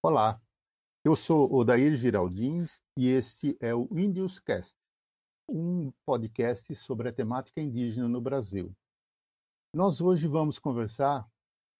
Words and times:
Olá, 0.00 0.40
eu 1.04 1.16
sou 1.16 1.52
Odair 1.52 1.96
Giraldins 1.96 2.80
e 2.96 3.08
este 3.08 3.58
é 3.60 3.74
o 3.74 3.88
Indios 3.98 4.38
Cast, 4.38 4.78
um 5.48 5.90
podcast 6.06 6.72
sobre 6.76 7.08
a 7.08 7.12
temática 7.12 7.60
indígena 7.60 8.06
no 8.08 8.20
Brasil. 8.20 8.72
Nós 9.74 10.00
hoje 10.00 10.28
vamos 10.28 10.60
conversar 10.60 11.28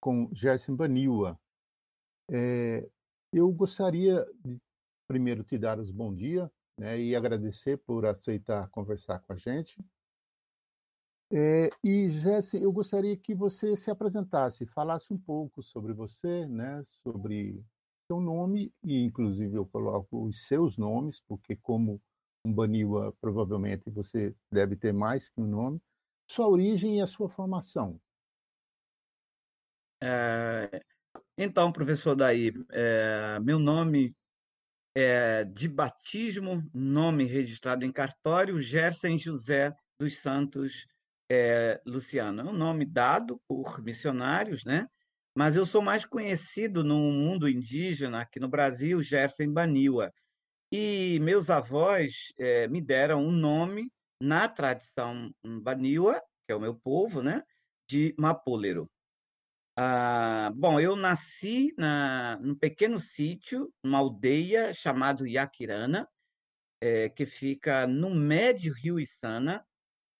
com 0.00 0.29
Gerson 0.32 0.74
Baniwa. 0.74 1.38
É, 2.29 2.90
eu 3.32 3.48
gostaria 3.52 4.26
de 4.44 4.58
primeiro 5.06 5.44
te 5.44 5.56
dar 5.56 5.79
os 5.79 5.92
bom 5.92 6.12
dia 6.12 6.50
né, 6.76 7.00
e 7.00 7.14
agradecer 7.14 7.79
por 7.79 8.04
aceitar 8.04 8.68
conversar 8.70 9.20
com 9.20 9.32
a 9.32 9.36
gente. 9.36 9.80
É, 11.34 11.70
e, 11.82 12.10
Jesse, 12.10 12.62
eu 12.62 12.70
gostaria 12.70 13.16
que 13.16 13.34
você 13.34 13.74
se 13.74 13.90
apresentasse, 13.90 14.66
falasse 14.66 15.14
um 15.14 15.18
pouco 15.18 15.62
sobre 15.62 15.95
você, 15.95 16.46
né, 16.46 16.82
sobre 16.84 17.64
seu 18.06 18.20
nome, 18.20 18.70
e 18.84 19.02
inclusive 19.02 19.56
eu 19.56 19.64
coloco 19.64 20.26
os 20.26 20.46
seus 20.46 20.76
nomes, 20.76 21.23
porque 21.26 21.56
como 21.56 21.98
um 22.45 22.52
Baniwa, 22.52 23.16
provavelmente 23.18 23.88
você 23.88 24.37
deve 24.52 24.76
ter 24.76 24.92
mais 24.92 25.30
que 25.30 25.40
um 25.40 25.46
nome, 25.46 25.80
sua 26.30 26.48
origem 26.48 26.98
e 26.98 27.00
a 27.00 27.06
sua 27.06 27.30
formação. 27.30 27.98
É, 30.02 30.84
então, 31.38 31.73
professor 31.73 32.14
Daí, 32.14 32.52
é, 32.73 33.40
meu 33.40 33.59
nome 33.59 34.14
é 34.95 35.45
de 35.45 35.66
batismo, 35.66 36.62
nome 36.74 37.24
registrado 37.24 37.87
em 37.87 37.92
cartório, 37.92 38.60
Gerson 38.60 39.16
José 39.16 39.74
dos 39.98 40.18
Santos 40.18 40.91
é, 41.32 41.80
Luciano. 41.86 42.42
É 42.42 42.45
um 42.45 42.52
nome 42.52 42.84
dado 42.84 43.40
por 43.48 43.82
missionários, 43.82 44.66
né? 44.66 44.86
Mas 45.34 45.57
eu 45.57 45.65
sou 45.65 45.80
mais 45.80 46.04
conhecido 46.04 46.84
no 46.84 46.98
mundo 46.98 47.48
indígena, 47.48 48.20
aqui 48.20 48.38
no 48.38 48.48
Brasil, 48.48 49.02
Gerson 49.02 49.51
Baniwa. 49.51 50.12
E 50.70 51.18
meus 51.23 51.48
avós 51.48 52.34
é, 52.38 52.68
me 52.68 52.82
deram 52.82 53.24
um 53.24 53.32
nome 53.32 53.90
na 54.20 54.46
tradição 54.46 55.32
Baniwa, 55.42 56.20
que 56.46 56.52
é 56.52 56.54
o 56.54 56.60
meu 56.60 56.74
povo, 56.74 57.23
né? 57.23 57.42
De 57.88 58.14
Mapolero. 58.18 58.90
Ah, 59.74 60.52
bom, 60.54 60.79
eu 60.79 60.95
nasci 60.95 61.73
na, 61.79 62.38
num 62.42 62.54
pequeno 62.54 63.01
sítio, 63.01 63.73
numa 63.82 63.98
aldeia 63.98 64.75
chamada 64.75 65.26
Yaquirana, 65.26 66.06
é, 66.78 67.09
que 67.09 67.25
fica 67.25 67.87
no 67.87 68.14
médio 68.14 68.75
rio 68.75 69.00
Isana, 69.00 69.64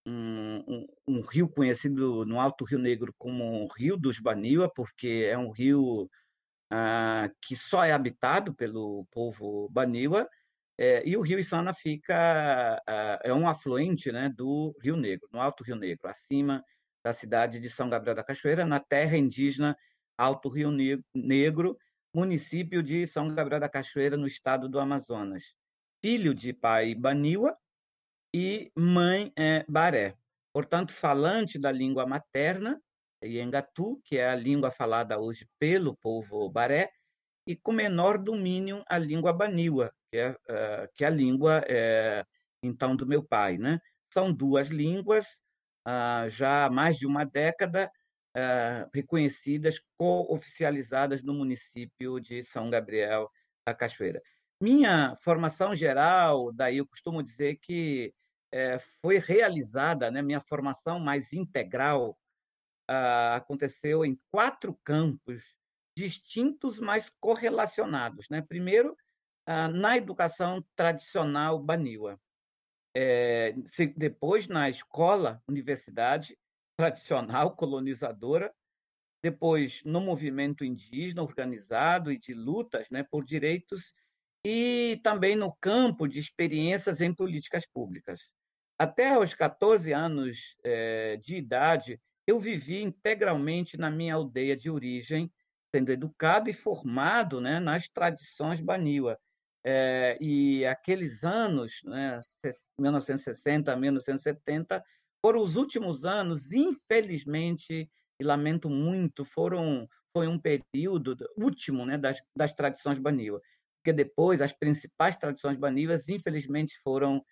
um, 0.06 0.87
um, 1.23 1.27
rio 1.27 1.48
conhecido 1.48 2.25
no 2.25 2.41
Alto 2.41 2.65
Rio 2.65 2.78
Negro 2.78 3.15
como 3.17 3.69
Rio 3.77 3.97
dos 3.97 4.19
Baniwa, 4.19 4.69
porque 4.73 5.28
é 5.31 5.39
um 5.39 5.51
rio 5.51 6.11
ah, 6.70 7.31
que 7.41 7.56
só 7.56 7.84
é 7.84 7.92
habitado 7.92 8.55
pelo 8.55 9.06
povo 9.11 9.69
Baniwa, 9.70 10.28
é, 10.78 11.06
e 11.06 11.17
o 11.17 11.23
rio 11.23 11.39
Isana 11.39 11.73
fica 11.73 12.83
ah, 12.87 13.20
é 13.23 13.33
um 13.33 13.47
afluente 13.48 14.11
né, 14.11 14.28
do 14.28 14.77
Rio 14.83 14.97
Negro, 14.97 15.28
no 15.33 15.41
Alto 15.41 15.62
Rio 15.62 15.77
Negro, 15.77 16.09
acima 16.09 16.65
da 17.05 17.12
cidade 17.12 17.59
de 17.59 17.69
São 17.69 17.89
Gabriel 17.89 18.17
da 18.17 18.25
Cachoeira, 18.25 18.65
na 18.65 18.81
terra 18.81 19.17
indígena 19.17 19.77
Alto 20.17 20.48
Rio 20.48 20.70
Negro, 21.15 21.77
município 22.15 22.83
de 22.83 23.06
São 23.06 23.28
Gabriel 23.28 23.61
da 23.61 23.69
Cachoeira, 23.69 24.17
no 24.17 24.27
estado 24.27 24.69
do 24.69 24.78
Amazonas. 24.78 25.55
Filho 26.00 26.34
de 26.34 26.53
pai 26.53 26.95
Baniwa 26.95 27.56
e 28.34 28.70
mãe 28.77 29.33
é, 29.37 29.65
Baré. 29.69 30.17
Portanto, 30.53 30.92
falante 30.92 31.58
da 31.58 31.72
língua 31.72 32.06
materna, 32.06 32.81
Iengatu, 33.22 34.00
que 34.05 34.19
é 34.19 34.28
a 34.28 34.34
língua 34.34 34.70
falada 34.70 35.19
hoje 35.19 35.47
pelo 35.59 35.97
povo 35.97 36.48
Baré, 36.50 36.91
e 37.47 37.56
com 37.56 37.72
menor 37.72 38.19
domínio 38.19 38.84
a 38.86 38.98
língua 38.98 39.32
Baniwa, 39.32 39.93
que 40.10 40.19
é, 40.19 40.31
uh, 40.31 40.88
que 40.94 41.04
é 41.04 41.06
a 41.09 41.10
língua 41.10 41.65
é, 41.66 42.25
então 42.62 42.94
do 42.94 43.06
meu 43.06 43.25
pai. 43.25 43.59
Né? 43.59 43.78
São 44.12 44.32
duas 44.32 44.69
línguas 44.69 45.41
uh, 45.87 46.28
já 46.28 46.66
há 46.66 46.71
mais 46.71 46.97
de 46.98 47.06
uma 47.06 47.25
década 47.25 47.91
uh, 48.37 48.91
reconhecidas, 48.94 49.81
co-oficializadas 49.97 51.22
no 51.22 51.34
município 51.34 52.21
de 52.21 52.43
São 52.43 52.71
Gabriel 52.71 53.28
da 53.66 53.75
Cachoeira. 53.75 54.21
Minha 54.60 55.16
formação 55.22 55.75
geral, 55.75 56.53
daí 56.53 56.78
eu 56.78 56.87
costumo 56.87 57.22
dizer 57.22 57.56
que 57.60 58.15
é, 58.53 58.79
foi 59.01 59.19
realizada, 59.19 60.11
né, 60.11 60.21
minha 60.21 60.41
formação 60.41 61.01
mais 61.01 61.33
integral 61.33 62.11
uh, 62.91 63.35
aconteceu 63.35 64.05
em 64.05 64.21
quatro 64.31 64.79
campos 64.85 65.55
distintos, 65.97 66.79
mas 66.79 67.11
correlacionados. 67.21 68.29
Né? 68.29 68.43
Primeiro, 68.43 68.93
uh, 69.49 69.69
na 69.73 69.97
educação 69.97 70.65
tradicional 70.77 71.59
baniwa. 71.59 72.21
É, 72.95 73.55
depois, 73.97 74.47
na 74.47 74.69
escola, 74.69 75.43
universidade 75.49 76.37
tradicional, 76.79 77.57
colonizadora, 77.57 78.55
depois 79.25 79.83
no 79.84 80.01
movimento 80.01 80.63
indígena 80.63 81.23
organizado 81.23 82.13
e 82.13 82.19
de 82.19 82.34
lutas 82.34 82.91
né, 82.91 83.03
por 83.03 83.25
direitos, 83.25 83.95
e 84.45 85.01
também 85.03 85.37
no 85.37 85.55
campo 85.57 86.07
de 86.07 86.19
experiências 86.19 87.01
em 87.01 87.15
políticas 87.15 87.65
públicas. 87.65 88.31
Até 88.82 89.16
os 89.16 89.32
14 89.32 89.93
anos 89.93 90.56
é, 90.65 91.16
de 91.19 91.37
idade, 91.37 92.00
eu 92.26 92.41
vivi 92.41 92.82
integralmente 92.82 93.76
na 93.76 93.88
minha 93.88 94.16
aldeia 94.16 94.56
de 94.56 94.69
origem, 94.69 95.32
sendo 95.72 95.93
educado 95.93 96.50
e 96.50 96.53
formado 96.53 97.41
né, 97.41 97.60
nas 97.60 97.87
tradições 97.87 98.60
Baniwa. 98.60 99.16
É, 99.65 100.19
e 100.21 100.66
aqueles 100.66 101.22
anos, 101.22 101.81
né, 101.84 102.19
1960 102.76 103.76
1970, 103.76 104.82
foram 105.25 105.41
os 105.42 105.54
últimos 105.54 106.04
anos, 106.04 106.50
infelizmente, 106.50 107.88
e 108.19 108.25
lamento 108.25 108.69
muito, 108.69 109.25
foram 109.25 109.88
foi 110.12 110.26
um 110.26 110.41
período 110.41 111.16
último 111.37 111.87
né, 111.87 111.97
das, 111.97 112.21
das 112.37 112.53
tradições 112.53 112.98
Baniwa, 112.98 113.41
porque 113.78 113.92
depois 113.92 114.41
as 114.41 114.53
principais 114.53 115.16
tradições 115.16 115.56
Baniwas, 115.56 116.09
infelizmente, 116.09 116.76
foram 116.82 117.25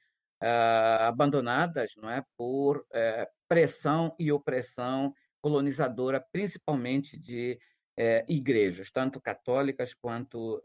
uh, 0.42 1.02
abandonadas 1.04 1.92
não 1.96 2.10
é, 2.10 2.24
por 2.36 2.78
uh, 2.78 3.26
pressão 3.48 4.14
e 4.18 4.32
opressão 4.32 5.14
colonizadora, 5.40 6.24
principalmente 6.32 7.18
de 7.18 7.58
uh, 7.98 8.24
igrejas, 8.28 8.90
tanto 8.90 9.20
católicas 9.20 9.94
quanto 9.94 10.62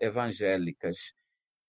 evangélicas. 0.00 1.12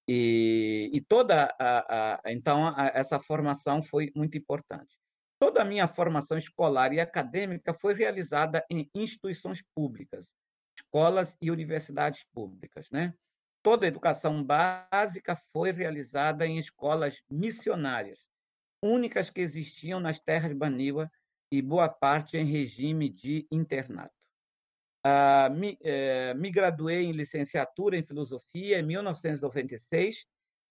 E, 0.07 0.89
e 0.91 1.01
toda 1.01 1.55
a, 1.59 2.15
a 2.23 2.31
então 2.31 2.67
a, 2.67 2.91
essa 2.95 3.19
formação 3.19 3.81
foi 3.81 4.11
muito 4.15 4.37
importante. 4.37 4.97
Toda 5.39 5.61
a 5.61 5.65
minha 5.65 5.87
formação 5.87 6.37
escolar 6.37 6.91
e 6.93 6.99
acadêmica 6.99 7.73
foi 7.73 7.93
realizada 7.93 8.65
em 8.69 8.89
instituições 8.93 9.63
públicas, 9.73 10.33
escolas 10.77 11.37
e 11.41 11.51
universidades 11.51 12.25
públicas, 12.33 12.89
né? 12.91 13.13
Toda 13.61 13.85
a 13.85 13.87
educação 13.87 14.43
básica 14.43 15.35
foi 15.51 15.71
realizada 15.71 16.47
em 16.47 16.57
escolas 16.57 17.21
missionárias, 17.29 18.19
únicas 18.81 19.29
que 19.29 19.41
existiam 19.41 19.99
nas 19.99 20.19
terras 20.19 20.53
Baniwa 20.53 21.11
e 21.51 21.61
boa 21.61 21.89
parte 21.89 22.37
em 22.37 22.45
regime 22.45 23.09
de 23.09 23.45
internato. 23.51 24.13
Ah, 25.03 25.49
me, 25.49 25.77
eh, 25.81 26.33
me 26.35 26.51
graduei 26.51 27.05
em 27.05 27.11
licenciatura 27.11 27.97
em 27.97 28.03
filosofia 28.03 28.79
em 28.79 28.83
1996 28.83 30.25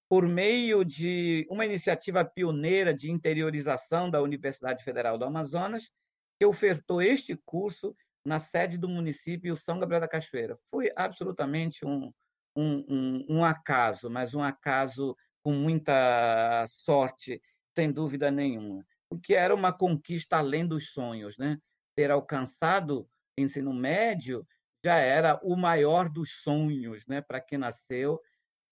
por 0.09 0.27
meio 0.27 0.85
de 0.85 1.47
uma 1.51 1.67
iniciativa 1.67 2.25
pioneira 2.25 2.95
de 2.95 3.11
interiorização 3.11 4.11
da 4.11 4.23
Universidade 4.23 4.83
Federal 4.83 5.19
do 5.19 5.25
Amazonas, 5.25 5.91
que 6.39 6.47
ofertou 6.47 7.03
este 7.03 7.37
curso 7.45 7.95
na 8.25 8.39
sede 8.39 8.79
do 8.79 8.89
município 8.89 9.57
São 9.57 9.79
Gabriel 9.79 10.01
da 10.01 10.09
Cachoeira. 10.09 10.57
Foi 10.71 10.91
absolutamente 10.97 11.85
um, 11.85 12.13
um, 12.57 12.85
um, 12.89 13.27
um 13.29 13.45
acaso, 13.45 14.11
mas 14.11 14.35
um 14.35 14.43
acaso 14.43 15.17
com 15.43 15.53
muita 15.53 16.65
sorte, 16.67 17.41
sem 17.77 17.93
dúvida 17.93 18.31
nenhuma, 18.31 18.85
porque 19.09 19.35
era 19.35 19.55
uma 19.55 19.73
conquista 19.73 20.37
além 20.39 20.67
dos 20.67 20.91
sonhos, 20.91 21.39
né? 21.39 21.59
Ter 21.97 22.11
alcançado 22.11 23.09
ensino 23.39 23.73
médio 23.73 24.47
já 24.85 24.97
era 24.97 25.41
o 25.43 25.57
maior 25.57 26.09
dos 26.09 26.43
sonhos, 26.43 27.07
né? 27.07 27.21
Para 27.21 27.41
quem 27.41 27.59
nasceu 27.59 28.21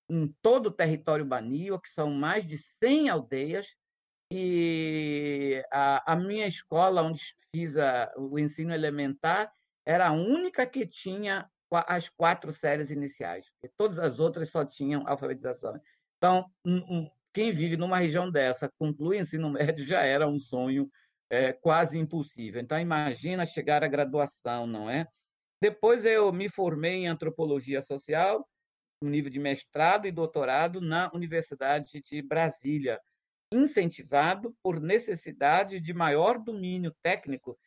em 0.09 0.33
todo 0.41 0.67
o 0.67 0.73
território 0.73 1.25
Banil, 1.25 1.81
que 1.81 1.89
são 1.89 2.11
mais 2.11 2.47
de 2.47 2.57
100 2.59 3.09
aldeias, 3.09 3.75
e 4.33 5.65
a, 5.71 6.13
a 6.13 6.17
minha 6.17 6.47
escola, 6.47 7.03
onde 7.03 7.23
fiz 7.55 7.77
a, 7.79 8.13
o 8.17 8.39
ensino 8.39 8.75
elementar, 8.75 9.53
era 9.85 10.09
a 10.09 10.13
única 10.13 10.67
que 10.67 10.87
tinha 10.87 11.49
as 11.87 12.09
quatro 12.09 12.53
séries 12.53 12.91
iniciais, 12.91 13.51
todas 13.77 13.99
as 13.99 14.19
outras 14.19 14.51
só 14.51 14.65
tinham 14.65 15.07
alfabetização. 15.07 15.81
Então, 16.17 16.51
quem 17.33 17.53
vive 17.53 17.77
numa 17.77 17.99
região 17.99 18.31
dessa, 18.31 18.71
conclui 18.79 19.19
ensino 19.19 19.51
médio, 19.51 19.85
já 19.85 20.03
era 20.03 20.27
um 20.27 20.39
sonho 20.39 20.91
é, 21.31 21.53
quase 21.53 21.99
impossível. 21.99 22.61
Então, 22.61 22.79
imagina 22.79 23.45
chegar 23.45 23.85
à 23.85 23.89
graduação, 23.89 24.67
não 24.67 24.89
é? 24.89 25.07
Depois 25.61 26.05
eu 26.05 26.33
me 26.33 26.49
formei 26.49 27.05
em 27.05 27.09
antropologia 27.09 27.81
social, 27.81 28.49
no 29.03 29.11
nível 29.11 29.31
de 29.31 29.39
mestrado 29.39 30.07
e 30.07 30.13
doutorado 30.13 30.81
na 30.81 31.11
Universidade 31.13 32.03
de 32.03 32.23
Brasília, 32.23 33.01
incentivado 33.53 34.55
por 34.63 34.81
necessidade 34.81 35.81
de 35.81 35.95
maior 35.95 36.39
domínio 36.39 36.95
técnico 37.03 37.59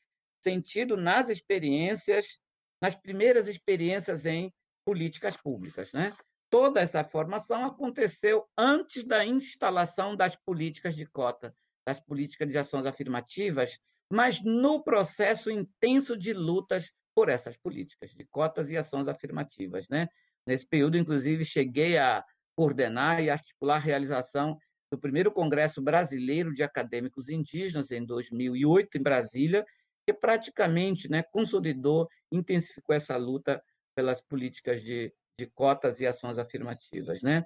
sentido 0.42 0.96
nas 0.98 1.30
experiências, 1.30 2.40
nas 2.82 2.96
primeiras 2.96 3.48
experiências 3.48 4.26
em 4.26 4.54
políticas 4.86 5.38
públicas, 5.38 5.92
né? 5.94 6.14
Toda 6.50 6.82
essa 6.82 7.04
formação 7.04 7.66
aconteceu 7.66 8.46
antes 8.58 9.04
da 9.04 9.24
instalação 9.26 10.16
das 10.16 10.36
políticas 10.36 10.96
de 10.96 11.06
cota, 11.06 11.54
das 11.86 12.00
políticas 12.00 12.50
de 12.50 12.58
ações 12.58 12.86
afirmativas, 12.86 13.78
mas 14.12 14.42
no 14.42 14.84
processo 14.84 15.52
intenso 15.52 16.18
de 16.18 16.34
lutas 16.34 16.92
por 17.14 17.30
essas 17.30 17.58
políticas 17.58 18.12
de 18.12 18.26
cotas 18.26 18.72
e 18.72 18.78
ações 18.78 19.08
afirmativas, 19.08 19.88
né? 19.90 20.08
Nesse 20.48 20.66
período, 20.66 20.98
inclusive, 20.98 21.46
cheguei 21.46 21.98
a 21.98 22.24
coordenar 22.56 23.22
e 23.22 23.30
articular 23.30 23.76
a 23.76 23.80
realização 23.80 24.58
do 24.92 25.00
primeiro 25.00 25.32
Congresso 25.32 25.82
Brasileiro 25.82 26.54
de 26.54 26.64
Acadêmicos 26.64 27.30
Indígenas 27.30 27.92
em 27.92 28.04
2008 28.04 28.98
em 28.98 29.02
Brasília, 29.04 29.64
que 30.10 30.14
praticamente, 30.14 31.10
né, 31.10 31.24
consolidou, 31.24 32.08
intensificou 32.32 32.96
essa 32.96 33.16
luta 33.18 33.62
pelas 33.96 34.22
políticas 34.22 34.82
de 34.84 35.14
de 35.40 35.48
cotas 35.48 36.02
e 36.02 36.06
ações 36.06 36.38
afirmativas, 36.38 37.22
né? 37.22 37.46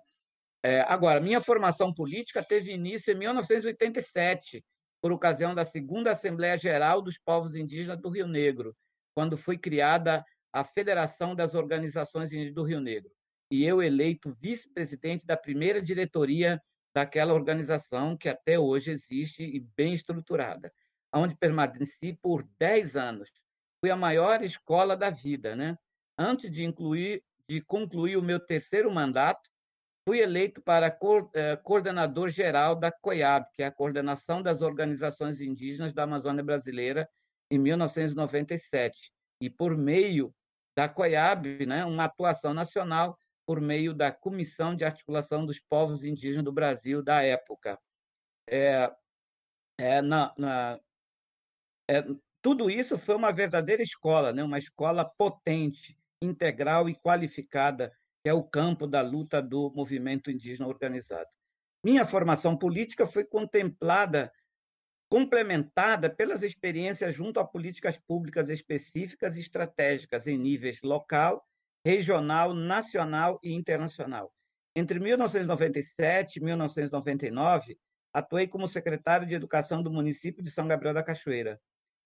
É, 0.63 0.81
agora, 0.81 1.21
minha 1.21 1.39
formação 1.39 1.93
política 1.93 2.43
teve 2.43 2.71
início 2.71 3.13
em 3.13 3.17
1987, 3.17 4.65
por 5.01 5.11
ocasião 5.11 5.53
da 5.53 5.63
segunda 5.63 6.11
Assembleia 6.11 6.57
Geral 6.57 7.01
dos 7.01 7.19
Povos 7.19 7.55
Indígenas 7.55 8.01
do 8.01 8.09
Rio 8.09 8.25
Negro, 8.25 8.75
quando 9.13 9.37
foi 9.37 9.57
criada 9.57 10.25
a 10.51 10.63
Federação 10.63 11.35
das 11.35 11.53
Organizações 11.53 12.31
Indígenas 12.31 12.55
do 12.55 12.63
Rio 12.63 12.79
Negro, 12.79 13.11
e 13.51 13.63
eu 13.63 13.83
eleito 13.83 14.35
vice-presidente 14.41 15.25
da 15.25 15.37
primeira 15.37 15.81
diretoria 15.81 16.59
daquela 16.95 17.33
organização 17.33 18.17
que 18.17 18.29
até 18.29 18.57
hoje 18.57 18.91
existe 18.91 19.43
e 19.43 19.59
bem 19.75 19.93
estruturada, 19.93 20.71
onde 21.13 21.35
permaneci 21.35 22.17
por 22.21 22.43
10 22.59 22.95
anos. 22.95 23.29
Fui 23.79 23.91
a 23.91 23.95
maior 23.95 24.41
escola 24.41 24.95
da 24.95 25.09
vida, 25.09 25.55
né? 25.55 25.77
Antes 26.17 26.51
de 26.51 26.63
incluir 26.63 27.23
de 27.47 27.61
concluir 27.61 28.17
o 28.17 28.23
meu 28.23 28.39
terceiro 28.39 28.91
mandato, 28.91 29.49
fui 30.07 30.19
eleito 30.19 30.61
para 30.61 30.87
eh, 31.33 31.55
coordenador 31.57 32.29
geral 32.29 32.75
da 32.75 32.91
COIAB, 32.91 33.45
que 33.53 33.63
é 33.63 33.67
a 33.67 33.71
Coordenação 33.71 34.41
das 34.41 34.61
Organizações 34.61 35.41
Indígenas 35.41 35.93
da 35.93 36.03
Amazônia 36.03 36.43
Brasileira, 36.43 37.07
em 37.51 37.57
1997. 37.59 39.11
E 39.41 39.49
por 39.49 39.77
meio 39.77 40.33
da 40.75 40.89
COIAB, 40.89 41.65
né, 41.65 41.85
uma 41.85 42.05
atuação 42.05 42.53
nacional 42.53 43.17
por 43.45 43.59
meio 43.59 43.93
da 43.93 44.11
Comissão 44.11 44.75
de 44.75 44.85
Articulação 44.85 45.45
dos 45.45 45.59
Povos 45.59 46.03
Indígenas 46.03 46.45
do 46.45 46.51
Brasil 46.51 47.03
da 47.03 47.21
época. 47.21 47.77
É, 48.49 48.91
é, 49.79 50.01
na, 50.01 50.33
na, 50.37 50.79
é, 51.89 52.03
tudo 52.41 52.69
isso 52.69 52.97
foi 52.97 53.15
uma 53.15 53.31
verdadeira 53.31 53.81
escola, 53.81 54.33
né, 54.33 54.43
uma 54.43 54.57
escola 54.57 55.05
potente, 55.05 55.97
integral 56.21 56.89
e 56.89 56.95
qualificada, 56.95 57.91
que 58.23 58.29
é 58.29 58.33
o 58.33 58.43
campo 58.43 58.87
da 58.87 59.01
luta 59.01 59.41
do 59.41 59.71
movimento 59.75 60.31
indígena 60.31 60.67
organizado. 60.67 61.29
Minha 61.83 62.05
formação 62.05 62.57
política 62.57 63.05
foi 63.05 63.25
contemplada, 63.25 64.31
complementada 65.09 66.09
pelas 66.09 66.41
experiências 66.41 67.13
junto 67.13 67.39
a 67.39 67.45
políticas 67.45 67.97
públicas 67.97 68.49
específicas 68.49 69.35
e 69.35 69.41
estratégicas 69.41 70.27
em 70.27 70.37
níveis 70.37 70.81
local, 70.81 71.45
regional, 71.85 72.53
nacional 72.53 73.39
e 73.43 73.53
internacional. 73.53 74.33
Entre 74.75 74.99
1997 74.99 76.37
e 76.37 76.43
1999, 76.43 77.77
atuei 78.13 78.47
como 78.47 78.67
secretário 78.67 79.27
de 79.27 79.35
Educação 79.35 79.83
do 79.83 79.91
município 79.91 80.41
de 80.41 80.49
São 80.49 80.67
Gabriel 80.67 80.93
da 80.93 81.03
Cachoeira. 81.03 81.59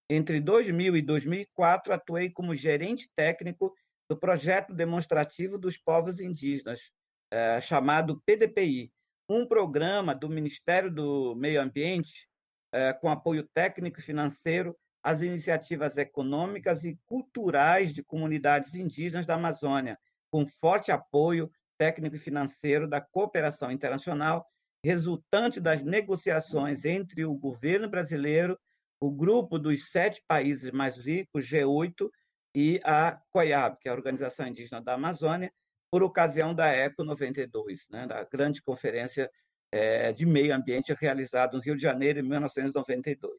Entre 0.09 0.39
2000 0.39 0.95
e 0.95 1.01
2004, 1.01 1.93
atuei 1.93 2.29
como 2.29 2.55
gerente 2.55 3.09
técnico 3.15 3.73
do 4.09 4.17
projeto 4.17 4.73
demonstrativo 4.73 5.57
dos 5.57 5.77
povos 5.77 6.21
indígenas, 6.21 6.91
é, 7.29 7.59
chamado 7.59 8.21
PDPI, 8.25 8.91
um 9.29 9.45
programa 9.45 10.15
do 10.15 10.29
Ministério 10.29 10.89
do 10.89 11.35
Meio 11.35 11.61
Ambiente 11.61 12.29
é, 12.71 12.93
com 12.93 13.09
apoio 13.09 13.47
técnico 13.53 13.99
e 13.99 14.03
financeiro 14.03 14.77
às 15.03 15.21
iniciativas 15.21 15.97
econômicas 15.97 16.85
e 16.85 16.97
culturais 17.05 17.93
de 17.93 18.03
comunidades 18.03 18.75
indígenas 18.75 19.25
da 19.25 19.35
Amazônia, 19.35 19.97
com 20.31 20.45
forte 20.45 20.91
apoio 20.91 21.51
técnico 21.77 22.15
e 22.15 22.19
financeiro 22.19 22.87
da 22.87 23.01
cooperação 23.01 23.71
internacional 23.71 24.45
resultante 24.83 25.59
das 25.59 25.81
negociações 25.81 26.85
entre 26.85 27.25
o 27.25 27.33
governo 27.33 27.89
brasileiro, 27.89 28.57
o 28.99 29.11
grupo 29.11 29.59
dos 29.59 29.89
sete 29.89 30.23
países 30.27 30.71
mais 30.71 30.97
ricos, 30.97 31.45
G8, 31.45 32.09
e 32.55 32.79
a 32.83 33.19
COIAB, 33.31 33.77
que 33.79 33.87
é 33.87 33.91
a 33.91 33.95
Organização 33.95 34.47
Indígena 34.47 34.81
da 34.81 34.93
Amazônia, 34.93 35.53
por 35.91 36.01
ocasião 36.01 36.55
da 36.55 36.67
ECO 36.73 37.03
92, 37.03 37.87
né, 37.91 38.07
da 38.07 38.23
grande 38.23 38.61
conferência 38.63 39.29
é, 39.71 40.11
de 40.11 40.25
meio 40.25 40.55
ambiente 40.55 40.93
realizada 40.93 41.55
no 41.55 41.63
Rio 41.63 41.75
de 41.75 41.81
Janeiro 41.83 42.19
em 42.19 42.23
1992. 42.23 43.33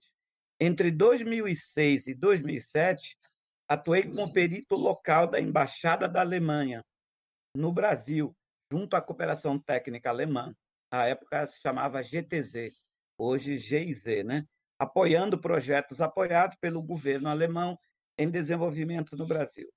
Entre 0.60 0.90
2006 0.90 2.06
e 2.06 2.14
2007, 2.14 3.16
atuei 3.69 4.05
como 4.05 4.32
perito 4.32 4.76
local 4.76 5.26
da 5.26 5.40
Embaixada 5.40 6.08
da 6.08 6.20
Alemanha 6.20 6.84
no 7.55 7.72
Brasil, 7.72 8.37
junto 8.70 8.94
à 8.94 9.02
Cooperação 9.02 9.58
Técnica 9.58 10.10
Alemã. 10.10 10.55
À 10.90 11.06
época 11.06 11.46
se 11.46 11.60
chamava 11.60 12.02
GTZ, 12.02 12.72
hoje 13.19 13.56
GIZ, 13.58 14.25
né? 14.25 14.44
Apoiando 14.78 15.40
projetos 15.40 16.00
apoiados 16.00 16.56
pelo 16.60 16.82
governo 16.82 17.28
alemão 17.28 17.78
em 18.16 18.30
desenvolvimento 18.30 19.16
no 19.16 19.26
Brasil. 19.26 19.69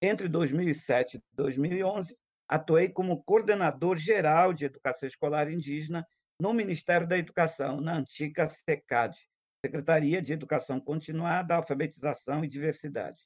Entre 0.00 0.28
2007 0.28 1.16
e 1.16 1.22
2011, 1.32 2.16
atuei 2.48 2.88
como 2.88 3.22
coordenador 3.24 3.96
geral 3.96 4.52
de 4.52 4.66
educação 4.66 5.08
escolar 5.08 5.50
indígena 5.50 6.06
no 6.38 6.52
Ministério 6.52 7.06
da 7.06 7.16
Educação, 7.16 7.80
na 7.80 7.96
antiga 7.96 8.48
SECAD, 8.48 9.16
Secretaria 9.64 10.20
de 10.20 10.32
Educação 10.32 10.78
Continuada, 10.78 11.54
Alfabetização 11.54 12.44
e 12.44 12.48
Diversidade. 12.48 13.22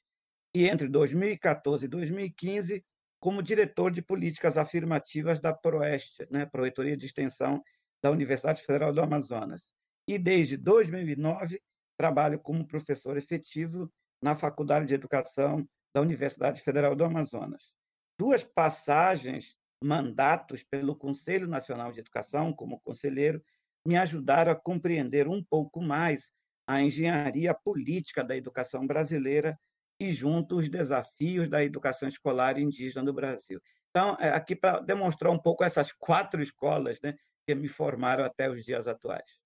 E 0.53 0.67
entre 0.67 0.87
2014 0.87 1.85
e 1.85 1.89
2015, 1.89 2.83
como 3.19 3.43
diretor 3.43 3.91
de 3.91 4.01
políticas 4.01 4.57
afirmativas 4.57 5.41
da 5.41 5.53
PROEST, 5.53 6.27
né, 6.31 6.49
de 6.97 7.05
Extensão 7.05 7.61
da 8.01 8.09
Universidade 8.09 8.61
Federal 8.61 8.93
do 8.93 9.01
Amazonas. 9.01 9.73
E 10.09 10.17
desde 10.17 10.57
2009, 10.57 11.61
trabalho 11.95 12.39
como 12.39 12.65
professor 12.65 13.15
efetivo 13.15 13.93
na 14.19 14.33
Faculdade 14.33 14.87
de 14.87 14.95
Educação 14.95 15.69
da 15.93 16.01
Universidade 16.01 16.63
Federal 16.63 16.95
do 16.95 17.03
Amazonas. 17.03 17.71
Duas 18.17 18.43
passagens, 18.43 19.55
mandatos 19.79 20.63
pelo 20.63 20.95
Conselho 20.95 21.47
Nacional 21.47 21.91
de 21.91 21.99
Educação, 21.99 22.51
como 22.51 22.79
conselheiro, 22.79 23.39
me 23.85 23.97
ajudaram 23.97 24.51
a 24.51 24.55
compreender 24.55 25.27
um 25.27 25.43
pouco 25.43 25.79
mais 25.79 26.31
a 26.67 26.81
engenharia 26.81 27.53
política 27.53 28.23
da 28.23 28.35
educação 28.35 28.87
brasileira 28.87 29.55
e 29.99 30.11
junto 30.11 30.57
os 30.57 30.67
desafios 30.69 31.47
da 31.47 31.63
educação 31.63 32.09
escolar 32.09 32.57
indígena 32.57 33.03
no 33.03 33.13
Brasil. 33.13 33.61
Então, 33.91 34.17
é, 34.19 34.29
aqui 34.29 34.55
para 34.55 34.79
demonstrar 34.79 35.31
um 35.31 35.39
pouco 35.39 35.63
essas 35.63 35.91
quatro 35.91 36.41
escolas 36.41 36.99
né, 36.99 37.13
que 37.45 37.53
me 37.53 37.67
formaram 37.67 38.25
até 38.25 38.49
os 38.49 38.65
dias 38.65 38.87
atuais. 38.87 39.39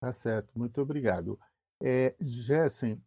Tá 0.00 0.12
certo, 0.12 0.56
muito 0.56 0.80
obrigado. 0.80 1.38
É, 1.82 2.14
Jessen, 2.20 3.02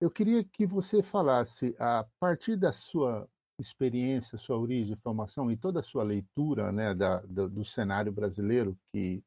eu 0.00 0.10
queria 0.10 0.44
que 0.44 0.66
você 0.66 1.02
falasse, 1.02 1.74
a 1.78 2.06
partir 2.20 2.56
da 2.56 2.72
sua 2.72 3.28
experiência, 3.58 4.36
sua 4.36 4.58
origem, 4.58 4.94
formação 4.96 5.50
e 5.50 5.56
toda 5.56 5.80
a 5.80 5.82
sua 5.82 6.02
leitura 6.02 6.70
né, 6.70 6.94
da, 6.94 7.20
da, 7.22 7.46
do 7.46 7.64
cenário 7.64 8.12
brasileiro 8.12 8.78
que, 8.92 9.24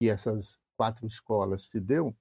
que 0.00 0.08
essas 0.08 0.60
quatro 0.76 1.06
escolas 1.06 1.64
se 1.64 1.80
deu, 1.80 2.16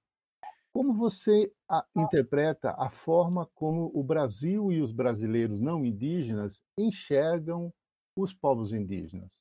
como 0.72 0.94
você 0.94 1.52
a, 1.68 1.84
interpreta 1.96 2.76
a 2.78 2.90
forma 2.90 3.48
como 3.56 3.92
o 3.94 4.04
Brasil 4.04 4.72
e 4.72 4.82
os 4.82 4.92
brasileiros 4.92 5.60
não 5.60 5.84
indígenas 5.84 6.64
enxergam 6.78 7.74
os 8.16 8.34
povos 8.34 8.72
indígenas? 8.72 9.34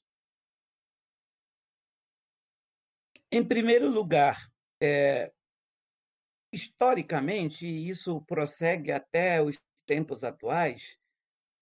Em 3.31 3.45
primeiro 3.47 3.91
lugar, 3.91 4.51
é, 4.81 5.33
historicamente, 6.53 7.67
e 7.67 7.89
isso 7.89 8.21
prossegue 8.23 8.93
até 8.93 9.43
os 9.43 9.59
tempos 9.87 10.25
atuais, 10.25 10.97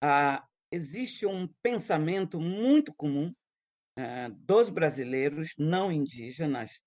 ah, 0.02 0.44
existe 0.70 1.26
um 1.26 1.49
pensamento 1.62 2.40
muito 2.40 2.94
comum 2.94 3.35
ah, 3.99 4.28
dos 4.30 4.68
brasileiros 4.68 5.54
não 5.58 5.90
indígenas 5.90 6.80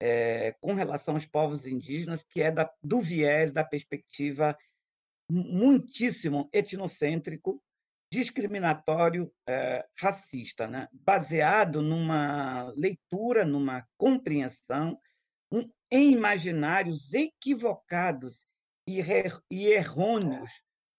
é, 0.00 0.52
com 0.60 0.74
relação 0.74 1.14
aos 1.14 1.24
povos 1.24 1.64
indígenas, 1.64 2.24
que 2.24 2.42
é 2.42 2.50
da, 2.50 2.68
do 2.82 3.00
viés 3.00 3.52
da 3.52 3.64
perspectiva 3.64 4.56
muitíssimo 5.30 6.48
etnocêntrico, 6.52 7.62
discriminatório, 8.12 9.32
é, 9.48 9.86
racista, 9.98 10.66
né? 10.66 10.88
baseado 10.92 11.80
numa 11.80 12.64
leitura, 12.76 13.44
numa 13.44 13.86
compreensão, 13.96 14.98
em 15.90 16.12
imaginários 16.12 17.12
equivocados 17.12 18.46
e, 18.86 19.00
e 19.50 19.66
errôneos 19.66 20.50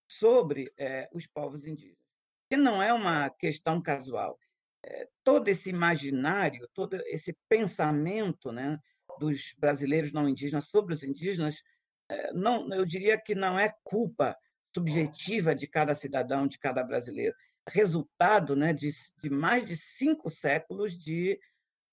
sobre 0.08 0.72
é, 0.78 1.10
os 1.12 1.26
povos 1.26 1.66
indígenas, 1.66 2.06
que 2.50 2.56
não 2.56 2.82
é 2.82 2.94
uma 2.94 3.30
questão 3.30 3.82
casual. 3.82 4.38
É, 4.86 5.08
todo 5.24 5.48
esse 5.48 5.70
imaginário, 5.70 6.70
todo 6.74 6.96
esse 7.08 7.36
pensamento 7.50 8.52
né, 8.52 8.78
dos 9.20 9.54
brasileiros 9.58 10.12
não 10.12 10.30
indígenas 10.30 10.68
sobre 10.68 10.94
os 10.94 11.04
indígenas, 11.04 11.64
é, 12.10 12.34
não, 12.34 12.72
eu 12.74 12.86
diria 12.86 13.18
que 13.18 13.34
não 13.34 13.58
é 13.58 13.74
culpa 13.84 14.38
subjetiva 14.74 15.56
de 15.56 15.68
cada 15.68 15.96
cidadão, 15.96 16.48
de 16.48 16.60
cada 16.60 16.84
brasileiro, 16.84 17.36
resultado 17.70 18.56
né, 18.56 18.74
de, 18.74 18.90
de 19.22 19.30
mais 19.30 19.66
de 19.66 19.76
cinco 19.76 20.30
séculos 20.30 20.98
de 20.98 21.40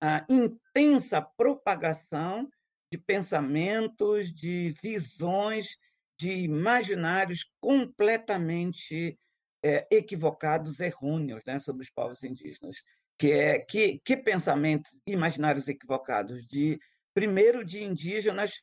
uh, 0.02 0.32
intensa 0.32 1.20
propagação 1.22 2.48
de 2.92 2.98
pensamentos, 2.98 4.32
de 4.32 4.74
visões, 4.82 5.76
de 6.18 6.32
imaginários 6.32 7.50
completamente 7.60 9.18
é, 9.62 9.86
equivocados, 9.90 10.80
errôneos 10.80 11.42
né, 11.46 11.58
sobre 11.58 11.82
os 11.82 11.90
povos 11.90 12.22
indígenas. 12.24 12.82
Que, 13.18 13.32
é, 13.32 13.58
que, 13.58 14.00
que 14.04 14.16
pensamentos, 14.16 14.98
imaginários 15.06 15.68
equivocados 15.68 16.46
de 16.46 16.78
primeiro 17.14 17.64
de 17.64 17.82
indígenas 17.82 18.62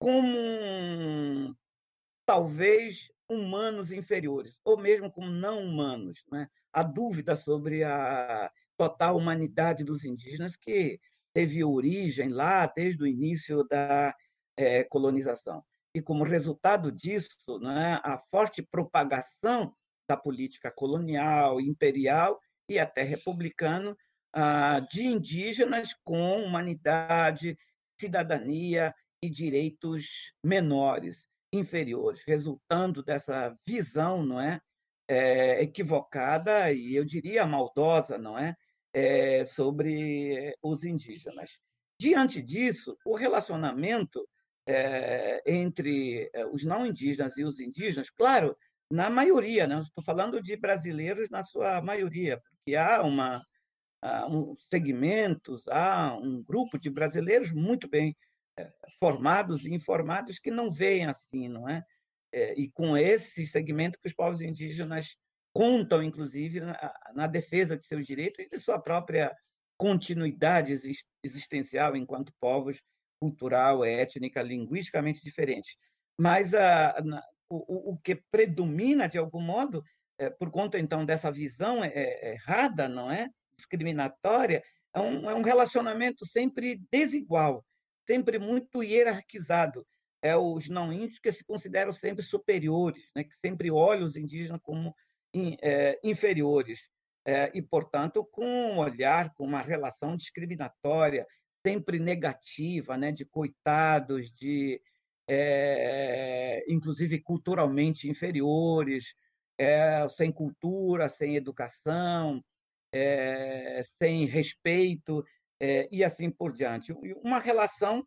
como 0.00 1.56
talvez 2.26 3.10
humanos 3.28 3.92
inferiores, 3.92 4.58
ou 4.64 4.76
mesmo 4.76 5.10
como 5.10 5.30
não 5.30 5.64
humanos. 5.64 6.24
Né? 6.30 6.48
A 6.72 6.82
dúvida 6.82 7.36
sobre 7.36 7.84
a 7.84 8.50
total 8.78 9.16
humanidade 9.16 9.84
dos 9.84 10.04
indígenas, 10.04 10.56
que 10.56 10.98
teve 11.34 11.62
origem 11.62 12.30
lá 12.30 12.66
desde 12.66 13.02
o 13.02 13.06
início 13.06 13.64
da 13.64 14.14
é, 14.56 14.84
colonização. 14.84 15.62
E 15.94 16.00
como 16.00 16.24
resultado 16.24 16.92
disso, 16.92 17.58
né, 17.60 18.00
a 18.04 18.18
forte 18.30 18.62
propagação 18.62 19.74
da 20.08 20.16
política 20.16 20.70
colonial, 20.70 21.60
imperial 21.60 22.40
e 22.68 22.78
até 22.78 23.02
republicano 23.02 23.96
ah, 24.32 24.80
de 24.80 25.06
indígenas 25.06 25.94
com 26.04 26.42
humanidade, 26.42 27.58
cidadania 27.98 28.94
e 29.22 29.28
direitos 29.28 30.32
menores, 30.44 31.26
inferiores, 31.52 32.22
resultando 32.26 33.02
dessa 33.02 33.56
visão, 33.66 34.24
não 34.24 34.40
é, 34.40 34.60
é 35.08 35.62
equivocada 35.62 36.72
e 36.72 36.94
eu 36.94 37.04
diria 37.04 37.46
maldosa, 37.46 38.18
não 38.18 38.38
é, 38.38 38.54
é 38.92 39.44
sobre 39.44 40.54
os 40.62 40.84
indígenas. 40.84 41.58
Diante 42.00 42.42
disso, 42.42 42.96
o 43.04 43.16
relacionamento 43.16 44.26
é, 44.66 45.42
entre 45.46 46.30
é, 46.32 46.46
os 46.46 46.62
não 46.64 46.86
indígenas 46.86 47.36
e 47.38 47.44
os 47.44 47.60
indígenas, 47.60 48.10
claro, 48.10 48.56
na 48.90 49.10
maioria, 49.10 49.66
né? 49.66 49.80
estou 49.80 50.02
falando 50.02 50.42
de 50.42 50.56
brasileiros 50.56 51.28
na 51.30 51.42
sua 51.42 51.80
maioria, 51.82 52.40
porque 52.40 52.76
há 52.76 53.02
uma 53.02 53.44
um, 54.30 54.54
segmentos, 54.56 55.66
há 55.68 56.16
um 56.16 56.42
grupo 56.42 56.78
de 56.78 56.88
brasileiros 56.88 57.50
muito 57.50 57.88
bem 57.88 58.16
formados 58.98 59.66
e 59.66 59.74
informados 59.74 60.38
que 60.38 60.50
não 60.50 60.70
veem 60.70 61.06
assim, 61.06 61.48
não 61.48 61.68
é 61.68 61.82
e 62.56 62.70
com 62.70 62.96
esse 62.96 63.46
segmento 63.46 63.98
que 64.00 64.08
os 64.08 64.14
povos 64.14 64.40
indígenas 64.40 65.16
contam, 65.58 66.04
inclusive, 66.04 66.60
na, 66.60 66.94
na 67.12 67.26
defesa 67.26 67.76
de 67.76 67.84
seus 67.84 68.06
direitos 68.06 68.38
e 68.38 68.48
de 68.48 68.60
sua 68.60 68.78
própria 68.78 69.36
continuidade 69.76 70.72
existencial 71.20 71.96
enquanto 71.96 72.32
povos 72.40 72.80
cultural, 73.20 73.84
étnica, 73.84 74.40
linguisticamente 74.40 75.20
diferentes. 75.20 75.76
Mas 76.16 76.54
a, 76.54 76.94
o, 77.50 77.90
o 77.90 77.98
que 77.98 78.22
predomina, 78.30 79.08
de 79.08 79.18
algum 79.18 79.40
modo, 79.40 79.82
é, 80.16 80.30
por 80.30 80.48
conta, 80.48 80.78
então, 80.78 81.04
dessa 81.04 81.28
visão 81.28 81.82
é, 81.82 81.88
é, 81.92 82.34
errada, 82.34 82.88
não 82.88 83.10
é? 83.10 83.28
Discriminatória, 83.56 84.62
é 84.94 85.00
um, 85.00 85.28
é 85.28 85.34
um 85.34 85.42
relacionamento 85.42 86.24
sempre 86.24 86.80
desigual, 86.88 87.66
sempre 88.06 88.38
muito 88.38 88.80
hierarquizado. 88.80 89.84
É 90.22 90.36
os 90.36 90.68
não 90.68 90.92
índios 90.92 91.18
que 91.18 91.32
se 91.32 91.44
consideram 91.44 91.90
sempre 91.90 92.22
superiores, 92.22 93.10
né? 93.12 93.24
que 93.24 93.34
sempre 93.34 93.72
olham 93.72 94.04
os 94.04 94.16
indígenas 94.16 94.60
como 94.62 94.88
é, 94.88 94.94
inferiores. 96.02 96.88
É, 97.26 97.50
e, 97.54 97.60
portanto, 97.60 98.24
com 98.24 98.46
um 98.46 98.78
olhar, 98.78 99.34
com 99.34 99.44
uma 99.44 99.60
relação 99.60 100.16
discriminatória, 100.16 101.26
sempre 101.66 101.98
negativa, 101.98 102.96
né, 102.96 103.12
de 103.12 103.26
coitados, 103.26 104.30
de 104.30 104.80
é, 105.28 106.64
inclusive 106.66 107.20
culturalmente 107.20 108.08
inferiores, 108.08 109.14
é, 109.58 110.08
sem 110.08 110.32
cultura, 110.32 111.06
sem 111.08 111.36
educação, 111.36 112.42
é, 112.90 113.82
sem 113.84 114.24
respeito 114.24 115.22
e 115.90 116.04
assim 116.04 116.30
por 116.30 116.52
diante. 116.52 116.92
Uma 117.22 117.40
relação, 117.40 118.06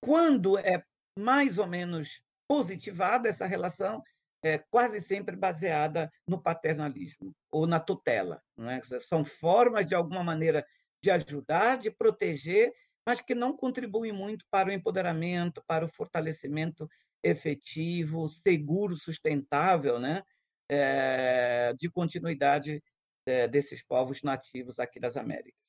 quando 0.00 0.56
é 0.56 0.82
mais 1.18 1.58
ou 1.58 1.66
menos 1.66 2.22
positivada 2.48 3.28
essa 3.28 3.46
relação, 3.46 4.00
é 4.44 4.58
quase 4.70 5.00
sempre 5.00 5.34
baseada 5.34 6.10
no 6.28 6.40
paternalismo 6.40 7.34
ou 7.50 7.66
na 7.66 7.80
tutela. 7.80 8.40
É? 8.58 9.00
São 9.00 9.24
formas, 9.24 9.86
de 9.86 9.94
alguma 9.94 10.22
maneira, 10.22 10.64
de 11.02 11.10
ajudar, 11.10 11.78
de 11.78 11.90
proteger 11.90 12.72
mas 13.06 13.20
que 13.20 13.34
não 13.34 13.56
contribuem 13.56 14.12
muito 14.12 14.44
para 14.50 14.68
o 14.68 14.72
empoderamento, 14.72 15.62
para 15.66 15.84
o 15.84 15.88
fortalecimento 15.88 16.88
efetivo, 17.22 18.28
seguro, 18.28 18.96
sustentável, 18.96 19.98
né? 19.98 20.22
É, 20.70 21.74
de 21.74 21.90
continuidade 21.90 22.82
é, 23.26 23.46
desses 23.46 23.84
povos 23.84 24.22
nativos 24.22 24.78
aqui 24.78 24.98
das 24.98 25.16
Américas. 25.16 25.60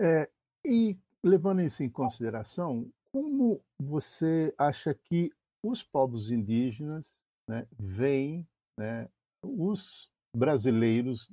É, 0.00 0.30
e 0.64 0.96
levando 1.22 1.62
isso 1.62 1.82
em 1.82 1.90
consideração, 1.90 2.88
como 3.10 3.64
você 3.78 4.54
acha 4.56 4.94
que 4.94 5.32
os 5.68 5.82
povos 5.82 6.30
indígenas 6.30 7.20
né, 7.48 7.66
veem 7.78 8.46
né, 8.78 9.08
os 9.42 10.12
brasileiros 10.34 11.30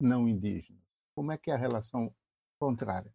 não 0.00 0.28
indígenas? 0.28 0.82
Como 1.14 1.32
é 1.32 1.38
que 1.38 1.50
é 1.50 1.54
a 1.54 1.58
relação 1.58 2.14
contrária? 2.58 3.12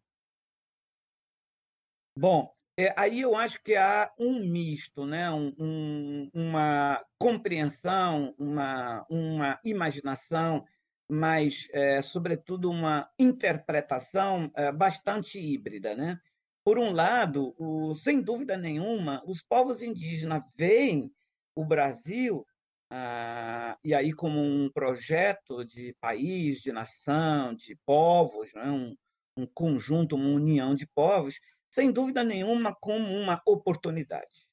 Bom, 2.18 2.54
é, 2.76 2.94
aí 2.96 3.20
eu 3.20 3.36
acho 3.36 3.62
que 3.62 3.74
há 3.74 4.12
um 4.18 4.40
misto, 4.46 5.06
né? 5.06 5.30
Um, 5.30 5.54
um, 5.58 6.30
uma 6.34 7.04
compreensão, 7.18 8.34
uma, 8.38 9.06
uma 9.08 9.60
imaginação, 9.64 10.64
mas, 11.10 11.68
é, 11.72 12.00
sobretudo, 12.00 12.70
uma 12.70 13.10
interpretação 13.18 14.50
é, 14.56 14.72
bastante 14.72 15.38
híbrida. 15.38 15.94
Né? 15.94 16.18
Por 16.64 16.78
um 16.78 16.92
lado, 16.92 17.54
o, 17.58 17.94
sem 17.94 18.20
dúvida 18.20 18.56
nenhuma, 18.56 19.22
os 19.26 19.42
povos 19.42 19.82
indígenas 19.82 20.44
veem 20.56 21.12
o 21.56 21.64
Brasil, 21.64 22.46
ah, 22.90 23.76
e 23.82 23.92
aí 23.94 24.12
como 24.12 24.40
um 24.40 24.70
projeto 24.70 25.64
de 25.64 25.94
país, 26.00 26.60
de 26.60 26.72
nação, 26.72 27.54
de 27.54 27.76
povos, 27.84 28.52
né? 28.54 28.70
um, 28.70 28.94
um 29.36 29.46
conjunto, 29.46 30.14
uma 30.14 30.28
união 30.28 30.74
de 30.74 30.86
povos, 30.86 31.40
sem 31.72 31.90
dúvida 31.90 32.22
nenhuma, 32.22 32.76
como 32.80 33.08
uma 33.08 33.40
oportunidade. 33.46 34.46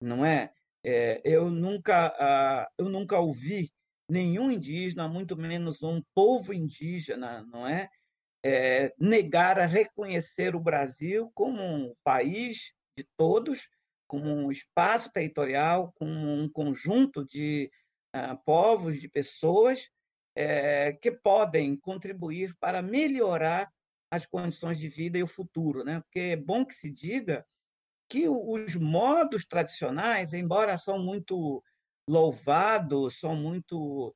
Não 0.00 0.24
é? 0.24 0.52
é 0.84 1.22
eu, 1.24 1.50
nunca, 1.50 2.08
uh, 2.08 2.66
eu 2.76 2.88
nunca 2.90 3.18
ouvi 3.20 3.72
nenhum 4.08 4.50
indígena, 4.50 5.08
muito 5.08 5.36
menos 5.36 5.82
um 5.82 6.02
povo 6.14 6.52
indígena, 6.52 7.42
não 7.44 7.66
é? 7.66 7.88
É 8.44 8.92
negar 8.98 9.58
a 9.58 9.66
reconhecer 9.66 10.54
o 10.56 10.60
Brasil 10.60 11.30
como 11.34 11.62
um 11.62 11.94
país 12.02 12.72
de 12.96 13.06
todos, 13.16 13.68
como 14.06 14.28
um 14.28 14.50
espaço 14.50 15.10
territorial, 15.12 15.92
como 15.94 16.12
um 16.12 16.48
conjunto 16.48 17.24
de 17.24 17.70
uh, 18.14 18.36
povos, 18.44 19.00
de 19.00 19.08
pessoas 19.08 19.88
é, 20.36 20.92
que 20.94 21.10
podem 21.10 21.76
contribuir 21.76 22.54
para 22.58 22.82
melhorar 22.82 23.70
as 24.10 24.26
condições 24.26 24.78
de 24.78 24.88
vida 24.88 25.18
e 25.18 25.22
o 25.22 25.26
futuro, 25.26 25.84
né? 25.84 26.00
Porque 26.00 26.18
é 26.20 26.36
bom 26.36 26.64
que 26.64 26.74
se 26.74 26.90
diga 26.90 27.46
que 28.08 28.28
os 28.28 28.76
modos 28.76 29.46
tradicionais, 29.46 30.34
embora 30.34 30.76
são 30.76 30.98
muito 30.98 31.62
louvados, 32.06 33.18
são 33.18 33.34
muito 33.34 34.14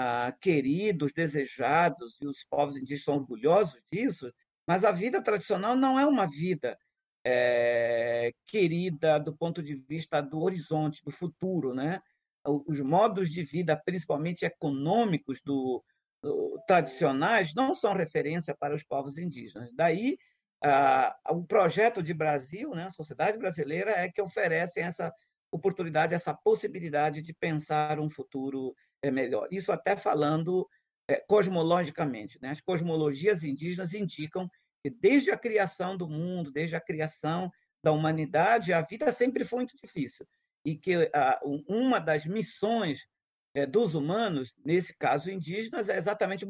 ah, 0.00 0.32
queridos, 0.40 1.12
desejados, 1.12 2.20
e 2.20 2.26
os 2.26 2.44
povos 2.44 2.76
indígenas 2.76 3.04
são 3.04 3.16
orgulhosos 3.16 3.82
disso, 3.90 4.32
Mas 4.66 4.84
a 4.84 4.92
vida 4.92 5.20
tradicional 5.22 5.74
não 5.74 5.98
é 5.98 6.06
uma 6.06 6.26
vida 6.26 6.78
é, 7.24 8.32
querida 8.46 9.18
do 9.18 9.36
ponto 9.36 9.62
de 9.62 9.74
vista 9.74 10.20
do 10.20 10.40
horizonte, 10.40 11.02
do 11.04 11.10
futuro, 11.10 11.74
né? 11.74 12.00
Os 12.44 12.80
modos 12.80 13.28
de 13.30 13.42
vida, 13.42 13.80
principalmente 13.84 14.44
econômicos 14.44 15.40
do, 15.44 15.82
do 16.22 16.62
tradicionais, 16.66 17.54
não 17.54 17.74
são 17.74 17.92
referência 17.92 18.54
para 18.54 18.74
os 18.74 18.84
povos 18.84 19.18
indígenas. 19.18 19.70
Daí 19.74 20.16
ah, 20.62 21.16
o 21.30 21.44
projeto 21.44 22.02
de 22.02 22.14
Brasil, 22.14 22.70
né, 22.70 22.84
a 22.84 22.90
sociedade 22.90 23.38
brasileira, 23.38 23.90
é 23.90 24.08
que 24.10 24.22
oferece 24.22 24.80
essa 24.80 25.12
oportunidade, 25.50 26.14
essa 26.14 26.34
possibilidade 26.34 27.22
de 27.22 27.32
pensar 27.34 27.98
um 27.98 28.10
futuro 28.10 28.74
é, 29.02 29.10
melhor. 29.10 29.48
Isso 29.50 29.72
até 29.72 29.96
falando 29.96 30.68
é, 31.08 31.16
cosmologicamente. 31.28 32.38
Né? 32.40 32.50
As 32.50 32.60
cosmologias 32.60 33.44
indígenas 33.44 33.94
indicam 33.94 34.48
que 34.82 34.90
desde 34.90 35.30
a 35.30 35.38
criação 35.38 35.96
do 35.96 36.08
mundo, 36.08 36.52
desde 36.52 36.76
a 36.76 36.80
criação 36.80 37.50
da 37.82 37.92
humanidade, 37.92 38.72
a 38.72 38.82
vida 38.82 39.10
sempre 39.12 39.44
foi 39.44 39.60
muito 39.60 39.76
difícil. 39.82 40.26
E 40.64 40.76
que 40.76 41.10
a, 41.14 41.40
uma 41.66 41.98
das 41.98 42.26
missões 42.26 43.06
é, 43.54 43.64
dos 43.64 43.94
humanos, 43.94 44.54
nesse 44.64 44.96
caso 44.96 45.30
indígenas, 45.30 45.88
é 45.88 45.96
exatamente 45.96 46.46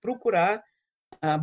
procurar 0.00 0.62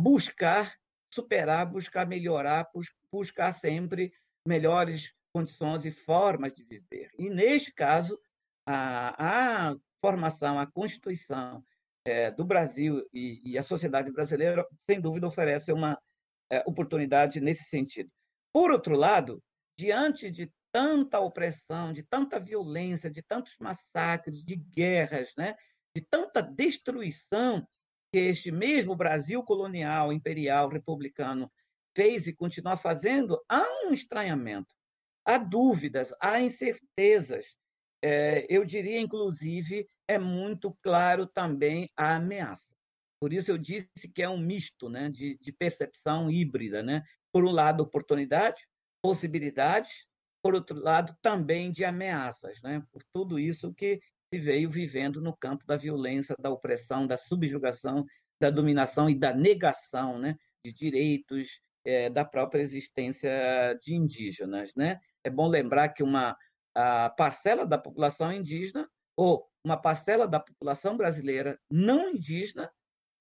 buscar 0.00 0.74
superar, 1.12 1.66
buscar 1.66 2.06
melhorar, 2.06 2.68
buscar 3.10 3.52
sempre 3.52 4.12
melhores 4.46 5.12
condições 5.32 5.84
e 5.84 5.90
formas 5.90 6.54
de 6.54 6.64
viver. 6.64 7.10
E, 7.18 7.28
neste 7.28 7.72
caso, 7.72 8.18
a, 8.66 9.70
a 9.70 9.76
formação, 10.00 10.58
a 10.58 10.66
Constituição 10.66 11.64
é, 12.04 12.30
do 12.30 12.44
Brasil 12.44 13.06
e, 13.12 13.52
e, 13.52 13.58
a 13.58 13.62
sociedade 13.62 14.10
brasileira, 14.10 14.66
sem 14.88 15.00
dúvida, 15.00 15.26
oferece 15.26 15.72
uma 15.72 15.98
é, 16.50 16.62
oportunidade 16.66 17.40
nesse 17.40 17.64
sentido. 17.64 18.10
Por 18.52 18.70
outro 18.70 18.96
lado, 18.96 19.42
diante 19.78 20.30
de 20.30 20.50
tanta 20.72 21.20
opressão, 21.20 21.92
de 21.92 22.02
tanta 22.02 22.38
violência, 22.38 23.10
de 23.10 23.22
tantos 23.22 23.54
massacres, 23.58 24.42
de 24.44 24.56
guerras, 24.56 25.32
né, 25.36 25.54
de 25.94 26.02
tanta 26.08 26.40
destruição 26.42 27.66
que 28.12 28.18
este 28.18 28.50
mesmo 28.50 28.96
Brasil 28.96 29.42
colonial, 29.42 30.12
imperial, 30.12 30.68
republicano 30.68 31.50
fez 31.94 32.26
e 32.26 32.34
continua 32.34 32.76
fazendo, 32.76 33.40
há 33.48 33.64
um 33.86 33.92
estranhamento, 33.92 34.74
há 35.24 35.38
dúvidas, 35.38 36.14
há 36.20 36.40
incertezas. 36.40 37.56
É, 38.02 38.46
eu 38.48 38.64
diria, 38.64 39.00
inclusive, 39.00 39.86
é 40.08 40.18
muito 40.18 40.76
claro 40.82 41.26
também 41.26 41.90
a 41.96 42.16
ameaça. 42.16 42.74
Por 43.20 43.32
isso 43.32 43.50
eu 43.50 43.58
disse 43.58 44.08
que 44.14 44.22
é 44.22 44.28
um 44.28 44.38
misto 44.38 44.88
né, 44.88 45.10
de, 45.10 45.36
de 45.38 45.52
percepção 45.52 46.30
híbrida. 46.30 46.82
Né? 46.82 47.02
Por 47.32 47.44
um 47.44 47.50
lado, 47.50 47.82
oportunidade, 47.82 48.66
possibilidades, 49.02 50.06
por 50.42 50.54
outro 50.54 50.78
lado, 50.78 51.14
também 51.20 51.70
de 51.70 51.84
ameaças, 51.84 52.62
né? 52.62 52.82
por 52.90 53.02
tudo 53.14 53.38
isso 53.38 53.74
que 53.74 54.00
se 54.32 54.40
veio 54.40 54.70
vivendo 54.70 55.20
no 55.20 55.36
campo 55.36 55.66
da 55.66 55.76
violência, 55.76 56.34
da 56.40 56.50
opressão, 56.50 57.06
da 57.06 57.18
subjugação, 57.18 58.06
da 58.40 58.48
dominação 58.48 59.10
e 59.10 59.14
da 59.14 59.34
negação 59.34 60.18
né, 60.18 60.36
de 60.64 60.72
direitos 60.72 61.60
é, 61.84 62.08
da 62.08 62.24
própria 62.24 62.62
existência 62.62 63.30
de 63.82 63.94
indígenas. 63.94 64.74
Né? 64.74 64.98
É 65.22 65.28
bom 65.28 65.46
lembrar 65.46 65.90
que 65.90 66.02
uma 66.02 66.36
parcela 67.16 67.66
da 67.66 67.78
população 67.78 68.32
indígena 68.32 68.88
ou 69.16 69.50
uma 69.64 69.76
parcela 69.76 70.26
da 70.26 70.40
população 70.40 70.96
brasileira 70.96 71.60
não 71.70 72.10
indígena 72.10 72.72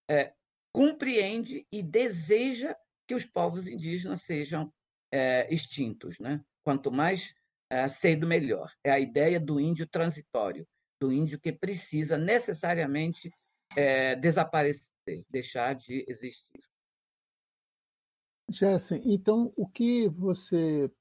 é, 0.09 0.33
compreende 0.73 1.65
e 1.71 1.83
deseja 1.83 2.75
que 3.07 3.15
os 3.15 3.25
povos 3.25 3.67
indígenas 3.67 4.21
sejam 4.21 4.71
é, 5.11 5.53
extintos. 5.53 6.19
Né? 6.19 6.43
Quanto 6.63 6.91
mais 6.91 7.33
é, 7.69 7.87
cedo, 7.87 8.27
melhor. 8.27 8.71
É 8.83 8.91
a 8.91 8.99
ideia 8.99 9.39
do 9.39 9.59
índio 9.59 9.87
transitório 9.87 10.67
do 10.99 11.13
índio 11.13 11.39
que 11.39 11.51
precisa 11.51 12.17
necessariamente 12.17 13.31
é, 13.75 14.15
desaparecer, 14.15 15.23
deixar 15.29 15.73
de 15.73 16.05
existir. 16.07 16.61
Jessen, 18.51 19.01
então 19.05 19.53
o 19.55 19.67
que 19.67 20.09
você, 20.09 20.91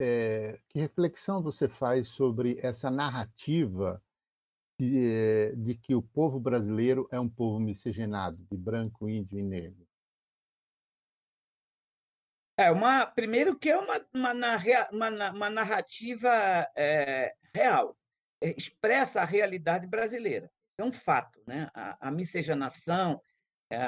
é, 0.00 0.60
que 0.68 0.78
reflexão 0.78 1.42
você 1.42 1.68
faz 1.68 2.08
sobre 2.08 2.58
essa 2.62 2.90
narrativa 2.90 4.02
de, 4.78 5.54
de, 5.56 5.74
que 5.74 5.94
o 5.94 6.02
povo 6.02 6.40
brasileiro 6.40 7.08
é 7.12 7.18
um 7.18 7.28
povo 7.28 7.60
miscigenado, 7.60 8.44
de 8.50 8.56
branco, 8.56 9.08
índio 9.08 9.38
e 9.38 9.42
negro? 9.42 9.86
É 12.56 12.70
uma, 12.70 13.06
primeiro 13.06 13.58
que 13.58 13.70
é 13.70 13.76
uma, 13.76 14.06
uma, 14.12 14.32
uma, 14.92 15.30
uma 15.30 15.50
narrativa 15.50 16.30
é, 16.76 17.34
real. 17.54 17.96
Expressa 18.40 19.22
a 19.22 19.24
realidade 19.24 19.86
brasileira. 19.86 20.50
É 20.78 20.84
um 20.84 20.92
fato, 20.92 21.40
né? 21.46 21.70
A, 21.74 22.08
a 22.08 22.10
miscigenação, 22.10 23.20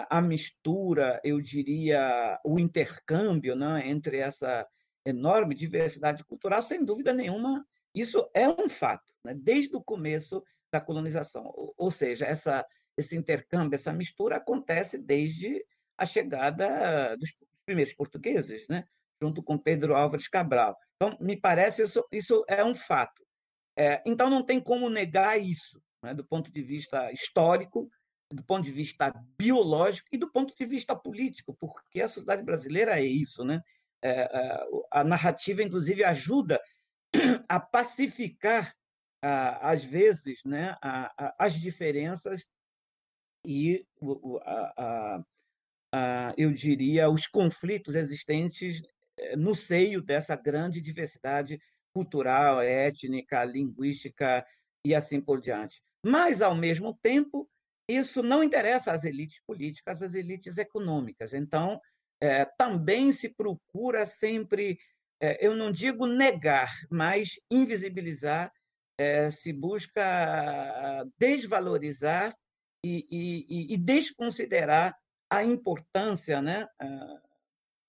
a 0.09 0.21
mistura, 0.21 1.21
eu 1.23 1.41
diria, 1.41 2.41
o 2.45 2.59
intercâmbio 2.59 3.55
né, 3.55 3.89
entre 3.89 4.19
essa 4.19 4.67
enorme 5.07 5.55
diversidade 5.55 6.25
cultural, 6.25 6.61
sem 6.61 6.85
dúvida 6.85 7.13
nenhuma, 7.13 7.67
isso 7.95 8.29
é 8.35 8.49
um 8.49 8.69
fato, 8.69 9.15
né? 9.25 9.33
desde 9.35 9.75
o 9.75 9.83
começo 9.83 10.43
da 10.71 10.81
colonização. 10.81 11.51
Ou 11.77 11.91
seja, 11.91 12.27
essa, 12.27 12.67
esse 12.97 13.17
intercâmbio, 13.17 13.77
essa 13.77 13.93
mistura 13.93 14.37
acontece 14.37 14.99
desde 14.99 15.65
a 15.97 16.05
chegada 16.05 17.17
dos 17.17 17.33
primeiros 17.65 17.95
portugueses, 17.95 18.67
né? 18.69 18.85
junto 19.23 19.43
com 19.43 19.57
Pedro 19.57 19.97
Álvares 19.97 20.29
Cabral. 20.29 20.77
Então, 20.97 21.17
me 21.21 21.41
parece 21.41 21.83
isso, 21.83 22.05
isso 22.13 22.45
é 22.49 22.65
um 22.65 22.75
fato. 22.75 23.25
É, 23.77 24.03
então, 24.05 24.29
não 24.29 24.43
tem 24.43 24.61
como 24.61 24.89
negar 24.89 25.41
isso, 25.41 25.81
né, 26.03 26.15
do 26.15 26.25
ponto 26.25 26.51
de 26.51 26.63
vista 26.63 27.11
histórico, 27.13 27.91
do 28.33 28.43
ponto 28.43 28.65
de 28.65 28.73
vista 28.73 29.13
biológico 29.39 30.09
e 30.13 30.19
do 30.19 30.31
ponto 30.31 30.55
de 30.57 30.65
vista 30.65 30.97
político, 30.97 31.55
porque 31.55 32.01
a 32.01 32.09
sociedade 32.09 32.43
brasileira 32.43 32.99
é 32.99 33.05
isso. 33.05 33.45
Né? 33.45 33.61
É, 34.07 34.21
é 34.33 34.59
a 34.91 35.05
narrativa, 35.05 35.63
inclusive, 35.63 36.05
ajuda 36.05 36.61
a 37.49 37.59
pacificar, 37.61 38.75
às 39.21 39.83
vezes, 39.83 40.41
né, 40.45 40.77
as 41.39 41.55
diferenças 41.55 42.49
e, 43.45 43.85
eu 46.37 46.53
diria, 46.53 47.11
os 47.11 47.27
conflitos 47.27 47.95
existentes 47.95 48.83
é, 49.19 49.37
no 49.37 49.55
seio 49.55 50.03
dessa 50.03 50.37
grande 50.37 50.81
diversidade 50.81 51.59
cultural, 51.93 52.61
étnica, 52.61 53.45
linguística 53.45 54.47
e 54.85 54.95
assim 54.95 55.21
por 55.21 55.41
diante. 55.41 55.83
Mas, 56.05 56.43
ao 56.43 56.55
mesmo 56.55 56.95
tempo, 57.03 57.49
isso 57.89 58.23
não 58.23 58.45
interessa 58.45 58.93
às 58.93 59.05
elites 59.05 59.41
políticas, 59.47 60.03
às 60.03 60.15
elites 60.15 60.59
econômicas. 60.59 61.33
Então, 61.33 61.81
é, 62.21 62.45
também 62.45 63.13
se 63.13 63.29
procura 63.29 64.07
sempre, 64.07 64.79
é, 65.21 65.47
eu 65.47 65.55
não 65.55 65.71
digo 65.71 66.07
negar, 66.07 66.73
mas 66.91 67.39
invisibilizar, 67.51 68.53
é, 68.99 69.31
se 69.31 69.53
busca 69.53 71.05
desvalorizar 71.19 72.35
e, 72.85 73.07
e, 73.11 73.75
e 73.75 73.77
desconsiderar 73.77 74.97
a 75.31 75.43
importância 75.43 76.41
né, 76.41 76.67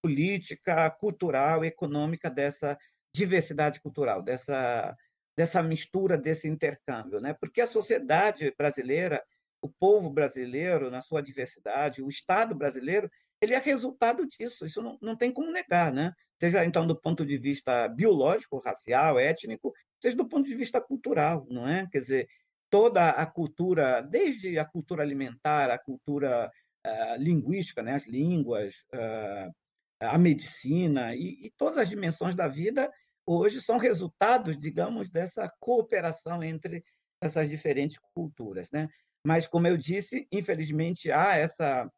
política, 0.01 0.89
cultural, 0.91 1.63
econômica 1.63 2.29
dessa 2.29 2.77
diversidade 3.15 3.79
cultural, 3.79 4.21
dessa, 4.21 4.95
dessa 5.35 5.63
mistura, 5.63 6.17
desse 6.17 6.47
intercâmbio. 6.47 7.19
Né? 7.19 7.33
Porque 7.33 7.61
a 7.61 7.67
sociedade 7.67 8.53
brasileira, 8.57 9.23
o 9.61 9.69
povo 9.69 10.09
brasileiro, 10.09 10.91
na 10.91 11.01
sua 11.01 11.21
diversidade, 11.21 12.01
o 12.01 12.09
Estado 12.09 12.55
brasileiro, 12.55 13.09
ele 13.41 13.53
é 13.53 13.59
resultado 13.59 14.27
disso, 14.27 14.65
isso 14.65 14.81
não, 14.81 14.97
não 15.01 15.15
tem 15.15 15.31
como 15.31 15.51
negar, 15.51 15.93
né? 15.93 16.13
seja 16.39 16.63
então 16.63 16.85
do 16.85 16.95
ponto 16.95 17.25
de 17.25 17.37
vista 17.37 17.87
biológico, 17.87 18.59
racial, 18.59 19.19
étnico, 19.19 19.73
seja 20.01 20.15
do 20.15 20.27
ponto 20.27 20.47
de 20.47 20.55
vista 20.55 20.79
cultural, 20.79 21.45
não 21.49 21.67
é? 21.67 21.87
Quer 21.91 21.99
dizer, 21.99 22.27
toda 22.69 23.09
a 23.09 23.25
cultura, 23.25 24.01
desde 24.01 24.57
a 24.59 24.65
cultura 24.65 25.01
alimentar, 25.01 25.71
a 25.71 25.79
cultura 25.79 26.51
uh, 26.85 27.15
linguística, 27.17 27.81
né? 27.81 27.93
as 27.93 28.05
línguas, 28.05 28.75
uh, 28.93 29.51
a 29.99 30.17
medicina 30.17 31.15
e, 31.15 31.47
e, 31.47 31.51
todas 31.57 31.79
as 31.79 31.89
dimensões 31.89 32.35
da 32.35 32.47
vida 32.47 32.91
hoje 33.25 33.59
são 33.59 33.77
resultados, 33.77 34.57
digamos, 34.59 35.09
dessa 35.09 35.51
cooperação 35.59 36.43
entre 36.43 36.83
essas 37.19 37.49
diferentes 37.49 37.97
culturas, 38.13 38.69
né? 38.71 38.87
Mas, 39.25 39.47
como 39.47 39.67
eu 39.67 39.75
disse, 39.75 40.27
infelizmente 40.31 41.11
há 41.11 41.35
essa 41.35 41.91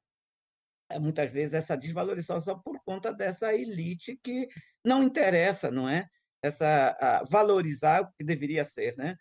muitas 0.97 1.31
vezes 1.31 1.53
essa 1.53 1.75
desvalorização 1.75 2.59
por 2.61 2.79
conta 2.83 3.13
dessa 3.13 3.53
elite 3.53 4.17
que 4.23 4.47
não 4.83 5.03
interessa, 5.03 5.69
não 5.69 5.87
é? 5.87 6.07
Essa 6.41 7.21
valorizar 7.29 8.01
o 8.01 8.11
que 8.17 8.23
deveria 8.23 8.63
ser, 8.63 8.95
né? 8.97 9.15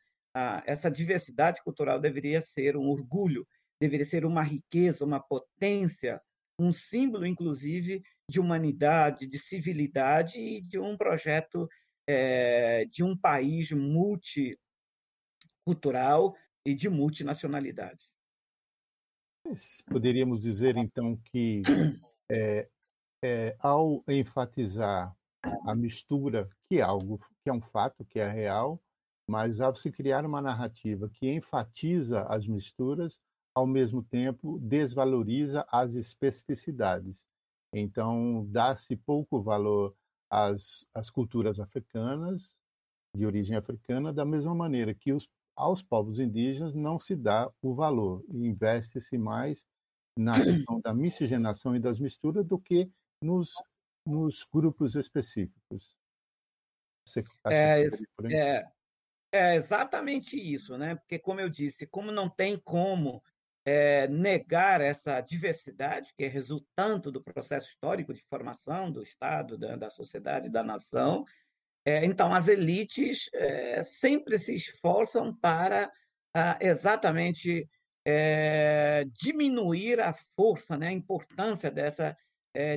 essa 0.66 0.90
diversidade 0.90 1.62
cultural 1.62 1.98
deveria 1.98 2.40
ser 2.40 2.76
um 2.76 2.88
orgulho, 2.88 3.46
deveria 3.80 4.06
ser 4.06 4.24
uma 4.24 4.42
riqueza, 4.42 5.04
uma 5.04 5.20
potência, 5.20 6.20
um 6.58 6.72
símbolo, 6.72 7.26
inclusive, 7.26 8.02
de 8.30 8.40
humanidade, 8.40 9.26
de 9.26 9.38
civilidade 9.38 10.40
e 10.40 10.60
de 10.60 10.78
um 10.78 10.96
projeto 10.96 11.68
é, 12.06 12.84
de 12.86 13.04
um 13.04 13.16
país 13.16 13.70
multicultural 13.72 16.34
e 16.64 16.74
de 16.74 16.88
multinacionalidade. 16.88 18.08
Poderíamos 19.86 20.40
dizer, 20.40 20.76
então, 20.76 21.16
que 21.16 21.62
é, 22.30 22.66
é, 23.22 23.56
ao 23.58 24.02
enfatizar 24.08 25.14
a 25.66 25.74
mistura, 25.74 26.48
que 26.68 26.78
é 26.78 26.82
algo 26.82 27.16
que 27.42 27.50
é 27.50 27.52
um 27.52 27.60
fato, 27.60 28.04
que 28.04 28.18
é 28.18 28.26
real, 28.26 28.80
mas 29.28 29.60
ao 29.60 29.74
se 29.74 29.90
criar 29.90 30.24
uma 30.24 30.40
narrativa 30.40 31.08
que 31.08 31.30
enfatiza 31.30 32.22
as 32.22 32.46
misturas, 32.46 33.20
ao 33.54 33.66
mesmo 33.66 34.02
tempo 34.02 34.58
desvaloriza 34.60 35.66
as 35.70 35.94
especificidades. 35.94 37.26
Então, 37.74 38.46
dá-se 38.48 38.96
pouco 38.96 39.40
valor 39.40 39.94
às, 40.30 40.86
às 40.94 41.10
culturas 41.10 41.60
africanas, 41.60 42.58
de 43.16 43.26
origem 43.26 43.56
africana, 43.56 44.12
da 44.12 44.24
mesma 44.24 44.54
maneira 44.54 44.94
que 44.94 45.12
os, 45.12 45.28
aos 45.58 45.82
povos 45.82 46.20
indígenas 46.20 46.72
não 46.72 46.98
se 46.98 47.16
dá 47.16 47.52
o 47.60 47.74
valor, 47.74 48.24
e 48.28 48.46
investe-se 48.46 49.18
mais 49.18 49.66
na 50.16 50.32
questão 50.64 50.80
da 50.80 50.94
miscigenação 50.94 51.74
e 51.74 51.80
das 51.80 51.98
misturas 51.98 52.46
do 52.46 52.58
que 52.58 52.88
nos, 53.20 53.52
nos 54.06 54.46
grupos 54.52 54.94
específicos. 54.94 55.96
Você 57.04 57.24
é, 57.46 57.86
é, 58.30 58.68
é 59.32 59.56
exatamente 59.56 60.36
isso, 60.36 60.78
né? 60.78 60.94
Porque, 60.94 61.18
como 61.18 61.40
eu 61.40 61.48
disse, 61.48 61.86
como 61.86 62.12
não 62.12 62.28
tem 62.28 62.56
como 62.56 63.20
é, 63.64 64.06
negar 64.06 64.80
essa 64.80 65.20
diversidade 65.20 66.12
que 66.16 66.24
é 66.24 66.28
resultante 66.28 67.10
do 67.10 67.22
processo 67.22 67.68
histórico 67.68 68.14
de 68.14 68.22
formação 68.30 68.92
do 68.92 69.02
Estado, 69.02 69.58
da, 69.58 69.74
da 69.74 69.90
sociedade, 69.90 70.48
da 70.48 70.62
nação. 70.62 71.24
É, 71.88 72.04
então, 72.04 72.34
as 72.34 72.48
elites 72.48 73.30
é, 73.32 73.82
sempre 73.82 74.38
se 74.38 74.54
esforçam 74.54 75.34
para 75.34 75.90
ah, 76.34 76.58
exatamente 76.60 77.66
diminuir 79.20 80.00
a 80.00 80.14
força, 80.34 80.78
né, 80.78 80.88
a 80.88 80.92
importância 80.92 81.70
dessa 81.70 82.16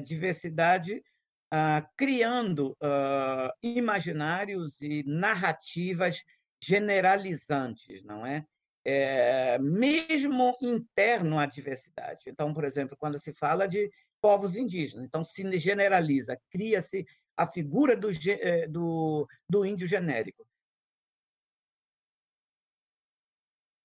diversidade, 0.03 1.01
ah, 1.49 1.85
criando 1.95 2.75
ah, 2.81 3.53
imaginários 3.63 4.81
e 4.81 5.03
narrativas 5.05 6.21
generalizantes, 6.61 8.03
não 8.03 8.25
é? 8.25 8.45
é, 8.85 9.57
mesmo 9.59 10.55
interno 10.61 11.39
à 11.39 11.45
diversidade. 11.45 12.23
Então, 12.27 12.53
por 12.53 12.63
exemplo, 12.63 12.97
quando 12.97 13.19
se 13.19 13.33
fala 13.33 13.67
de 13.67 13.89
povos 14.21 14.55
indígenas, 14.55 15.05
então 15.05 15.23
se 15.23 15.57
generaliza, 15.57 16.39
cria-se 16.49 17.05
a 17.41 17.47
figura 17.47 17.97
do, 17.97 18.09
eh, 18.11 18.67
do, 18.67 19.27
do 19.49 19.65
índio 19.65 19.87
genérico. 19.87 20.45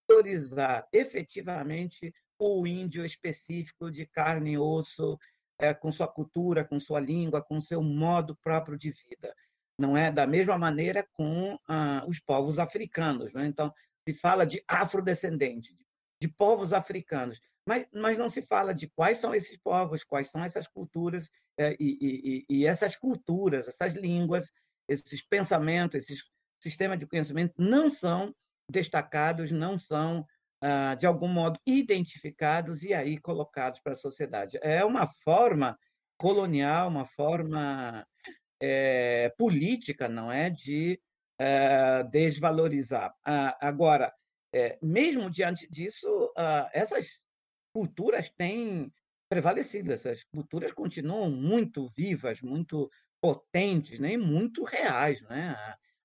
Valorizar 0.09 0.87
efetivamente 0.93 2.15
o 2.39 2.67
índio 2.67 3.05
específico 3.05 3.91
de 3.91 4.07
carne 4.07 4.53
e 4.53 4.59
osso, 4.59 5.19
é, 5.59 5.73
com 5.73 5.91
sua 5.91 6.07
cultura, 6.07 6.67
com 6.67 6.79
sua 6.79 7.01
língua, 7.01 7.43
com 7.43 7.59
seu 7.61 7.83
modo 7.83 8.37
próprio 8.37 8.79
de 8.79 8.91
vida. 8.91 9.35
Não 9.79 9.97
é 9.97 10.13
da 10.13 10.27
mesma 10.27 10.59
maneira 10.59 11.07
com 11.15 11.59
ah, 11.67 12.05
os 12.07 12.21
povos 12.21 12.59
africanos. 12.59 13.33
Né? 13.33 13.47
Então, 13.47 13.73
se 14.07 14.15
fala 14.15 14.47
de 14.47 14.63
afrodescendente, 14.69 15.75
de 16.21 16.29
povos 16.29 16.75
africanos, 16.75 17.41
mas, 17.67 17.87
mas 17.93 18.17
não 18.17 18.29
se 18.29 18.41
fala 18.41 18.73
de 18.73 18.89
quais 18.89 19.19
são 19.19 19.35
esses 19.35 19.57
povos, 19.57 20.05
quais 20.05 20.31
são 20.31 20.43
essas 20.43 20.69
culturas, 20.69 21.29
é, 21.59 21.77
e, 21.81 22.45
e, 22.49 22.59
e 22.59 22.67
essas 22.67 22.95
culturas, 22.95 23.67
essas 23.67 23.95
línguas, 23.95 24.53
esses 24.89 25.23
pensamentos, 25.27 25.97
esses 25.97 26.23
sistemas 26.63 26.99
de 26.99 27.07
conhecimento 27.07 27.55
não 27.59 27.91
são 27.91 28.35
destacados, 28.71 29.51
não 29.51 29.77
são, 29.77 30.25
ah, 30.63 30.95
de 30.95 31.07
algum 31.07 31.29
modo, 31.29 31.59
identificados 31.67 32.83
e 32.83 32.95
aí 32.95 33.19
colocados 33.19 33.81
para 33.81 33.93
a 33.93 33.97
sociedade. 33.97 34.59
É 34.63 34.85
uma 34.85 35.07
forma 35.07 35.79
colonial, 36.17 36.89
uma 36.89 37.05
forma 37.05 38.07
é, 38.61 39.33
política, 39.37 40.09
não 40.09 40.31
é, 40.31 40.51
de 40.51 41.01
é, 41.39 42.03
desvalorizar. 42.05 43.15
Ah, 43.25 43.57
agora, 43.61 44.13
é, 44.53 44.79
mesmo 44.83 45.31
diante 45.31 45.69
disso, 45.69 46.33
ah, 46.37 46.71
essas 46.73 47.21
culturas 47.77 48.31
têm 48.31 48.91
prevalecido, 49.29 49.93
essas 49.93 50.25
culturas 50.25 50.73
continuam 50.73 51.31
muito 51.31 51.87
vivas, 51.89 52.41
muito 52.41 52.91
potentes, 53.21 53.99
né, 53.99 54.15
e 54.15 54.17
muito 54.17 54.65
reais. 54.65 55.21
Né? 55.21 55.55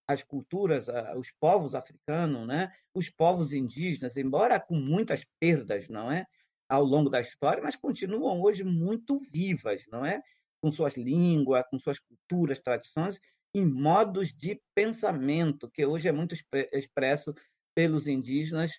As 0.06 0.22
culturas, 0.22 0.90
os 1.16 1.32
povos 1.40 1.74
africanos, 1.74 2.46
né, 2.46 2.74
os 2.94 3.10
povos 3.10 3.54
indígenas, 3.54 4.18
embora 4.18 4.60
com 4.60 4.76
muitas 4.76 5.26
perdas 5.40 5.88
não 5.88 6.12
é, 6.12 6.26
ao 6.68 6.84
longo 6.84 7.10
da 7.10 7.22
história, 7.22 7.64
mas 7.64 7.78
continuam 7.78 8.42
hoje 8.42 8.66
muito 8.66 9.18
vivas, 9.18 9.86
não 9.90 10.06
é? 10.06 10.22
com 10.62 10.70
suas 10.70 10.98
línguas, 10.98 11.64
com 11.70 11.80
suas 11.80 12.00
culturas, 12.00 12.60
tradições, 12.60 13.18
em 13.56 13.66
modos 13.66 14.34
de 14.34 14.62
pensamento, 14.76 15.72
que 15.72 15.86
hoje 15.86 16.10
é 16.10 16.12
muito 16.12 16.36
expresso 16.74 17.34
pelos 17.74 18.08
indígenas, 18.08 18.74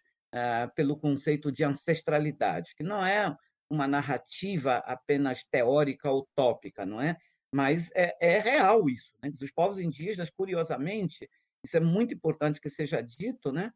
pelo 0.74 0.96
conceito 0.96 1.52
de 1.52 1.64
ancestralidade, 1.64 2.74
que 2.74 2.82
não 2.82 3.04
é 3.04 3.36
uma 3.70 3.86
narrativa 3.86 4.78
apenas 4.78 5.44
teórica 5.44 6.10
ou 6.10 6.20
utópica, 6.20 6.86
não 6.86 7.00
é? 7.00 7.16
Mas 7.54 7.90
é, 7.94 8.16
é 8.20 8.38
real 8.38 8.88
isso. 8.88 9.12
Né? 9.22 9.30
Os 9.40 9.50
povos 9.50 9.78
indígenas, 9.78 10.30
curiosamente, 10.30 11.28
isso 11.64 11.76
é 11.76 11.80
muito 11.80 12.14
importante 12.14 12.60
que 12.60 12.70
seja 12.70 13.02
dito, 13.02 13.52
né? 13.52 13.72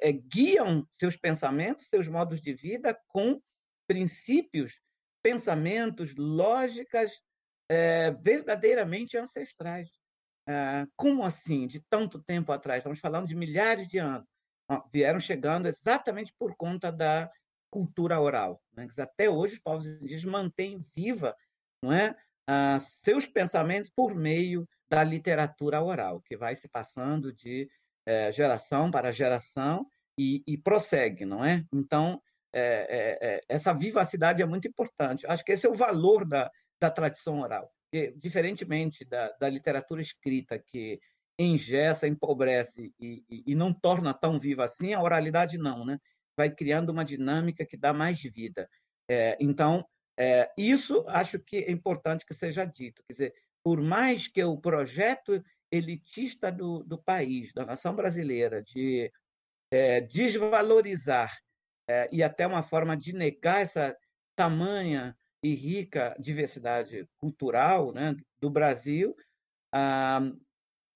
É, 0.00 0.12
guiam 0.12 0.86
seus 0.92 1.16
pensamentos, 1.16 1.88
seus 1.88 2.06
modos 2.06 2.40
de 2.40 2.54
vida 2.54 2.96
com 3.08 3.40
princípios, 3.88 4.80
pensamentos, 5.22 6.14
lógicas 6.16 7.20
é, 7.68 8.12
verdadeiramente 8.12 9.18
ancestrais. 9.18 9.90
Ah, 10.48 10.86
como 10.96 11.24
assim, 11.24 11.66
de 11.66 11.80
tanto 11.88 12.20
tempo 12.22 12.50
atrás? 12.50 12.78
Estamos 12.78 12.98
falando 12.98 13.28
de 13.28 13.36
milhares 13.36 13.86
de 13.86 13.98
anos. 13.98 14.28
Vieram 14.92 15.18
chegando 15.18 15.66
exatamente 15.66 16.32
por 16.38 16.56
conta 16.56 16.90
da 16.92 17.30
cultura 17.70 18.20
oral. 18.20 18.62
Né? 18.72 18.86
Até 18.98 19.28
hoje, 19.28 19.54
os 19.54 19.60
povos 19.60 19.86
indígenas 19.86 20.24
mantêm 20.24 20.82
viva 20.94 21.36
não 21.82 21.92
é? 21.92 22.14
Seus 22.80 23.26
pensamentos 23.26 23.90
por 23.90 24.14
meio 24.14 24.68
da 24.90 25.04
literatura 25.04 25.80
oral, 25.80 26.20
que 26.20 26.36
vai 26.36 26.56
se 26.56 26.68
passando 26.68 27.32
de 27.32 27.70
é, 28.04 28.32
geração 28.32 28.90
para 28.90 29.12
geração 29.12 29.86
e, 30.18 30.42
e, 30.46 30.58
prossegue, 30.58 31.24
não 31.24 31.44
é? 31.44 31.64
Então, 31.72 32.20
é, 32.52 33.16
é, 33.20 33.40
essa 33.48 33.72
vivacidade 33.72 34.42
é 34.42 34.46
muito 34.46 34.66
importante. 34.66 35.26
Acho 35.26 35.44
que 35.44 35.52
esse 35.52 35.64
é 35.64 35.70
o 35.70 35.74
valor 35.74 36.26
da, 36.26 36.50
da 36.80 36.90
tradição 36.90 37.40
oral 37.40 37.72
que, 37.90 38.12
diferentemente 38.16 39.04
da, 39.04 39.30
da 39.32 39.48
literatura 39.48 40.00
escrita, 40.00 40.58
que 40.58 41.00
engessa, 41.44 42.06
empobrece 42.06 42.92
e, 43.00 43.24
e, 43.28 43.42
e, 43.46 43.54
não 43.54 43.72
torna 43.72 44.12
tão 44.12 44.38
viva 44.38 44.64
assim, 44.64 44.92
a 44.92 45.02
oralidade 45.02 45.56
não, 45.58 45.84
né? 45.84 45.98
Vai 46.36 46.50
criando 46.50 46.90
uma 46.90 47.04
dinâmica 47.04 47.64
que 47.64 47.76
dá 47.76 47.92
mais 47.92 48.20
vida. 48.22 48.68
É, 49.08 49.36
então, 49.40 49.84
é, 50.18 50.50
isso 50.56 51.04
acho 51.08 51.38
que 51.38 51.58
é 51.58 51.70
importante 51.70 52.26
que 52.26 52.34
seja 52.34 52.64
dito. 52.64 53.02
Quer 53.06 53.12
dizer, 53.12 53.34
por 53.62 53.80
mais 53.80 54.28
que 54.28 54.42
o 54.44 54.58
projeto 54.58 55.42
elitista 55.70 56.50
do, 56.50 56.82
do 56.84 56.98
país, 56.98 57.52
da 57.52 57.64
nação 57.64 57.94
brasileira, 57.94 58.62
de 58.62 59.10
é, 59.70 60.00
desvalorizar 60.00 61.36
é, 61.88 62.08
e 62.12 62.22
até 62.22 62.46
uma 62.46 62.62
forma 62.62 62.96
de 62.96 63.12
negar 63.12 63.62
essa 63.62 63.96
tamanha 64.36 65.16
e 65.42 65.54
rica 65.54 66.14
diversidade 66.18 67.08
cultural 67.18 67.92
né, 67.92 68.14
do 68.40 68.50
Brasil, 68.50 69.14
ah, 69.72 70.20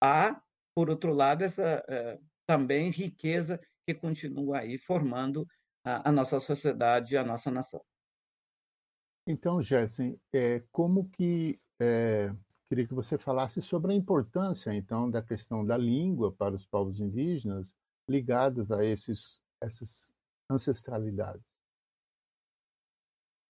há, 0.05 0.43
por 0.75 0.91
outro 0.91 1.13
lado, 1.13 1.43
essa 1.43 1.85
eh, 1.89 2.19
também 2.47 2.91
riqueza 2.91 3.59
que 3.87 3.95
continua 3.95 4.59
aí 4.59 4.77
formando 4.77 5.47
a, 5.85 6.09
a 6.09 6.13
nossa 6.13 6.39
sociedade 6.39 7.15
e 7.15 7.19
a 7.19 7.25
nossa 7.25 7.51
nação. 7.51 7.83
Então, 9.27 9.63
Jessen, 9.63 10.21
é, 10.35 10.61
como 10.71 11.09
que 11.09 11.59
é, 11.81 12.29
queria 12.69 12.87
que 12.87 12.95
você 12.95 13.17
falasse 13.17 13.63
sobre 13.63 13.93
a 13.93 13.97
importância, 13.97 14.75
então, 14.75 15.11
da 15.11 15.23
questão 15.23 15.65
da 15.65 15.79
língua 15.79 16.33
para 16.33 16.55
os 16.55 16.67
povos 16.67 17.01
indígenas 17.01 17.75
ligados 18.09 18.71
a 18.71 18.85
esses, 18.85 19.41
essas 19.63 20.13
ancestralidades? 20.51 21.43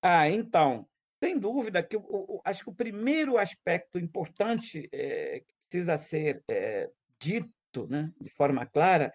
Ah, 0.00 0.28
então, 0.28 0.86
sem 1.22 1.38
dúvida 1.38 1.82
que 1.82 1.96
eu, 1.96 2.06
eu, 2.10 2.40
acho 2.44 2.62
que 2.62 2.70
o 2.70 2.74
primeiro 2.74 3.38
aspecto 3.38 3.98
importante 3.98 4.88
é, 4.92 5.42
precisa 5.74 5.98
ser 5.98 6.44
é, 6.48 6.88
dito 7.20 7.88
né, 7.88 8.12
de 8.20 8.28
forma 8.28 8.64
clara 8.64 9.12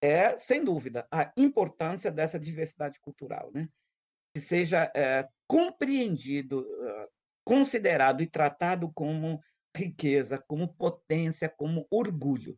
é, 0.00 0.38
sem 0.38 0.62
dúvida, 0.62 1.06
a 1.10 1.32
importância 1.36 2.12
dessa 2.12 2.38
diversidade 2.38 3.00
cultural, 3.00 3.50
né? 3.52 3.68
que 4.32 4.40
seja 4.40 4.92
é, 4.94 5.26
compreendido 5.48 6.60
uh, 6.60 7.08
considerado 7.42 8.22
e 8.22 8.26
tratado 8.26 8.92
como 8.92 9.40
riqueza, 9.74 10.38
como 10.46 10.72
potência, 10.74 11.48
como 11.48 11.86
orgulho. 11.90 12.56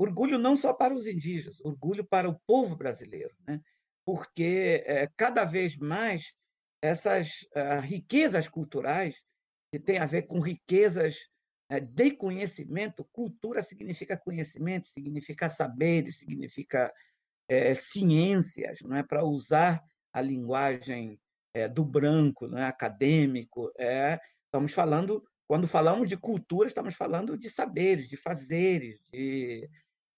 Orgulho 0.00 0.38
não 0.38 0.56
só 0.56 0.72
para 0.72 0.94
os 0.94 1.06
indígenas, 1.06 1.60
orgulho 1.60 2.04
para 2.04 2.28
o 2.28 2.40
povo 2.46 2.74
brasileiro, 2.74 3.34
né? 3.46 3.60
porque 4.04 4.82
é, 4.86 5.08
cada 5.16 5.44
vez 5.44 5.76
mais 5.76 6.32
essas 6.82 7.42
uh, 7.54 7.80
riquezas 7.82 8.48
culturais, 8.48 9.22
que 9.70 9.78
têm 9.78 9.98
a 9.98 10.06
ver 10.06 10.22
com 10.22 10.40
riquezas 10.40 11.28
de 11.80 12.10
conhecimento, 12.12 13.04
cultura 13.12 13.62
significa 13.62 14.16
conhecimento, 14.16 14.88
significa 14.88 15.48
saberes, 15.48 16.18
significa 16.18 16.92
uh, 17.50 17.76
ciências, 17.76 18.80
não 18.82 18.96
é 18.96 19.02
para 19.02 19.24
usar 19.24 19.82
a 20.12 20.20
linguagem 20.20 21.20
do 21.74 21.84
branco, 21.84 22.46
não 22.46 22.58
é 22.58 22.64
acadêmico, 22.64 23.72
é, 23.76 24.20
estamos 24.46 24.72
falando 24.72 25.24
quando 25.48 25.66
falamos 25.66 26.08
de 26.08 26.16
cultura, 26.16 26.68
estamos 26.68 26.94
falando 26.94 27.36
de 27.36 27.48
saberes, 27.48 28.06
de 28.06 28.18
fazeres, 28.18 29.00
de 29.10 29.68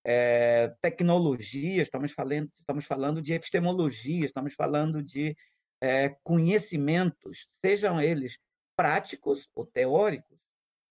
é, 0.04 0.74
tecnologia, 0.82 1.80
estamos 1.80 2.10
falando, 2.10 2.50
estamos 2.58 2.84
falando 2.84 3.22
de 3.22 3.34
epistemologia, 3.34 4.24
estamos 4.24 4.54
falando 4.54 5.00
de 5.00 5.36
é, 5.80 6.08
conhecimentos, 6.24 7.46
sejam 7.64 8.00
eles 8.00 8.40
práticos 8.74 9.48
ou 9.54 9.64
teóricos, 9.64 10.36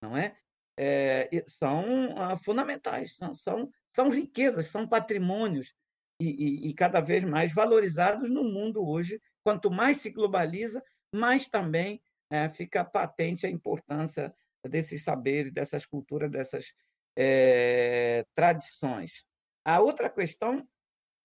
não 0.01 0.15
é? 0.15 0.37
É 0.81 1.43
são 1.47 2.15
ah, 2.17 2.37
fundamentais, 2.37 3.15
são, 3.17 3.35
são, 3.35 3.69
são 3.93 4.09
riquezas, 4.09 4.67
são 4.67 4.87
patrimônios 4.87 5.73
e, 6.21 6.29
e, 6.29 6.69
e 6.69 6.73
cada 6.73 7.01
vez 7.01 7.25
mais 7.25 7.53
valorizados 7.53 8.29
no 8.29 8.43
mundo 8.43 8.87
hoje. 8.87 9.21
Quanto 9.43 9.69
mais 9.69 9.97
se 9.97 10.09
globaliza, 10.09 10.81
mais 11.13 11.47
também 11.47 12.01
é, 12.31 12.47
fica 12.47 12.85
patente 12.85 13.45
a 13.45 13.49
importância 13.49 14.33
desses 14.67 15.03
saberes, 15.03 15.51
dessas 15.51 15.85
culturas, 15.85 16.31
dessas 16.31 16.73
é, 17.17 18.25
tradições. 18.33 19.25
A 19.65 19.81
outra 19.81 20.09
questão, 20.09 20.65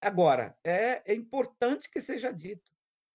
agora, 0.01 0.57
é, 0.65 1.03
é 1.07 1.15
importante 1.15 1.89
que 1.89 2.01
seja 2.01 2.33
dito, 2.33 2.73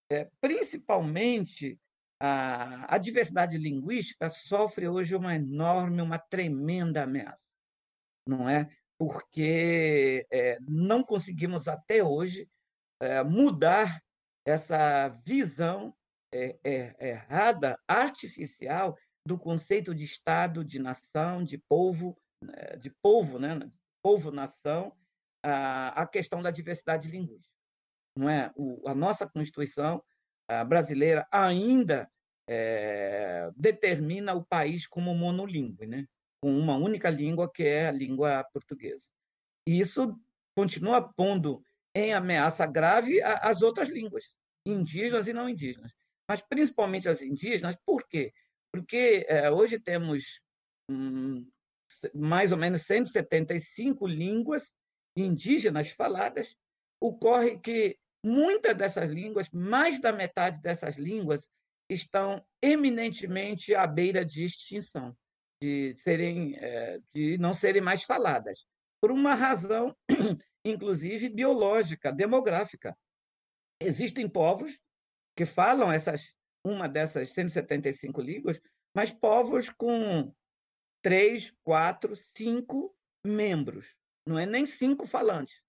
é, 0.09 0.29
principalmente 0.39 1.79
a, 2.19 2.95
a 2.95 2.97
diversidade 2.97 3.57
linguística 3.57 4.29
sofre 4.29 4.87
hoje 4.87 5.15
uma 5.15 5.35
enorme, 5.35 6.01
uma 6.01 6.19
tremenda 6.19 7.03
ameaça, 7.03 7.49
não 8.27 8.49
é? 8.49 8.69
Porque 8.97 10.27
é, 10.31 10.57
não 10.67 11.03
conseguimos 11.03 11.67
até 11.67 12.03
hoje 12.03 12.49
é, 13.01 13.23
mudar 13.23 14.01
essa 14.45 15.07
visão 15.25 15.95
é, 16.33 16.59
é, 16.63 17.09
errada, 17.09 17.79
artificial, 17.87 18.97
do 19.25 19.37
conceito 19.37 19.93
de 19.93 20.03
Estado, 20.03 20.65
de 20.65 20.79
nação, 20.79 21.43
de 21.43 21.57
povo, 21.57 22.17
né, 22.43 22.75
de 22.77 22.89
povo, 23.01 23.37
né? 23.37 23.59
povo-nação, 24.01 24.95
a, 25.43 26.01
a 26.01 26.07
questão 26.07 26.41
da 26.41 26.51
diversidade 26.51 27.09
linguística. 27.09 27.53
Não 28.15 28.29
é? 28.29 28.51
O, 28.55 28.87
a 28.87 28.95
nossa 28.95 29.29
Constituição 29.29 30.03
brasileira 30.65 31.27
ainda 31.31 32.09
é, 32.47 33.49
determina 33.55 34.33
o 34.33 34.43
país 34.43 34.87
como 34.87 35.13
monolíngue, 35.13 35.85
né? 35.85 36.05
com 36.41 36.57
uma 36.57 36.75
única 36.75 37.09
língua, 37.09 37.51
que 37.51 37.63
é 37.63 37.87
a 37.87 37.91
língua 37.91 38.43
portuguesa. 38.53 39.07
E 39.67 39.79
isso 39.79 40.17
continua 40.55 41.01
pondo 41.01 41.61
em 41.93 42.13
ameaça 42.13 42.65
grave 42.65 43.21
as 43.21 43.61
outras 43.61 43.89
línguas, 43.89 44.33
indígenas 44.65 45.27
e 45.27 45.33
não 45.33 45.49
indígenas 45.49 45.91
mas 46.29 46.41
principalmente 46.41 47.09
as 47.09 47.23
indígenas. 47.23 47.75
Por 47.83 48.07
quê? 48.07 48.31
Porque 48.71 49.25
é, 49.27 49.49
hoje 49.49 49.79
temos 49.79 50.39
hum, 50.87 51.49
mais 52.13 52.51
ou 52.51 52.57
menos 52.57 52.83
175 52.83 54.05
línguas 54.05 54.75
indígenas 55.17 55.89
faladas. 55.89 56.55
Ocorre 57.01 57.57
que 57.57 57.97
muitas 58.23 58.75
dessas 58.75 59.09
línguas, 59.09 59.49
mais 59.51 59.99
da 59.99 60.11
metade 60.11 60.61
dessas 60.61 60.97
línguas, 60.97 61.49
estão 61.89 62.45
eminentemente 62.61 63.73
à 63.73 63.87
beira 63.87 64.23
de 64.23 64.43
extinção, 64.43 65.15
de, 65.61 65.95
serem, 65.95 66.55
é, 66.57 66.99
de 67.13 67.37
não 67.37 67.53
serem 67.53 67.81
mais 67.81 68.03
faladas, 68.03 68.65
por 69.01 69.11
uma 69.11 69.33
razão, 69.33 69.95
inclusive, 70.63 71.29
biológica, 71.29 72.11
demográfica. 72.11 72.95
Existem 73.81 74.29
povos 74.29 74.79
que 75.35 75.45
falam 75.45 75.91
essas 75.91 76.33
uma 76.65 76.87
dessas 76.87 77.29
175 77.33 78.21
línguas, 78.21 78.59
mas 78.93 79.11
povos 79.11 79.69
com 79.69 80.33
três, 81.01 81.53
quatro, 81.63 82.15
cinco 82.15 82.93
membros. 83.25 83.95
Não 84.25 84.37
é 84.37 84.45
nem 84.45 84.65
cinco 84.65 85.07
falantes, 85.07 85.61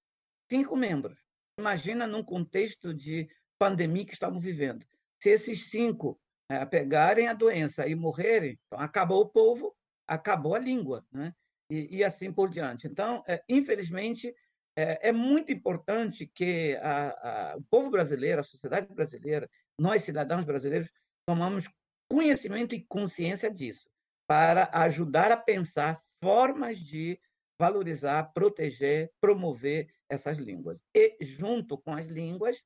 cinco 0.50 0.76
membros. 0.76 1.18
Imagina 1.60 2.06
num 2.06 2.22
contexto 2.22 2.94
de 2.94 3.28
pandemia 3.58 4.06
que 4.06 4.14
estamos 4.14 4.42
vivendo. 4.42 4.84
Se 5.22 5.28
esses 5.28 5.70
cinco 5.70 6.18
é, 6.48 6.64
pegarem 6.64 7.28
a 7.28 7.34
doença 7.34 7.86
e 7.86 7.94
morrerem, 7.94 8.58
então 8.66 8.80
acabou 8.80 9.20
o 9.20 9.28
povo, 9.28 9.76
acabou 10.06 10.54
a 10.54 10.58
língua, 10.58 11.04
né? 11.12 11.34
e, 11.70 11.98
e 11.98 12.04
assim 12.04 12.32
por 12.32 12.48
diante. 12.48 12.86
Então, 12.86 13.22
é, 13.28 13.42
infelizmente, 13.48 14.34
é, 14.76 15.08
é 15.08 15.12
muito 15.12 15.52
importante 15.52 16.26
que 16.26 16.76
a, 16.82 17.52
a, 17.52 17.56
o 17.56 17.62
povo 17.70 17.90
brasileiro, 17.90 18.40
a 18.40 18.44
sociedade 18.44 18.92
brasileira, 18.92 19.48
nós 19.78 20.02
cidadãos 20.02 20.44
brasileiros, 20.44 20.90
tomamos 21.26 21.68
conhecimento 22.10 22.74
e 22.74 22.84
consciência 22.86 23.50
disso, 23.50 23.88
para 24.26 24.68
ajudar 24.72 25.30
a 25.30 25.36
pensar 25.36 26.00
formas 26.22 26.78
de 26.78 27.20
valorizar, 27.58 28.32
proteger, 28.32 29.10
promover 29.20 29.88
essas 30.10 30.38
línguas. 30.38 30.82
E, 30.94 31.16
junto 31.20 31.78
com 31.78 31.94
as 31.94 32.06
línguas, 32.06 32.62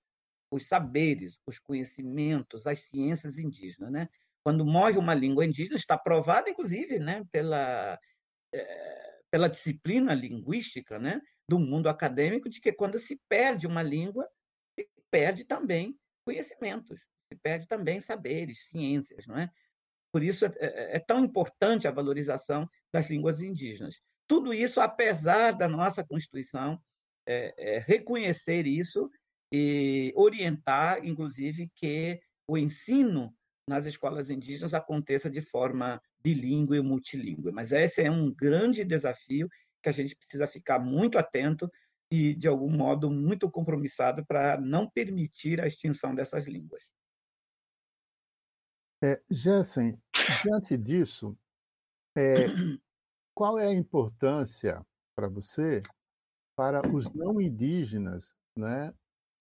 os 0.51 0.67
saberes, 0.67 1.39
os 1.47 1.59
conhecimentos, 1.59 2.67
as 2.67 2.81
ciências 2.81 3.39
indígenas. 3.39 3.93
Né? 3.93 4.09
Quando 4.43 4.65
morre 4.65 4.99
uma 4.99 5.15
língua 5.15 5.45
indígena, 5.45 5.77
está 5.77 5.97
provado, 5.97 6.49
inclusive, 6.49 6.99
né, 6.99 7.25
pela, 7.31 7.99
é, 8.53 9.21
pela 9.31 9.49
disciplina 9.49 10.15
linguística, 10.15 10.99
né, 10.99 11.21
do 11.49 11.59
mundo 11.59 11.89
acadêmico 11.89 12.49
de 12.49 12.61
que 12.61 12.73
quando 12.73 12.99
se 12.99 13.21
perde 13.29 13.67
uma 13.67 13.83
língua, 13.83 14.29
se 14.79 14.89
perde 15.11 15.45
também 15.45 15.99
conhecimentos, 16.25 17.01
se 17.31 17.39
perde 17.43 17.67
também 17.67 18.01
saberes, 18.01 18.69
ciências, 18.69 19.27
não 19.27 19.39
é? 19.39 19.51
Por 20.11 20.23
isso 20.23 20.47
é, 20.47 20.53
é, 20.59 20.97
é 20.97 20.99
tão 21.01 21.25
importante 21.25 21.87
a 21.87 21.91
valorização 21.91 22.69
das 22.93 23.11
línguas 23.11 23.43
indígenas. 23.43 24.01
Tudo 24.27 24.55
isso, 24.55 24.81
apesar 24.81 25.53
da 25.53 25.69
nossa 25.69 26.05
Constituição 26.05 26.81
é, 27.27 27.55
é, 27.57 27.79
reconhecer 27.79 28.67
isso 28.67 29.11
e 29.53 30.13
orientar, 30.17 31.05
inclusive, 31.05 31.71
que 31.75 32.21
o 32.49 32.59
ensino 32.59 33.35
nas 33.69 33.87
escolas 33.87 34.31
indígenas 34.31 34.75
aconteça 34.75 35.31
de 35.31 35.41
forma 35.41 36.01
bilíngue 36.23 36.77
e 36.77 36.83
multilíngue. 36.83 37.51
Mas 37.53 37.73
esse 37.73 38.03
é 38.03 38.11
um 38.11 38.33
grande 38.33 38.85
desafio 38.85 39.49
que 39.83 39.89
a 39.89 39.93
gente 39.93 40.17
precisa 40.17 40.47
ficar 40.47 40.79
muito 40.79 41.19
atento 41.19 41.71
e, 42.11 42.35
de 42.35 42.49
algum 42.49 42.71
modo, 42.71 43.11
muito 43.11 43.51
compromissado 43.51 44.25
para 44.27 44.61
não 44.61 44.89
permitir 44.89 45.61
a 45.61 45.67
extinção 45.67 46.15
dessas 46.15 46.47
línguas. 46.47 46.91
É, 49.03 49.21
Jessen, 49.31 50.01
diante 50.43 50.77
disso, 50.79 51.37
é, 52.17 52.47
qual 53.35 53.59
é 53.59 53.67
a 53.67 53.75
importância 53.75 54.85
para 55.15 55.29
você 55.29 55.83
para 56.57 56.89
os 56.89 57.11
não 57.13 57.41
indígenas, 57.41 58.35
né, 58.57 58.95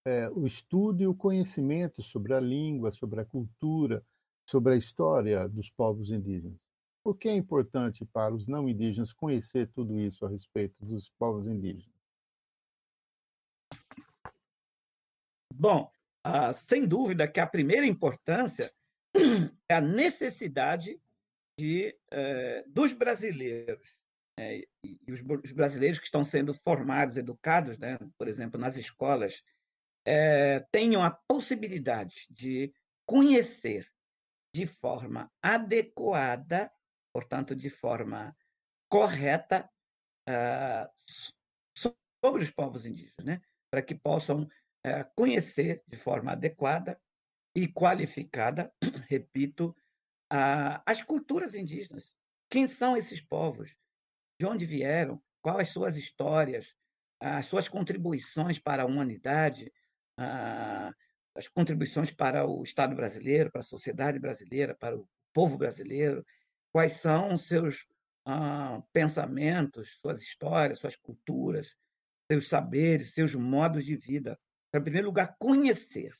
é, 0.06 0.30
o 0.30 0.46
estudo 0.46 1.02
e 1.02 1.08
o 1.08 1.16
conhecimento 1.16 2.02
sobre 2.02 2.34
a 2.34 2.40
língua, 2.40 2.92
sobre 2.92 3.22
a 3.22 3.26
cultura, 3.26 4.06
sobre 4.50 4.74
a 4.74 4.78
história 4.78 5.48
dos 5.48 5.70
povos 5.70 6.12
indígenas? 6.12 6.60
Por 7.04 7.18
que 7.18 7.30
é 7.30 7.36
importante 7.36 8.06
para 8.06 8.34
os 8.34 8.48
não 8.48 8.68
indígenas 8.68 9.14
conhecer 9.14 9.68
tudo 9.68 10.00
isso 10.00 10.26
a 10.26 10.30
respeito 10.30 10.76
dos 10.86 11.10
povos 11.10 11.48
indígenas? 11.48 11.94
Bom, 15.54 15.92
sem 16.56 16.88
dúvida 16.88 17.28
que 17.28 17.40
a 17.40 17.48
primeira 17.48 17.86
importância 17.86 18.74
é 19.70 19.76
a 19.76 19.82
necessidade 19.82 21.00
de, 21.60 21.96
eh, 22.12 22.64
dos 22.68 22.94
brasileiros, 22.94 24.03
né, 24.44 24.62
e 24.84 25.12
os, 25.12 25.22
os, 25.44 25.52
brasileiros 25.52 26.00
que 26.00 26.06
estão 26.06 26.24
sendo 26.24 26.54
formados, 26.54 27.18
educados, 27.18 27.78
né, 27.78 27.98
por 28.18 28.28
exemplo, 28.28 28.60
nas 28.60 28.78
escolas, 28.78 29.42
eh, 30.06 30.60
tenham 30.72 31.02
a 31.02 31.12
possibilidade 31.12 32.28
de 32.30 32.74
conhecer 33.06 33.88
de 34.54 34.66
forma 34.66 35.32
adequada 35.42 36.72
portanto, 37.14 37.56
de 37.56 37.70
forma 37.70 38.36
correta 38.90 39.70
uh, 40.28 40.90
sobre 41.08 42.44
os 42.44 42.50
povos 42.50 42.86
indígenas, 42.86 43.24
né? 43.24 43.42
para 43.72 43.84
que 43.84 43.96
possam 43.96 44.44
uh, 44.44 45.16
conhecer 45.16 45.84
de 45.88 45.96
forma 45.96 46.32
adequada 46.32 47.00
e 47.56 47.68
qualificada, 47.68 48.74
repito, 49.08 49.76
as 50.88 51.04
culturas 51.04 51.54
indígenas. 51.54 52.16
Quem 52.50 52.66
são 52.66 52.98
esses 52.98 53.22
povos? 53.22 53.76
De 54.40 54.46
onde 54.46 54.66
vieram? 54.66 55.22
Quais 55.42 55.68
as 55.68 55.70
suas 55.70 55.98
histórias? 55.98 56.74
As 57.20 57.46
suas 57.46 57.68
contribuições 57.68 58.60
para 58.60 58.84
a 58.84 58.86
humanidade? 58.86 59.72
As 61.36 61.48
contribuições 61.48 62.12
para 62.12 62.46
o 62.46 62.62
Estado 62.64 62.96
brasileiro, 62.96 63.52
para 63.52 63.62
a 63.62 63.64
sociedade 63.64 64.20
brasileira, 64.20 64.76
para 64.76 64.98
o 64.98 65.08
povo 65.34 65.58
brasileiro? 65.58 66.26
Quais 66.72 66.94
são 66.94 67.38
seus 67.38 67.86
pensamentos, 68.92 69.98
suas 70.02 70.22
histórias, 70.22 70.80
suas 70.80 70.96
culturas, 70.96 71.76
seus 72.32 72.48
saberes, 72.48 73.14
seus 73.14 73.36
modos 73.36 73.86
de 73.86 73.96
vida? 73.96 74.40
Em 74.74 74.82
primeiro 74.82 75.08
lugar, 75.08 75.36
conhecer. 75.38 76.16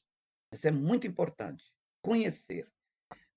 Isso 0.52 0.68
é 0.68 0.72
muito 0.72 1.08
importante. 1.08 1.64
Conhecer. 2.02 2.68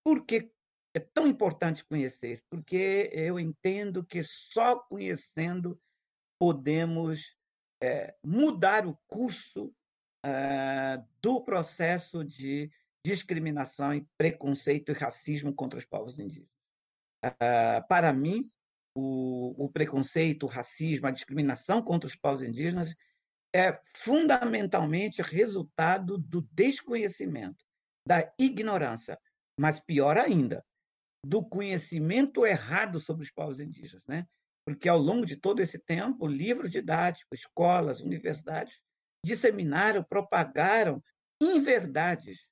Por 0.04 0.26
que 0.26 0.52
é 0.96 0.98
tão 0.98 1.26
importante 1.26 1.84
conhecer? 1.84 2.42
Porque 2.48 3.10
eu 3.12 3.38
entendo 3.38 4.02
que 4.02 4.22
só 4.22 4.78
conhecendo 4.78 5.78
podemos 6.40 7.36
é, 7.82 8.14
mudar 8.24 8.86
o 8.86 8.98
curso 9.06 9.74
é, 10.24 10.98
do 11.20 11.42
processo 11.42 12.24
de 12.24 12.70
discriminação 13.04 13.94
e 13.94 14.08
preconceito 14.16 14.90
e 14.90 14.94
racismo 14.94 15.54
contra 15.54 15.78
os 15.78 15.84
povos 15.84 16.18
indígenas. 16.18 16.48
É, 17.22 17.82
para 17.82 18.10
mim, 18.10 18.50
o, 18.96 19.66
o 19.66 19.70
preconceito, 19.70 20.44
o 20.44 20.48
racismo, 20.48 21.08
a 21.08 21.10
discriminação 21.10 21.82
contra 21.82 22.06
os 22.06 22.16
povos 22.16 22.42
indígenas 22.42 22.94
é 23.54 23.78
fundamentalmente 23.94 25.20
resultado 25.20 26.16
do 26.16 26.40
desconhecimento, 26.52 27.62
da 28.08 28.32
ignorância, 28.38 29.18
mas 29.60 29.78
pior 29.78 30.16
ainda, 30.16 30.64
do 31.26 31.44
conhecimento 31.44 32.46
errado 32.46 33.00
sobre 33.00 33.24
os 33.24 33.30
povos 33.30 33.58
indígenas, 33.60 34.04
né? 34.06 34.26
Porque 34.64 34.88
ao 34.88 34.98
longo 34.98 35.26
de 35.26 35.36
todo 35.36 35.60
esse 35.60 35.78
tempo, 35.78 36.26
livros 36.26 36.70
didáticos, 36.70 37.40
escolas, 37.40 38.00
universidades 38.00 38.80
disseminaram, 39.24 40.04
propagaram 40.04 41.02
inverdades, 41.40 42.46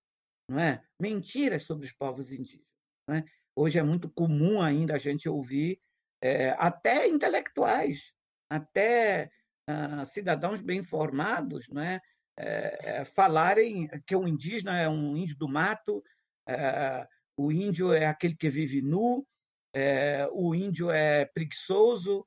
não 0.49 0.59
é? 0.59 0.83
Mentiras 1.01 1.63
sobre 1.63 1.87
os 1.87 1.93
povos 1.93 2.33
indígenas. 2.33 2.67
Não 3.09 3.17
é? 3.17 3.25
Hoje 3.57 3.79
é 3.79 3.83
muito 3.83 4.11
comum 4.11 4.61
ainda 4.61 4.95
a 4.95 4.99
gente 4.99 5.29
ouvir 5.29 5.81
é, 6.21 6.51
até 6.59 7.07
intelectuais, 7.07 8.13
até 8.51 9.31
uh, 9.71 10.05
cidadãos 10.05 10.61
bem 10.61 10.81
informados, 10.81 11.69
não 11.69 11.83
é? 11.83 12.01
É, 12.37 13.05
falarem 13.05 13.89
que 14.05 14.17
o 14.17 14.27
indígena 14.27 14.77
é 14.77 14.89
um 14.89 15.17
índio 15.17 15.37
do 15.37 15.49
mato, 15.49 16.03
é, 16.49 17.07
o 17.37 17.51
índio 17.51 17.93
é 17.93 18.07
aquele 18.07 18.37
que 18.37 18.49
vive 18.49 18.81
nu, 18.81 19.27
é, 19.75 20.29
o 20.33 20.55
índio 20.55 20.91
é 20.91 21.25
preguiçoso, 21.25 22.25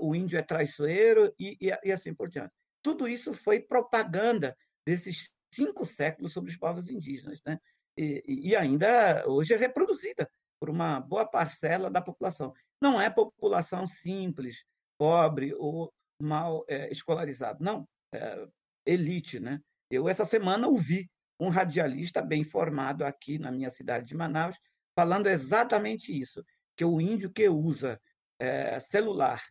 o 0.00 0.14
índio 0.14 0.38
é 0.38 0.42
traiçoeiro 0.42 1.32
e, 1.38 1.56
e, 1.60 1.72
e, 1.84 1.92
assim 1.92 2.12
por 2.12 2.28
diante. 2.28 2.52
Tudo 2.82 3.08
isso 3.08 3.32
foi 3.32 3.60
propaganda 3.60 4.56
desses 4.86 5.32
cinco 5.54 5.84
séculos 5.84 6.32
sobre 6.32 6.50
os 6.50 6.56
povos 6.56 6.90
indígenas, 6.90 7.40
né? 7.46 7.58
E, 7.96 8.22
e 8.26 8.56
ainda 8.56 9.24
hoje 9.26 9.54
é 9.54 9.56
reproduzida 9.56 10.28
por 10.58 10.68
uma 10.68 11.00
boa 11.00 11.26
parcela 11.26 11.90
da 11.90 12.00
população. 12.00 12.52
Não 12.80 13.00
é 13.00 13.08
população 13.08 13.86
simples, 13.86 14.64
pobre 14.98 15.54
ou 15.54 15.92
mal 16.20 16.64
é, 16.68 16.90
escolarizada, 16.90 17.58
não, 17.60 17.88
é 18.12 18.46
elite, 18.86 19.40
né? 19.40 19.60
Eu 19.90 20.08
essa 20.08 20.24
semana 20.24 20.68
ouvi 20.68 21.10
um 21.42 21.48
radialista 21.48 22.22
bem 22.22 22.44
formado 22.44 23.04
aqui 23.04 23.38
na 23.38 23.50
minha 23.50 23.70
cidade 23.70 24.06
de 24.06 24.16
Manaus, 24.16 24.56
falando 24.94 25.26
exatamente 25.26 26.18
isso, 26.18 26.44
que 26.76 26.84
o 26.84 27.00
índio 27.00 27.30
que 27.30 27.48
usa 27.48 28.00
é, 28.38 28.78
celular, 28.80 29.42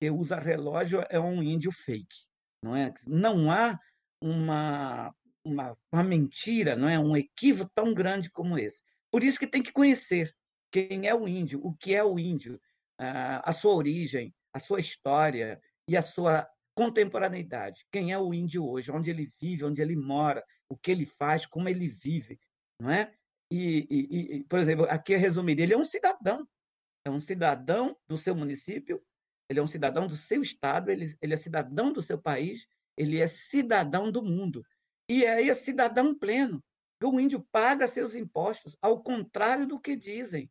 que 0.00 0.10
usa 0.10 0.38
relógio, 0.38 1.04
é 1.10 1.18
um 1.20 1.42
índio 1.42 1.70
fake. 1.72 2.26
Não, 2.62 2.74
é? 2.74 2.92
não 3.06 3.50
há 3.50 3.78
uma, 4.20 5.14
uma, 5.44 5.76
uma 5.92 6.02
mentira, 6.02 6.74
não 6.74 6.88
é 6.88 6.98
um 6.98 7.16
equívoco 7.16 7.70
tão 7.74 7.92
grande 7.92 8.30
como 8.30 8.58
esse. 8.58 8.82
Por 9.10 9.22
isso 9.22 9.38
que 9.38 9.46
tem 9.46 9.62
que 9.62 9.72
conhecer 9.72 10.34
quem 10.72 11.06
é 11.06 11.14
o 11.14 11.28
índio, 11.28 11.60
o 11.62 11.74
que 11.74 11.94
é 11.94 12.02
o 12.02 12.18
índio, 12.18 12.60
a 12.98 13.52
sua 13.52 13.74
origem, 13.74 14.34
a 14.52 14.58
sua 14.58 14.80
história 14.80 15.60
e 15.86 15.96
a 15.96 16.02
sua 16.02 16.48
contemporaneidade. 16.74 17.86
Quem 17.92 18.12
é 18.12 18.18
o 18.18 18.34
índio 18.34 18.66
hoje? 18.66 18.90
Onde 18.90 19.10
ele 19.10 19.30
vive, 19.40 19.64
onde 19.64 19.80
ele 19.80 19.94
mora, 19.94 20.42
o 20.74 20.76
que 20.76 20.90
ele 20.90 21.06
faz, 21.06 21.46
como 21.46 21.68
ele 21.68 21.88
vive, 21.88 22.38
não 22.80 22.90
é? 22.90 23.14
E, 23.50 23.86
e, 23.88 24.36
e 24.36 24.44
por 24.44 24.58
exemplo, 24.58 24.86
aqui 24.90 25.12
eu 25.14 25.18
resumiria, 25.18 25.64
ele 25.64 25.74
é 25.74 25.78
um 25.78 25.84
cidadão, 25.84 26.46
é 27.04 27.10
um 27.10 27.20
cidadão 27.20 27.96
do 28.08 28.16
seu 28.16 28.34
município, 28.34 29.00
ele 29.48 29.60
é 29.60 29.62
um 29.62 29.66
cidadão 29.68 30.06
do 30.06 30.16
seu 30.16 30.42
estado, 30.42 30.90
ele, 30.90 31.14
ele 31.22 31.32
é 31.32 31.36
cidadão 31.36 31.92
do 31.92 32.02
seu 32.02 32.18
país, 32.20 32.66
ele 32.96 33.20
é 33.20 33.26
cidadão 33.26 34.10
do 34.10 34.22
mundo. 34.22 34.64
E 35.08 35.24
é 35.24 35.42
esse 35.42 35.66
cidadão 35.66 36.14
pleno. 36.14 36.62
O 37.02 37.20
índio 37.20 37.46
paga 37.52 37.86
seus 37.86 38.14
impostos, 38.14 38.76
ao 38.80 39.02
contrário 39.02 39.66
do 39.66 39.78
que 39.78 39.94
dizem. 39.94 40.50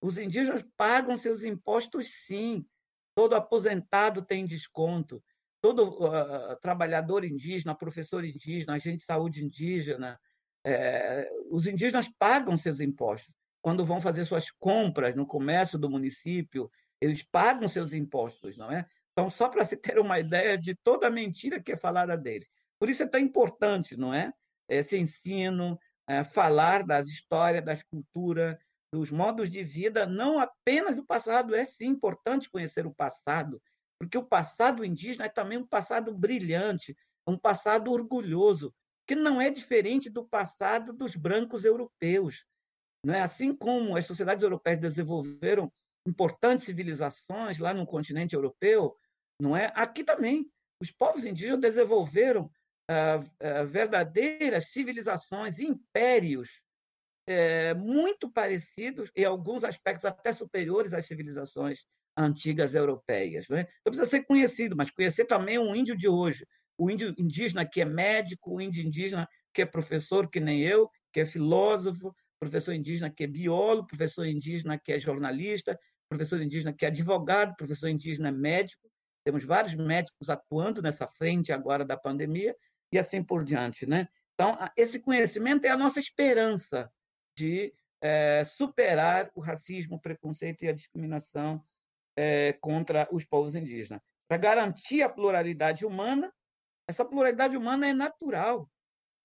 Os 0.00 0.16
indígenas 0.16 0.64
pagam 0.78 1.16
seus 1.16 1.44
impostos, 1.44 2.24
sim. 2.24 2.66
Todo 3.14 3.34
aposentado 3.34 4.22
tem 4.22 4.46
desconto 4.46 5.22
todo 5.60 5.88
uh, 5.88 6.56
trabalhador 6.60 7.24
indígena, 7.24 7.74
professor 7.74 8.24
indígena, 8.24 8.74
agente 8.74 8.98
de 8.98 9.04
saúde 9.04 9.44
indígena, 9.44 10.18
é, 10.64 11.30
os 11.50 11.66
indígenas 11.66 12.08
pagam 12.18 12.56
seus 12.56 12.80
impostos. 12.80 13.34
Quando 13.62 13.84
vão 13.84 14.00
fazer 14.00 14.24
suas 14.24 14.50
compras 14.50 15.14
no 15.14 15.26
comércio 15.26 15.78
do 15.78 15.90
município, 15.90 16.70
eles 17.00 17.22
pagam 17.22 17.68
seus 17.68 17.92
impostos, 17.92 18.56
não 18.56 18.70
é? 18.70 18.86
Então, 19.12 19.30
só 19.30 19.48
para 19.48 19.64
se 19.64 19.76
ter 19.76 19.98
uma 19.98 20.18
ideia 20.18 20.56
de 20.56 20.74
toda 20.74 21.08
a 21.08 21.10
mentira 21.10 21.62
que 21.62 21.72
é 21.72 21.76
falada 21.76 22.16
deles. 22.16 22.48
Por 22.78 22.88
isso 22.88 23.02
é 23.02 23.06
tão 23.06 23.20
importante, 23.20 23.96
não 23.96 24.14
é? 24.14 24.32
Esse 24.68 24.96
ensino, 24.96 25.78
é, 26.08 26.24
falar 26.24 26.84
das 26.84 27.08
histórias, 27.08 27.64
das 27.64 27.82
culturas, 27.82 28.56
dos 28.92 29.10
modos 29.10 29.50
de 29.50 29.62
vida, 29.62 30.06
não 30.06 30.38
apenas 30.38 30.96
do 30.96 31.04
passado. 31.04 31.54
É 31.54 31.64
sim 31.64 31.88
importante 31.88 32.50
conhecer 32.50 32.86
o 32.86 32.94
passado, 32.94 33.60
porque 34.00 34.16
o 34.16 34.24
passado 34.24 34.82
indígena 34.82 35.26
é 35.26 35.28
também 35.28 35.58
um 35.58 35.66
passado 35.66 36.14
brilhante, 36.14 36.96
um 37.26 37.36
passado 37.36 37.92
orgulhoso, 37.92 38.74
que 39.06 39.14
não 39.14 39.38
é 39.38 39.50
diferente 39.50 40.08
do 40.08 40.26
passado 40.26 40.90
dos 40.90 41.14
brancos 41.14 41.66
europeus. 41.66 42.46
Não 43.04 43.12
é 43.12 43.20
assim 43.20 43.54
como 43.54 43.94
as 43.94 44.06
sociedades 44.06 44.42
europeias 44.42 44.80
desenvolveram 44.80 45.70
importantes 46.08 46.64
civilizações 46.64 47.58
lá 47.58 47.74
no 47.74 47.86
continente 47.86 48.34
europeu, 48.34 48.96
não 49.38 49.54
é? 49.54 49.70
Aqui 49.74 50.02
também 50.02 50.50
os 50.80 50.90
povos 50.90 51.26
indígenas 51.26 51.60
desenvolveram 51.60 52.50
ah, 52.90 53.20
ah, 53.38 53.64
verdadeiras 53.64 54.68
civilizações, 54.68 55.58
impérios 55.60 56.62
é, 57.28 57.74
muito 57.74 58.30
parecidos, 58.30 59.10
em 59.14 59.24
alguns 59.24 59.62
aspectos 59.62 60.06
até 60.06 60.32
superiores 60.32 60.94
às 60.94 61.04
civilizações 61.04 61.84
antigas 62.16 62.74
europeias. 62.74 63.48
Né? 63.48 63.60
Então 63.80 63.92
precisa 63.92 64.06
ser 64.06 64.24
conhecido, 64.24 64.76
mas 64.76 64.90
conhecer 64.90 65.24
também 65.24 65.58
um 65.58 65.74
índio 65.74 65.96
de 65.96 66.08
hoje, 66.08 66.46
o 66.78 66.90
índio 66.90 67.14
indígena 67.18 67.64
que 67.64 67.80
é 67.80 67.84
médico, 67.84 68.54
o 68.54 68.60
índio 68.60 68.84
indígena 68.84 69.28
que 69.52 69.62
é 69.62 69.66
professor, 69.66 70.28
que 70.28 70.40
nem 70.40 70.60
eu, 70.62 70.88
que 71.12 71.20
é 71.20 71.24
filósofo, 71.24 72.14
professor 72.40 72.72
indígena 72.72 73.10
que 73.10 73.24
é 73.24 73.26
biólogo, 73.26 73.86
professor 73.86 74.26
indígena 74.26 74.78
que 74.78 74.92
é 74.92 74.98
jornalista, 74.98 75.78
professor 76.08 76.40
indígena 76.40 76.72
que 76.72 76.84
é 76.84 76.88
advogado, 76.88 77.54
professor 77.56 77.88
indígena 77.88 78.32
médico. 78.32 78.90
Temos 79.24 79.44
vários 79.44 79.74
médicos 79.74 80.30
atuando 80.30 80.80
nessa 80.80 81.06
frente 81.06 81.52
agora 81.52 81.84
da 81.84 81.96
pandemia 81.96 82.56
e 82.92 82.98
assim 82.98 83.22
por 83.22 83.44
diante, 83.44 83.86
né? 83.86 84.08
Então, 84.34 84.56
esse 84.76 85.00
conhecimento 85.00 85.66
é 85.66 85.68
a 85.68 85.76
nossa 85.76 86.00
esperança 86.00 86.90
de 87.36 87.74
é, 88.02 88.42
superar 88.42 89.30
o 89.34 89.40
racismo, 89.40 89.96
o 89.96 90.00
preconceito 90.00 90.64
e 90.64 90.68
a 90.68 90.72
discriminação 90.72 91.62
é, 92.20 92.52
contra 92.60 93.08
os 93.10 93.24
povos 93.24 93.54
indígenas. 93.54 94.02
Para 94.28 94.36
garantir 94.36 95.00
a 95.00 95.08
pluralidade 95.08 95.86
humana, 95.86 96.30
essa 96.86 97.02
pluralidade 97.02 97.56
humana 97.56 97.88
é 97.88 97.94
natural, 97.94 98.70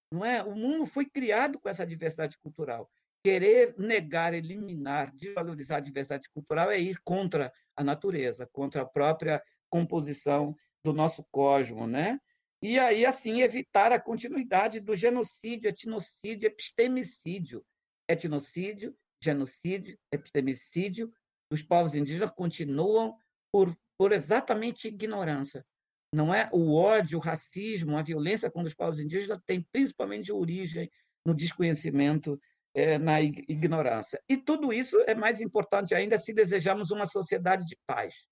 não 0.09 0.23
é? 0.23 0.41
O 0.41 0.55
mundo 0.55 0.85
foi 0.85 1.05
criado 1.05 1.59
com 1.59 1.67
essa 1.67 1.85
diversidade 1.85 2.37
cultural. 2.37 2.89
Querer 3.21 3.75
negar, 3.77 4.33
eliminar, 4.33 5.13
desvalorizar 5.13 5.79
a 5.79 5.81
diversidade 5.81 6.29
cultural 6.29 6.71
é 6.71 6.79
ir 6.79 6.97
contra 7.03 7.51
a 7.75 7.83
natureza, 7.83 8.47
contra 8.53 8.83
a 8.83 8.85
própria 8.85 9.43
composição 9.69 10.55
do 10.81 10.93
nosso 10.93 11.25
cosmo, 11.31 11.85
né? 11.85 12.17
E 12.61 12.79
aí, 12.79 13.05
assim, 13.05 13.41
evitar 13.41 13.91
a 13.91 13.99
continuidade 13.99 14.79
do 14.79 14.95
genocídio, 14.95 15.67
etnocídio, 15.67 16.47
epistemicídio. 16.47 17.65
Etnocídio, 18.07 18.95
genocídio, 19.21 19.97
epistemicídio, 20.11 21.11
dos 21.49 21.61
povos 21.61 21.95
indígenas 21.95 22.31
continuam 22.31 23.15
por, 23.51 23.75
por 23.97 24.11
exatamente 24.11 24.87
ignorância. 24.87 25.65
Não 26.13 26.33
é 26.33 26.49
o 26.51 26.73
ódio, 26.73 27.17
o 27.17 27.21
racismo, 27.21 27.97
a 27.97 28.01
violência 28.01 28.49
contra 28.49 28.67
os 28.67 28.73
povos 28.73 28.99
indígenas 28.99 29.39
tem 29.45 29.61
principalmente 29.71 30.31
origem 30.31 30.89
no 31.25 31.33
desconhecimento 31.33 32.39
é, 32.73 32.97
na 32.97 33.21
ignorância. 33.21 34.21
E 34.29 34.37
tudo 34.37 34.71
isso 34.71 34.97
é 35.07 35.15
mais 35.15 35.41
importante 35.41 35.95
ainda 35.95 36.17
se 36.17 36.33
desejamos 36.33 36.91
uma 36.91 37.05
sociedade 37.05 37.65
de 37.65 37.77
paz, 37.87 38.25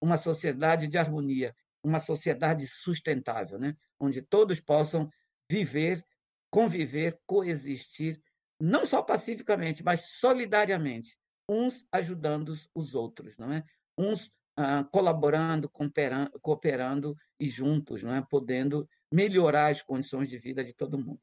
uma 0.00 0.16
sociedade 0.16 0.88
de 0.88 0.98
harmonia, 0.98 1.54
uma 1.82 1.98
sociedade 1.98 2.66
sustentável, 2.66 3.58
né? 3.58 3.74
onde 3.98 4.22
todos 4.22 4.60
possam 4.60 5.10
viver, 5.50 6.04
conviver, 6.50 7.18
coexistir, 7.26 8.20
não 8.58 8.84
só 8.84 9.02
pacificamente, 9.02 9.84
mas 9.84 10.18
solidariamente, 10.18 11.16
uns 11.50 11.84
ajudando 11.90 12.54
os 12.72 12.94
outros, 12.94 13.36
não 13.36 13.52
é? 13.52 13.64
uns 13.98 14.32
ah, 14.56 14.84
colaborando, 14.84 15.68
cooperando, 15.68 16.38
cooperando 16.40 17.16
e 17.38 17.48
juntos, 17.48 18.04
não 18.04 18.14
é? 18.14 18.22
podendo 18.22 18.88
melhorar 19.12 19.72
as 19.72 19.82
condições 19.82 20.28
de 20.28 20.38
vida 20.38 20.64
de 20.64 20.72
todo 20.72 20.98
mundo. 20.98 21.20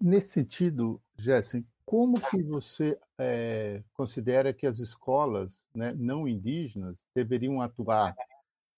Nesse 0.00 0.28
sentido, 0.28 1.02
Jessen, 1.16 1.66
como 1.84 2.20
que 2.30 2.42
você 2.42 2.98
é, 3.18 3.82
considera 3.92 4.52
que 4.52 4.66
as 4.66 4.78
escolas 4.78 5.66
né, 5.74 5.92
não 5.94 6.28
indígenas 6.28 6.96
deveriam 7.14 7.60
atuar 7.60 8.14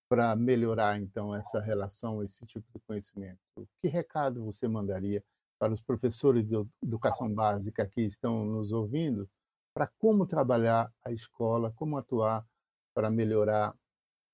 para 0.08 0.34
melhorar, 0.34 1.00
então, 1.00 1.34
essa 1.34 1.60
relação, 1.60 2.22
esse 2.22 2.44
tipo 2.46 2.66
de 2.72 2.80
conhecimento? 2.80 3.38
Que 3.80 3.88
recado 3.88 4.44
você 4.44 4.66
mandaria 4.66 5.22
para 5.60 5.72
os 5.74 5.82
professores 5.82 6.48
de 6.48 6.54
educação 6.82 7.30
básica 7.32 7.86
que 7.86 8.00
estão 8.00 8.44
nos 8.46 8.72
ouvindo 8.72 9.28
para 9.74 9.86
como 9.86 10.26
trabalhar 10.26 10.90
a 11.04 11.12
escola, 11.12 11.70
como 11.76 11.98
atuar 11.98 12.44
para 12.94 13.10
melhorar 13.10 13.76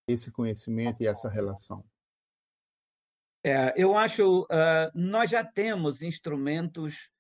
esse 0.08 0.30
conhecimento 0.30 1.02
e 1.02 1.06
essa 1.06 1.28
relação? 1.28 1.84
É, 3.44 3.74
eu 3.76 3.96
acho 3.96 4.42
uh, 4.42 4.46
nós 4.94 5.30
já 5.30 5.42
temos 5.44 6.00
instrumentos, 6.00 7.10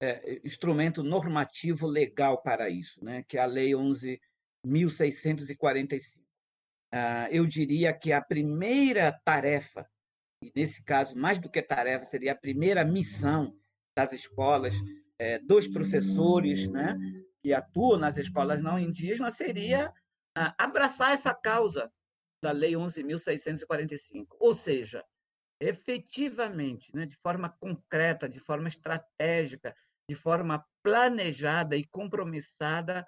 é, 0.00 0.40
instrumento 0.44 1.02
normativo 1.02 1.88
legal 1.88 2.40
para 2.42 2.70
isso, 2.70 3.04
né? 3.04 3.24
que 3.24 3.36
é 3.36 3.40
a 3.40 3.46
Lei 3.46 3.72
11.645. 3.72 6.20
Uh, 6.94 7.26
eu 7.30 7.44
diria 7.46 7.92
que 7.92 8.12
a 8.12 8.22
primeira 8.22 9.10
tarefa, 9.24 9.90
e 10.42 10.52
nesse 10.54 10.82
caso, 10.82 11.16
mais 11.16 11.38
do 11.38 11.50
que 11.50 11.62
tarefa, 11.62 12.04
seria 12.04 12.32
a 12.32 12.36
primeira 12.38 12.84
missão 12.84 13.56
das 13.96 14.12
escolas, 14.12 14.74
é, 15.18 15.38
dos 15.38 15.66
professores 15.66 16.66
né? 16.66 16.96
que 17.42 17.52
atuam 17.52 17.98
nas 17.98 18.16
escolas 18.16 18.60
não 18.60 18.78
indígenas, 18.78 19.34
seria 19.34 19.88
uh, 20.36 20.52
abraçar 20.58 21.12
essa 21.12 21.34
causa 21.34 21.90
da 22.42 22.52
Lei 22.52 22.72
11.645. 22.72 24.26
Ou 24.38 24.54
seja, 24.54 25.04
efetivamente, 25.60 26.94
né, 26.94 27.06
de 27.06 27.16
forma 27.16 27.48
concreta, 27.48 28.28
de 28.28 28.38
forma 28.38 28.68
estratégica, 28.68 29.74
de 30.08 30.14
forma 30.14 30.64
planejada 30.82 31.76
e 31.76 31.84
compromissada 31.84 33.06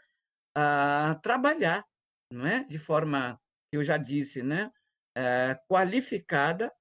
a 0.56 1.18
trabalhar, 1.22 1.84
não 2.32 2.46
é? 2.46 2.64
De 2.64 2.78
forma 2.78 3.40
eu 3.72 3.84
já 3.84 3.98
disse, 3.98 4.42
né, 4.42 4.70
é, 5.16 5.54
qualificada 5.68 6.72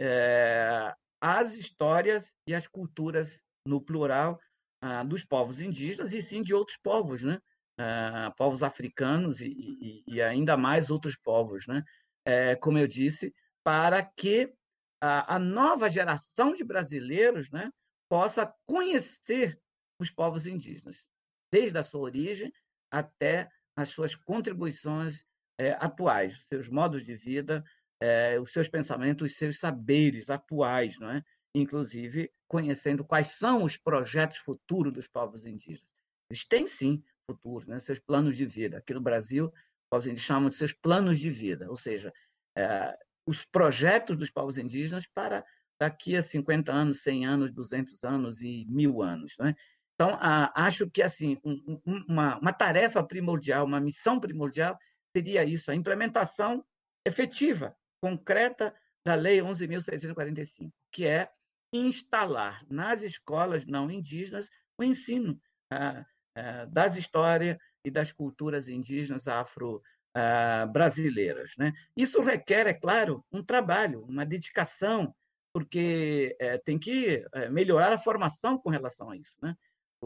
é, 0.00 0.94
as 1.20 1.54
histórias 1.54 2.32
e 2.46 2.54
as 2.54 2.66
culturas 2.66 3.42
no 3.66 3.80
plural 3.80 4.38
ah, 4.80 5.02
dos 5.02 5.24
povos 5.24 5.60
indígenas 5.60 6.14
e 6.14 6.22
sim 6.22 6.42
de 6.42 6.54
outros 6.54 6.76
povos, 6.76 7.22
né? 7.22 7.38
Ah, 7.78 8.32
povos 8.36 8.62
africanos 8.62 9.40
e, 9.40 9.48
e, 9.48 10.04
e, 10.06 10.22
ainda 10.22 10.56
mais 10.56 10.90
outros 10.90 11.16
povos, 11.16 11.66
né? 11.66 11.82
É, 12.24 12.56
como 12.56 12.78
eu 12.78 12.86
disse, 12.86 13.34
para 13.64 14.02
que 14.02 14.52
a, 15.00 15.36
a 15.36 15.38
nova 15.38 15.88
geração 15.88 16.54
de 16.54 16.64
brasileiros 16.64 17.50
né, 17.50 17.70
possa 18.08 18.52
conhecer 18.66 19.58
os 20.00 20.10
povos 20.10 20.46
indígenas, 20.46 21.04
desde 21.52 21.78
a 21.78 21.82
sua 21.82 22.00
origem 22.00 22.52
até 22.90 23.48
as 23.76 23.90
suas 23.90 24.14
contribuições 24.14 25.24
é, 25.58 25.72
atuais, 25.72 26.44
seus 26.48 26.68
modos 26.68 27.04
de 27.04 27.14
vida, 27.14 27.64
é, 28.00 28.38
os 28.40 28.52
seus 28.52 28.68
pensamentos, 28.68 29.30
os 29.30 29.36
seus 29.36 29.58
saberes 29.58 30.30
atuais, 30.30 30.98
não 30.98 31.10
é? 31.10 31.22
inclusive 31.54 32.30
conhecendo 32.46 33.04
quais 33.04 33.32
são 33.32 33.64
os 33.64 33.76
projetos 33.76 34.38
futuros 34.38 34.92
dos 34.92 35.08
povos 35.08 35.44
indígenas. 35.44 35.88
Eles 36.30 36.44
têm, 36.44 36.66
sim, 36.66 37.02
futuros, 37.30 37.66
né? 37.66 37.78
seus 37.80 37.98
planos 37.98 38.36
de 38.36 38.46
vida. 38.46 38.78
Aqui 38.78 38.94
no 38.94 39.00
Brasil, 39.00 39.46
os 39.46 39.88
povos 39.90 40.06
indígenas 40.06 40.26
chamam 40.26 40.48
de 40.48 40.54
seus 40.54 40.72
planos 40.72 41.18
de 41.18 41.30
vida, 41.30 41.68
ou 41.68 41.76
seja, 41.76 42.12
é, 42.56 42.96
os 43.26 43.44
projetos 43.44 44.16
dos 44.16 44.30
povos 44.30 44.58
indígenas 44.58 45.06
para 45.12 45.44
daqui 45.80 46.16
a 46.16 46.22
50 46.22 46.72
anos, 46.72 47.02
100 47.02 47.26
anos, 47.26 47.52
200 47.52 48.02
anos 48.02 48.42
e 48.42 48.66
mil 48.68 49.02
anos. 49.02 49.34
Né? 49.38 49.54
Então, 49.94 50.18
acho 50.54 50.88
que 50.90 51.02
assim 51.02 51.38
um, 51.44 51.80
uma, 52.08 52.38
uma 52.38 52.52
tarefa 52.52 53.02
primordial, 53.02 53.66
uma 53.66 53.80
missão 53.80 54.18
primordial 54.18 54.78
seria 55.14 55.44
isso, 55.44 55.70
a 55.70 55.74
implementação 55.74 56.64
efetiva, 57.04 57.76
concreta 58.00 58.74
da 59.04 59.14
Lei 59.14 59.38
11.645, 59.40 60.72
que 60.90 61.06
é 61.06 61.30
instalar 61.72 62.64
nas 62.68 63.02
escolas 63.02 63.66
não 63.66 63.90
indígenas 63.90 64.48
o 64.78 64.84
ensino 64.84 65.40
ah, 65.70 66.04
ah, 66.36 66.64
das 66.66 66.96
histórias 66.96 67.56
e 67.84 67.90
das 67.90 68.12
culturas 68.12 68.68
indígenas 68.68 69.28
afro 69.28 69.82
uh, 70.16 70.70
brasileiras. 70.70 71.54
Né? 71.58 71.72
Isso 71.96 72.20
requer, 72.20 72.66
é 72.66 72.74
claro, 72.74 73.24
um 73.32 73.42
trabalho, 73.42 74.04
uma 74.04 74.24
dedicação, 74.24 75.14
porque 75.52 76.36
é, 76.38 76.58
tem 76.58 76.78
que 76.78 77.24
é, 77.32 77.48
melhorar 77.48 77.92
a 77.92 77.98
formação 77.98 78.58
com 78.58 78.70
relação 78.70 79.10
a 79.10 79.16
isso. 79.16 79.36
Né? 79.42 79.56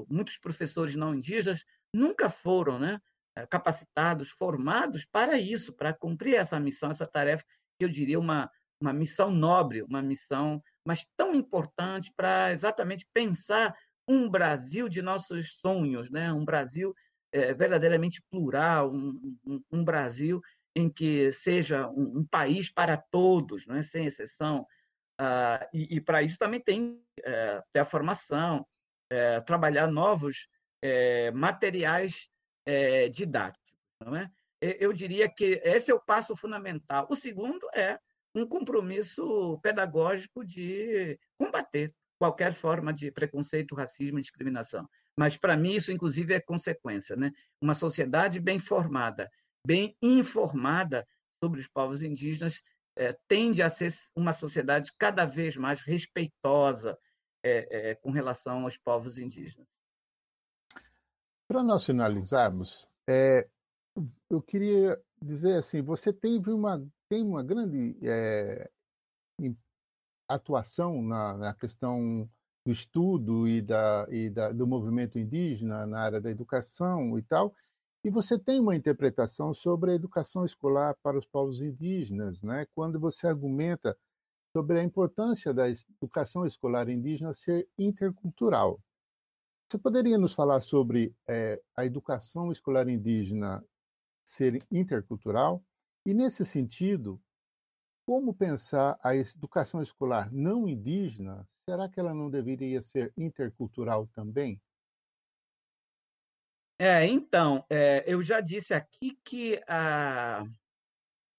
Muitos 0.09 0.38
professores 0.38 0.95
não 0.95 1.14
indígenas 1.14 1.64
nunca 1.93 2.30
foram 2.30 2.78
né, 2.78 3.01
é, 3.36 3.47
capacitados, 3.47 4.30
formados 4.30 5.05
para 5.05 5.38
isso, 5.38 5.72
para 5.72 5.93
cumprir 5.93 6.36
essa 6.36 6.59
missão, 6.59 6.90
essa 6.90 7.07
tarefa, 7.07 7.45
eu 7.85 7.89
diria 7.89 8.18
uma, 8.18 8.51
uma 8.80 8.93
missão 8.93 9.30
nobre, 9.30 9.83
uma 9.83 10.03
missão, 10.03 10.62
mas 10.85 11.07
tão 11.16 11.35
importante 11.35 12.12
para 12.16 12.53
exatamente 12.53 13.07
pensar 13.14 13.74
um 14.09 14.28
Brasil 14.28 14.89
de 14.89 15.01
nossos 15.01 15.59
sonhos, 15.59 16.11
né? 16.11 16.33
um 16.33 16.45
Brasil 16.45 16.95
é, 17.33 17.55
verdadeiramente 17.55 18.20
plural, 18.30 18.93
um, 18.93 19.39
um, 19.47 19.62
um, 19.72 19.85
Brasil 19.85 20.41
em 20.74 20.91
que 20.91 21.33
seja 21.33 21.89
um, 21.89 22.18
um, 22.18 22.24
país 22.24 22.70
para 22.70 22.97
todos, 22.97 23.66
não 23.66 23.76
é? 23.76 23.83
sem 23.83 24.07
exceção. 24.07 24.66
Ah, 25.18 25.68
e, 25.72 25.97
e 25.97 26.01
para 26.01 26.22
isso 26.22 26.37
também 26.39 26.61
tem 26.61 27.01
é, 27.22 27.62
ter 27.72 27.80
a 27.80 27.85
formação, 27.85 28.66
é, 29.11 29.41
trabalhar 29.41 29.87
novos 29.87 30.49
materiais 31.33 32.28
didáticos. 33.12 33.72
Não 34.05 34.16
é? 34.16 34.28
Eu 34.62 34.92
diria 34.92 35.28
que 35.28 35.60
esse 35.64 35.90
é 35.90 35.94
o 35.94 36.00
passo 36.00 36.36
fundamental. 36.36 37.08
O 37.10 37.16
segundo 37.16 37.66
é 37.74 37.98
um 38.34 38.46
compromisso 38.46 39.58
pedagógico 39.60 40.44
de 40.44 41.18
combater 41.36 41.92
qualquer 42.18 42.52
forma 42.52 42.92
de 42.92 43.10
preconceito, 43.10 43.74
racismo 43.74 44.18
e 44.18 44.22
discriminação. 44.22 44.86
Mas, 45.18 45.36
para 45.36 45.56
mim, 45.56 45.74
isso, 45.74 45.90
inclusive, 45.92 46.32
é 46.32 46.40
consequência. 46.40 47.16
Né? 47.16 47.32
Uma 47.60 47.74
sociedade 47.74 48.38
bem 48.38 48.60
formada, 48.60 49.28
bem 49.66 49.96
informada 50.00 51.04
sobre 51.42 51.58
os 51.58 51.66
povos 51.66 52.04
indígenas, 52.04 52.62
é, 52.96 53.12
tende 53.26 53.60
a 53.60 53.68
ser 53.68 53.92
uma 54.14 54.32
sociedade 54.32 54.92
cada 54.96 55.24
vez 55.24 55.56
mais 55.56 55.80
respeitosa 55.80 56.96
é, 57.42 57.90
é, 57.90 57.94
com 57.96 58.12
relação 58.12 58.62
aos 58.62 58.78
povos 58.78 59.18
indígenas. 59.18 59.66
Para 61.48 61.64
nós 61.64 61.84
finalizarmos, 61.84 62.86
eu 64.30 64.43
queria 64.43 65.01
dizer 65.22 65.57
assim, 65.59 65.82
você 65.82 66.12
teve 66.12 66.51
uma 66.51 66.82
tem 67.09 67.22
uma 67.22 67.43
grande 67.43 67.97
atuação 70.28 71.03
na, 71.03 71.36
na 71.36 71.55
questão 71.55 72.28
do 72.64 72.72
estudo 72.72 73.47
e, 73.49 73.61
da, 73.61 74.07
e 74.09 74.30
da, 74.30 74.51
do 74.51 74.66
movimento 74.66 75.18
indígena 75.18 75.86
na 75.86 76.01
área 76.01 76.20
da 76.20 76.30
educação 76.30 77.18
e 77.18 77.22
tal, 77.22 77.55
e 78.05 78.11
você 78.11 78.38
tem 78.38 78.61
uma 78.61 78.74
interpretação 78.74 79.53
sobre 79.53 79.93
a 79.93 79.95
educação 79.95 80.45
escolar 80.45 80.97
para 81.03 81.18
os 81.18 81.26
povos 81.26 81.61
indígenas, 81.61 82.43
né? 82.43 82.66
quando 82.74 82.99
você 82.99 83.26
argumenta 83.26 83.97
sobre 84.57 84.80
a 84.80 84.82
importância 84.82 85.53
da 85.53 85.66
educação 85.68 86.47
escolar 86.47 86.88
indígena 86.88 87.32
ser 87.32 87.68
intercultural. 87.78 88.80
Você 89.68 89.78
poderia 89.78 90.18
nos 90.18 90.34
falar 90.34 90.61
sobre 90.61 91.14
é, 91.26 91.61
a 91.76 91.86
educação 91.86 92.53
escolar 92.53 92.88
indígena 92.88 93.64
ser 94.25 94.64
intercultural? 94.70 95.64
E, 96.07 96.12
nesse 96.12 96.45
sentido, 96.45 97.20
como 98.07 98.37
pensar 98.37 98.99
a 99.03 99.14
educação 99.14 99.81
escolar 99.81 100.33
não 100.33 100.68
indígena? 100.68 101.49
Será 101.68 101.89
que 101.89 102.01
ela 102.01 102.12
não 102.12 102.29
deveria 102.29 102.83
ser 102.83 103.12
intercultural 103.16 104.09
também? 104.09 104.61
É, 106.79 107.07
então, 107.07 107.64
é, 107.70 108.03
eu 108.07 108.20
já 108.20 108.41
disse 108.41 108.75
aqui 108.75 109.16
que 109.25 109.62
a, 109.68 110.43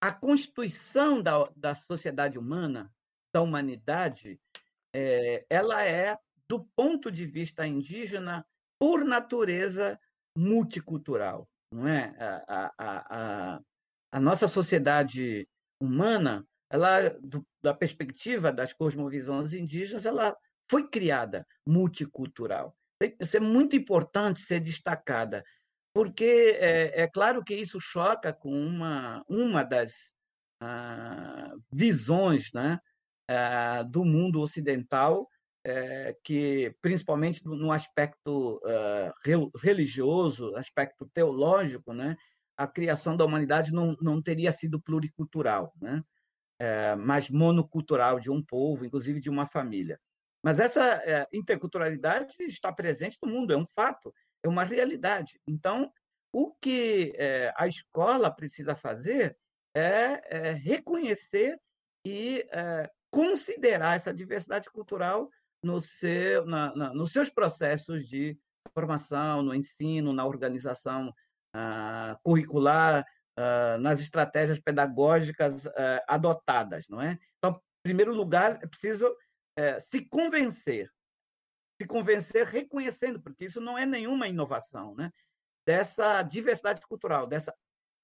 a 0.02 0.14
constituição 0.14 1.22
da, 1.22 1.50
da 1.56 1.76
sociedade 1.76 2.40
humana, 2.40 2.90
da 3.34 3.42
humanidade, 3.42 4.40
é, 4.96 5.46
ela 5.50 5.84
é 5.84 6.18
do 6.48 6.64
ponto 6.76 7.12
de 7.12 7.26
vista 7.26 7.68
indígena, 7.68 8.46
por 8.80 9.04
natureza, 9.04 10.00
multicultural. 10.38 11.50
Não 11.74 11.88
é? 11.88 12.14
a, 12.20 12.72
a, 12.78 13.54
a, 13.58 13.60
a 14.12 14.20
nossa 14.20 14.48
sociedade 14.48 15.48
humana, 15.82 16.46
ela, 16.70 17.10
do, 17.22 17.46
da 17.62 17.74
perspectiva 17.74 18.52
das 18.52 18.72
cosmovisões 18.72 19.54
indígenas, 19.54 20.06
ela 20.06 20.36
foi 20.70 20.88
criada 20.88 21.46
multicultural. 21.66 22.76
Isso 23.20 23.38
é 23.38 23.40
muito 23.40 23.76
importante 23.76 24.42
ser 24.42 24.60
destacada, 24.60 25.44
porque 25.94 26.58
é, 26.60 27.04
é 27.04 27.08
claro 27.08 27.44
que 27.44 27.56
isso 27.56 27.80
choca 27.82 28.32
com 28.32 28.52
uma, 28.52 29.24
uma 29.28 29.64
das 29.64 30.14
ah, 30.62 31.54
visões 31.72 32.52
né, 32.54 32.80
ah, 33.28 33.84
do 33.84 34.06
mundo 34.06 34.42
ocidental, 34.42 35.28
é, 35.66 36.16
que, 36.24 36.76
principalmente 36.82 37.46
no 37.46 37.72
aspecto 37.72 38.60
ah, 38.66 39.14
religioso, 39.56 40.54
aspecto 40.56 41.10
teológico, 41.14 41.94
né, 41.94 42.18
a 42.58 42.68
criação 42.68 43.16
da 43.16 43.26
humanidade 43.26 43.72
não, 43.72 43.96
não 44.02 44.22
teria 44.22 44.52
sido 44.52 44.82
pluricultural, 44.82 45.74
né? 45.82 46.04
É, 46.60 46.96
mas 46.96 47.30
monocultural 47.30 48.20
de 48.20 48.30
um 48.30 48.42
povo, 48.42 48.86
inclusive 48.86 49.20
de 49.20 49.30
uma 49.30 49.46
família. 49.46 50.00
Mas 50.44 50.60
essa 50.60 51.02
é, 51.04 51.28
interculturalidade 51.34 52.36
está 52.42 52.72
presente 52.72 53.18
no 53.24 53.30
mundo, 53.30 53.52
é 53.52 53.58
um 53.58 53.66
fato, 53.66 54.14
é 54.44 54.48
uma 54.48 54.64
realidade. 54.64 55.40
Então, 55.48 55.92
o 56.32 56.54
que 56.62 57.14
a 57.56 57.68
escola 57.68 58.32
precisa 58.32 58.76
fazer 58.76 59.38
é, 59.76 60.52
reconhecer 60.54 61.60
e 62.06 62.46
considerar 63.12 63.96
essa 63.96 64.14
diversidade 64.14 64.70
cultural 64.72 65.30
no 65.64 65.80
seu, 65.80 66.46
na, 66.46 66.76
na, 66.76 66.94
nos 66.94 67.12
seus 67.12 67.30
processos 67.30 68.08
de 68.08 68.38
formação, 68.74 69.42
no 69.42 69.56
ensino, 69.56 70.14
na 70.14 70.26
organização 70.26 71.10
uh, 71.56 72.20
curricular, 72.24 73.06
uh, 73.38 73.78
nas 73.80 74.00
estratégias 74.02 74.60
pedagógicas 74.60 75.66
uh, 75.66 75.72
adotadas, 76.08 76.88
não 76.90 77.02
é? 77.02 77.18
Então, 77.38 77.52
em 77.54 77.84
primeiro 77.84 78.14
lugar, 78.14 78.60
é 78.64 78.68
preciso 78.68 79.14
eh, 79.58 79.80
se 79.80 80.06
convencer, 80.06 80.90
se 81.80 81.88
convencer 81.88 82.48
reconhecendo, 82.48 83.22
porque 83.22 83.46
isso 83.46 83.62
não 83.62 83.78
é 83.78 83.86
nenhuma 83.86 84.28
inovação, 84.28 84.96
né? 84.96 85.12
Dessa 85.66 86.24
diversidade 86.24 86.82
cultural, 86.88 87.28
dessa, 87.28 87.54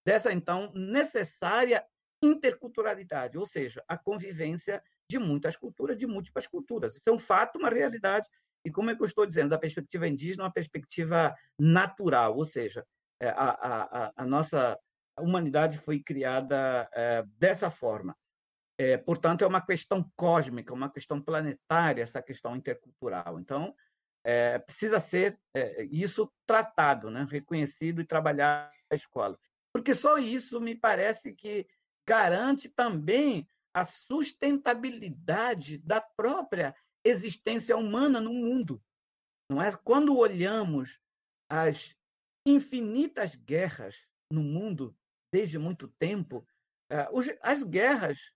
dessa 0.06 0.32
então 0.32 0.72
necessária 0.74 1.84
interculturalidade, 2.22 3.38
ou 3.38 3.46
seja, 3.46 3.84
a 3.88 3.98
convivência 3.98 4.84
de 5.10 5.18
muitas 5.18 5.58
culturas, 5.58 5.98
de 5.98 6.06
múltiplas 6.06 6.46
culturas. 6.46 6.96
Isso 6.96 7.10
é 7.10 7.12
um 7.12 7.18
fato, 7.18 7.58
uma 7.58 7.70
realidade. 7.70 8.30
E 8.64 8.72
como 8.72 8.90
é 8.90 8.96
que 8.96 9.02
eu 9.02 9.06
estou 9.06 9.26
dizendo, 9.26 9.50
da 9.50 9.58
perspectiva 9.58 10.08
indígena, 10.08 10.44
uma 10.44 10.54
perspectiva 10.54 11.34
natural, 11.58 12.36
ou 12.36 12.46
seja, 12.46 12.86
é, 13.22 13.30
a, 13.30 13.50
a, 13.50 14.14
a 14.16 14.26
nossa 14.26 14.78
humanidade 15.20 15.78
foi 15.78 16.00
criada 16.00 16.90
é, 16.94 17.24
dessa 17.38 17.72
forma. 17.72 18.16
É, 18.78 18.98
portanto, 18.98 19.44
é 19.44 19.48
uma 19.48 19.66
questão 19.66 20.10
cósmica, 20.16 20.74
uma 20.74 20.90
questão 20.90 21.22
planetária, 21.22 22.02
essa 22.02 22.22
questão 22.22 22.56
intercultural. 22.56 23.40
Então, 23.40 23.76
é, 24.24 24.60
precisa 24.60 25.00
ser 25.00 25.38
é, 25.54 25.84
isso 25.86 26.32
tratado, 26.46 27.10
né? 27.10 27.26
reconhecido 27.30 28.00
e 28.00 28.06
trabalhado 28.06 28.72
na 28.90 28.96
escola. 28.96 29.38
Porque 29.74 29.94
só 29.94 30.18
isso 30.18 30.62
me 30.62 30.76
parece 30.76 31.34
que 31.34 31.68
garante 32.08 32.70
também 32.70 33.48
a 33.74 33.86
sustentabilidade 33.86 35.78
da 35.80 36.02
própria 36.02 36.76
existência 37.04 37.78
humana 37.78 38.20
no 38.20 38.34
mundo. 38.34 38.82
Não 39.50 39.62
é? 39.62 39.72
Quando 39.78 40.18
olhamos 40.18 41.00
as 41.50 41.96
infinitas 42.46 43.36
guerras 43.36 44.08
no 44.32 44.44
mundo 44.44 44.96
desde 45.32 45.58
muito 45.58 45.88
tempo. 45.88 46.46
Eh, 46.90 47.08
as 47.42 47.64
guerras, 47.64 48.32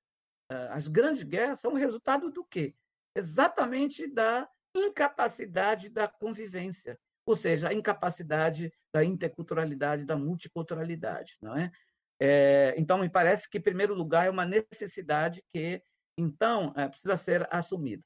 eh, 0.51 0.67
as 0.71 0.87
grandes 0.87 1.23
guerras, 1.23 1.59
são 1.59 1.73
resultado 1.73 2.31
do 2.31 2.43
quê? 2.43 2.75
Exatamente 3.15 4.07
da 4.07 4.49
incapacidade 4.75 5.89
da 5.89 6.07
convivência, 6.07 6.99
ou 7.25 7.35
seja, 7.35 7.69
a 7.69 7.73
incapacidade 7.73 8.73
da 8.91 9.03
interculturalidade, 9.03 10.05
da 10.05 10.17
multiculturalidade, 10.17 11.37
não 11.41 11.55
é? 11.55 11.71
É 12.21 12.73
então, 12.77 12.97
me 12.97 13.09
parece 13.09 13.49
que, 13.49 13.57
em 13.57 13.61
primeiro 13.61 13.93
lugar, 13.93 14.27
é 14.27 14.29
uma 14.29 14.45
necessidade 14.45 15.43
que, 15.53 15.81
então, 16.17 16.73
é, 16.75 16.87
precisa 16.87 17.15
ser 17.15 17.47
assumida, 17.51 18.03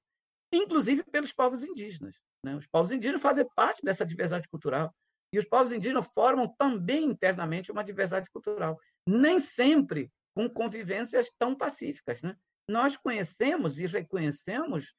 inclusive 0.53 1.03
pelos 1.03 1.33
povos 1.33 1.63
indígenas. 1.63 2.15
Né? 2.43 2.55
Os 2.55 2.67
povos 2.67 2.91
indígenas 2.91 3.21
fazem 3.21 3.47
parte 3.55 3.81
dessa 3.83 4.05
diversidade 4.05 4.47
cultural. 4.47 4.93
E 5.33 5.37
os 5.37 5.45
povos 5.45 5.73
indígenas 5.73 6.07
formam 6.13 6.47
também 6.57 7.03
internamente 7.03 7.71
uma 7.71 7.83
diversidade 7.83 8.29
cultural, 8.29 8.79
nem 9.07 9.39
sempre 9.39 10.09
com 10.33 10.49
convivências 10.49 11.29
tão 11.37 11.55
pacíficas. 11.55 12.21
Né? 12.21 12.35
Nós 12.69 12.95
conhecemos 12.95 13.77
e 13.77 13.85
reconhecemos 13.85 14.93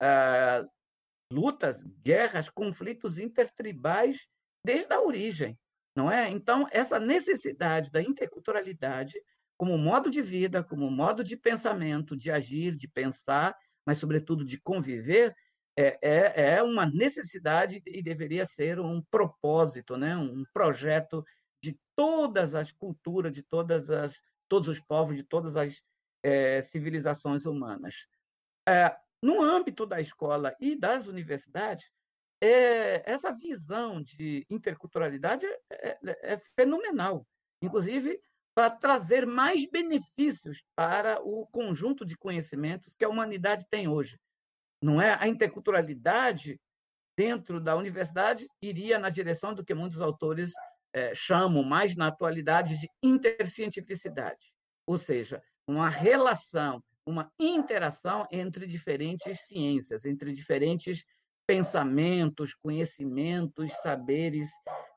ah, 0.00 0.64
lutas, 1.30 1.84
guerras, 2.02 2.48
conflitos 2.48 3.18
intertribais 3.18 4.26
desde 4.64 4.92
a 4.94 5.00
origem, 5.00 5.58
não 5.94 6.10
é? 6.10 6.28
Então, 6.28 6.66
essa 6.70 6.98
necessidade 6.98 7.90
da 7.90 8.02
interculturalidade 8.02 9.14
como 9.56 9.78
modo 9.78 10.10
de 10.10 10.20
vida, 10.20 10.62
como 10.64 10.90
modo 10.90 11.22
de 11.22 11.36
pensamento, 11.36 12.16
de 12.16 12.30
agir, 12.30 12.74
de 12.76 12.88
pensar, 12.88 13.56
mas, 13.86 13.98
sobretudo, 13.98 14.44
de 14.44 14.60
conviver, 14.60 15.34
é, 15.76 15.98
é, 16.02 16.54
é 16.56 16.62
uma 16.62 16.86
necessidade 16.86 17.82
e 17.86 18.02
deveria 18.02 18.46
ser 18.46 18.80
um 18.80 19.02
propósito, 19.02 19.96
né? 19.96 20.16
um 20.16 20.44
projeto 20.52 21.24
de 21.62 21.78
todas 21.96 22.54
as 22.54 22.72
culturas, 22.72 23.32
de 23.32 23.42
todas 23.42 23.90
as, 23.90 24.20
todos 24.48 24.68
os 24.68 24.80
povos, 24.80 25.16
de 25.16 25.22
todas 25.22 25.56
as 25.56 25.82
é, 26.22 26.60
civilizações 26.62 27.46
humanas. 27.46 28.06
É, 28.68 28.94
no 29.22 29.42
âmbito 29.42 29.86
da 29.86 30.00
escola 30.00 30.54
e 30.60 30.76
das 30.76 31.06
universidades, 31.06 31.90
é, 32.40 33.10
essa 33.10 33.32
visão 33.32 34.02
de 34.02 34.46
interculturalidade 34.50 35.46
é, 35.46 35.88
é, 35.88 35.98
é 36.34 36.36
fenomenal, 36.58 37.26
inclusive 37.62 38.20
para 38.54 38.70
trazer 38.70 39.26
mais 39.26 39.68
benefícios 39.68 40.62
para 40.76 41.20
o 41.20 41.46
conjunto 41.46 42.04
de 42.04 42.16
conhecimentos 42.16 42.94
que 42.94 43.04
a 43.04 43.08
humanidade 43.08 43.66
tem 43.68 43.88
hoje 43.88 44.16
não 44.84 45.00
é? 45.00 45.16
A 45.18 45.26
interculturalidade 45.26 46.60
dentro 47.16 47.58
da 47.58 47.74
universidade 47.74 48.46
iria 48.60 48.98
na 48.98 49.08
direção 49.08 49.54
do 49.54 49.64
que 49.64 49.72
muitos 49.72 50.00
autores 50.00 50.52
é, 50.92 51.14
chamam 51.14 51.62
mais 51.62 51.96
na 51.96 52.08
atualidade 52.08 52.78
de 52.78 52.88
intercientificidade, 53.02 54.52
ou 54.86 54.98
seja, 54.98 55.42
uma 55.66 55.88
relação, 55.88 56.84
uma 57.06 57.32
interação 57.40 58.26
entre 58.30 58.66
diferentes 58.66 59.46
ciências, 59.46 60.04
entre 60.04 60.32
diferentes 60.32 61.04
pensamentos, 61.46 62.54
conhecimentos, 62.54 63.72
saberes 63.82 64.50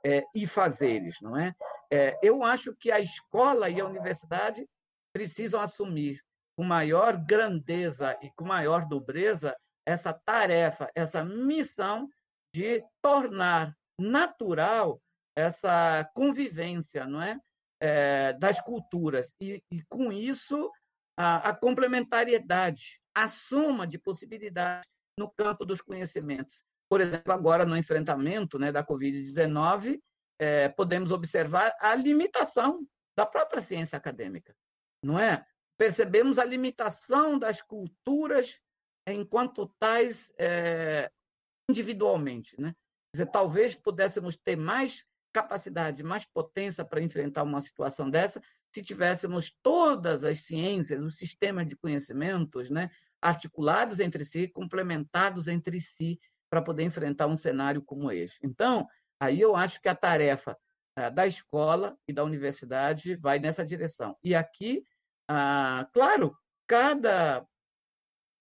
é, 0.05 0.23
e 0.33 0.47
fazeres, 0.47 1.19
não 1.21 1.37
é? 1.37 1.53
é? 1.91 2.17
Eu 2.23 2.43
acho 2.43 2.73
que 2.75 2.91
a 2.91 2.99
escola 2.99 3.69
e 3.69 3.79
a 3.79 3.85
universidade 3.85 4.67
precisam 5.13 5.59
assumir 5.59 6.21
com 6.57 6.63
maior 6.63 7.17
grandeza 7.17 8.17
e 8.21 8.31
com 8.31 8.45
maior 8.45 8.85
dobreza 8.87 9.55
essa 9.85 10.13
tarefa, 10.13 10.89
essa 10.95 11.23
missão 11.23 12.09
de 12.53 12.83
tornar 13.01 13.75
natural 13.99 15.01
essa 15.35 16.03
convivência, 16.15 17.05
não 17.05 17.21
é, 17.21 17.37
é 17.79 18.33
das 18.33 18.59
culturas 18.59 19.35
e, 19.39 19.61
e 19.71 19.83
com 19.83 20.11
isso 20.11 20.71
a, 21.15 21.49
a, 21.49 21.55
complementariedade, 21.55 22.99
a 23.13 23.27
soma 23.27 23.85
de 23.85 23.99
possibilidades 23.99 24.96
no 25.17 25.29
campo 25.29 25.65
dos 25.65 25.81
conhecimentos. 25.81 26.63
Por 26.89 27.01
exemplo, 27.01 27.33
agora 27.33 27.65
no 27.65 27.75
enfrentamento 27.75 28.57
né, 28.57 28.71
da 28.71 28.85
Covid-19, 28.85 29.99
é, 30.39 30.69
podemos 30.69 31.11
observar 31.11 31.75
a 31.79 31.95
limitação 31.95 32.87
da 33.17 33.25
própria 33.25 33.61
ciência 33.61 33.97
acadêmica, 33.97 34.55
não 35.03 35.19
é? 35.19 35.45
Percebemos 35.77 36.37
a 36.39 36.45
limitação 36.45 37.37
das 37.37 37.61
culturas 37.61 38.59
enquanto 39.07 39.73
tais 39.79 40.31
é, 40.37 41.11
individualmente. 41.69 42.59
Né? 42.59 42.69
Quer 42.69 43.23
dizer, 43.23 43.31
talvez 43.31 43.75
pudéssemos 43.75 44.37
ter 44.37 44.55
mais 44.55 45.03
capacidade, 45.33 46.03
mais 46.03 46.25
potência 46.25 46.85
para 46.85 47.01
enfrentar 47.01 47.43
uma 47.43 47.61
situação 47.61 48.09
dessa 48.09 48.41
se 48.73 48.81
tivéssemos 48.81 49.51
todas 49.63 50.23
as 50.23 50.41
ciências, 50.41 51.03
os 51.03 51.15
sistemas 51.15 51.67
de 51.67 51.75
conhecimentos 51.75 52.69
né, 52.69 52.89
articulados 53.21 53.99
entre 53.99 54.23
si, 54.23 54.47
complementados 54.47 55.47
entre 55.47 55.79
si, 55.79 56.19
para 56.49 56.61
poder 56.61 56.83
enfrentar 56.83 57.27
um 57.27 57.35
cenário 57.35 57.81
como 57.81 58.11
esse. 58.11 58.37
Então, 58.43 58.87
aí 59.19 59.39
eu 59.41 59.55
acho 59.55 59.81
que 59.81 59.89
a 59.89 59.95
tarefa 59.95 60.57
é, 60.97 61.09
da 61.11 61.27
escola 61.27 61.97
e 62.07 62.13
da 62.13 62.23
universidade 62.23 63.15
vai 63.15 63.39
nessa 63.39 63.65
direção. 63.65 64.17
E 64.23 64.33
aqui, 64.33 64.83
ah, 65.29 65.87
claro, 65.93 66.35
cada 66.67 67.45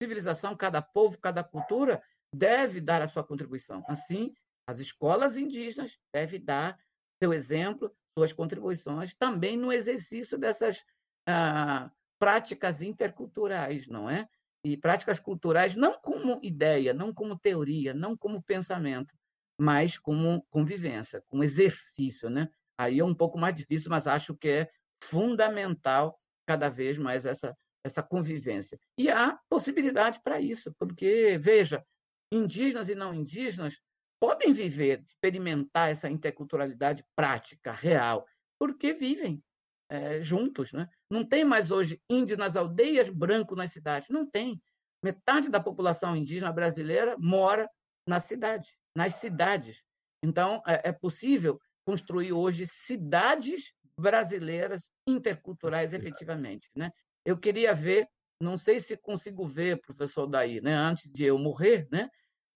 civilização, 0.02 0.56
cada 0.56 0.80
povo, 0.80 1.18
cada 1.18 1.42
cultura 1.42 2.02
deve 2.32 2.80
dar 2.80 3.02
a 3.02 3.08
sua 3.08 3.24
contribuição. 3.24 3.84
Assim, 3.88 4.34
as 4.68 4.80
escolas 4.80 5.36
indígenas 5.36 5.98
devem 6.12 6.42
dar 6.42 6.78
seu 7.22 7.32
exemplo, 7.32 7.94
suas 8.16 8.32
contribuições 8.32 9.14
também 9.14 9.56
no 9.56 9.72
exercício 9.72 10.38
dessas 10.38 10.84
ah, 11.26 11.90
práticas 12.18 12.82
interculturais, 12.82 13.86
não 13.88 14.08
é? 14.08 14.28
E 14.66 14.76
práticas 14.76 15.20
culturais 15.20 15.76
não 15.76 15.92
como 16.00 16.40
ideia, 16.42 16.92
não 16.92 17.14
como 17.14 17.38
teoria, 17.38 17.94
não 17.94 18.16
como 18.16 18.42
pensamento, 18.42 19.14
mas 19.56 19.96
como 19.96 20.44
convivência, 20.50 21.22
como 21.28 21.44
exercício, 21.44 22.28
né? 22.28 22.48
Aí 22.76 22.98
é 22.98 23.04
um 23.04 23.14
pouco 23.14 23.38
mais 23.38 23.54
difícil, 23.54 23.90
mas 23.90 24.08
acho 24.08 24.34
que 24.34 24.48
é 24.48 24.70
fundamental 25.00 26.18
cada 26.44 26.68
vez 26.68 26.98
mais 26.98 27.24
essa 27.24 27.56
essa 27.84 28.02
convivência. 28.02 28.76
E 28.98 29.08
há 29.08 29.38
possibilidade 29.48 30.20
para 30.20 30.40
isso, 30.40 30.74
porque 30.76 31.38
veja, 31.38 31.86
indígenas 32.32 32.88
e 32.88 32.96
não 32.96 33.14
indígenas 33.14 33.80
podem 34.20 34.52
viver, 34.52 35.04
experimentar 35.06 35.92
essa 35.92 36.10
interculturalidade 36.10 37.04
prática, 37.14 37.70
real, 37.70 38.26
porque 38.58 38.92
vivem 38.92 39.40
é, 39.88 40.20
juntos. 40.20 40.72
Né? 40.72 40.88
Não 41.10 41.24
tem 41.24 41.44
mais 41.44 41.70
hoje 41.70 42.00
índio 42.10 42.36
nas 42.36 42.56
aldeias, 42.56 43.08
branco 43.08 43.54
nas 43.54 43.72
cidades. 43.72 44.08
Não 44.08 44.28
tem. 44.28 44.60
Metade 45.04 45.48
da 45.48 45.60
população 45.60 46.16
indígena 46.16 46.52
brasileira 46.52 47.16
mora 47.18 47.68
na 48.08 48.20
cidade, 48.20 48.78
nas 48.96 49.14
cidades. 49.14 49.82
Então, 50.24 50.62
é, 50.66 50.88
é 50.88 50.92
possível 50.92 51.60
construir 51.86 52.32
hoje 52.32 52.66
cidades 52.66 53.72
brasileiras 53.98 54.90
interculturais 55.06 55.94
efetivamente. 55.94 56.68
Né? 56.74 56.88
Eu 57.24 57.38
queria 57.38 57.74
ver, 57.74 58.08
não 58.40 58.56
sei 58.56 58.80
se 58.80 58.96
consigo 58.96 59.46
ver, 59.46 59.80
professor 59.80 60.26
Daí, 60.26 60.60
né, 60.60 60.74
antes 60.74 61.10
de 61.10 61.24
eu 61.24 61.38
morrer, 61.38 61.88
né, 61.90 62.08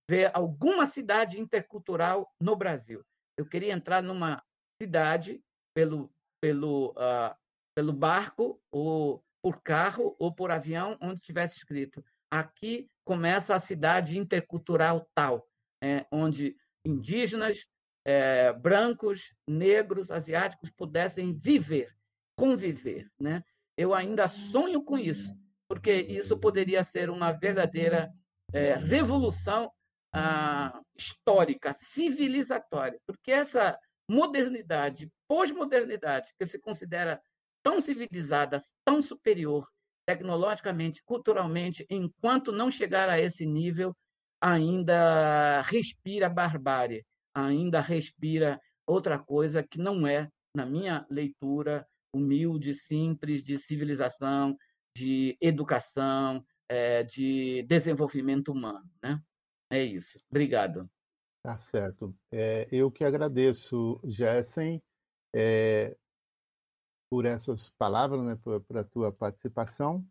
ver 0.09 0.31
alguma 0.35 0.87
cidade 0.87 1.41
intercultural 1.41 2.29
no 2.41 2.57
Brasil. 2.57 3.03
Eu 3.39 3.47
queria 3.47 3.73
entrar 3.73 4.03
numa 4.03 4.43
cidade 4.83 5.41
pelo 5.75 6.13
pelo, 6.41 6.91
uh, 6.93 7.35
pelo 7.75 7.93
barco, 7.93 8.61
ou 8.71 9.23
por 9.43 9.63
carro, 9.63 10.17
ou 10.19 10.33
por 10.33 10.51
avião, 10.51 10.97
onde 11.01 11.21
tivesse 11.21 11.57
escrito: 11.57 12.05
aqui 12.31 12.89
começa 13.05 13.55
a 13.55 13.59
cidade 13.59 14.19
intercultural 14.19 15.09
tal, 15.15 15.47
é, 15.83 16.07
onde 16.11 16.57
indígenas, 16.85 17.67
é, 18.05 18.53
brancos, 18.53 19.35
negros, 19.47 20.11
asiáticos 20.11 20.71
pudessem 20.71 21.33
viver, 21.33 21.95
conviver. 22.37 23.11
Né? 23.19 23.43
Eu 23.77 23.95
ainda 23.95 24.29
sonho 24.29 24.83
com 24.83 24.99
isso, 24.99 25.37
porque 25.69 25.93
isso 25.93 26.39
poderia 26.39 26.83
ser 26.83 27.11
uma 27.11 27.33
verdadeira 27.33 28.13
é, 28.53 28.75
revolução 28.77 29.71
ah, 30.13 30.81
histórica, 30.97 31.73
civilizatória, 31.73 33.01
porque 33.07 33.31
essa 33.31 33.79
modernidade, 34.09 35.11
pós-modernidade, 35.31 36.33
que 36.37 36.45
se 36.45 36.59
considera 36.59 37.23
tão 37.63 37.81
civilizada, 37.81 38.61
tão 38.85 39.01
superior 39.01 39.65
tecnologicamente, 40.05 41.01
culturalmente, 41.05 41.87
enquanto 41.89 42.51
não 42.51 42.69
chegar 42.69 43.09
a 43.09 43.21
esse 43.21 43.47
nível, 43.47 43.95
ainda 44.43 45.63
respira 45.63 46.29
barbárie, 46.29 47.07
ainda 47.33 47.79
respira 47.79 48.61
outra 48.85 49.21
coisa 49.21 49.63
que 49.63 49.79
não 49.79 50.05
é, 50.05 50.29
na 50.53 50.67
minha 50.67 51.07
leitura, 51.09 51.87
humilde, 52.13 52.75
simples, 52.75 53.41
de 53.41 53.57
civilização, 53.57 54.57
de 54.97 55.39
educação, 55.41 56.45
é, 56.69 57.05
de 57.05 57.63
desenvolvimento 57.69 58.51
humano. 58.51 58.91
Né? 59.01 59.23
É 59.71 59.85
isso. 59.85 60.19
Obrigado. 60.29 60.91
Tá 61.41 61.57
certo. 61.57 62.13
É, 62.33 62.67
eu 62.73 62.91
que 62.91 63.05
agradeço, 63.05 64.01
Jessen, 64.05 64.83
é, 65.35 65.97
por 67.11 67.25
essas 67.25 67.71
palavras, 67.71 68.25
né, 68.25 68.37
por, 68.37 68.61
por 68.63 68.79
a 68.79 68.85
tua 68.85 69.13
participação, 69.13 70.07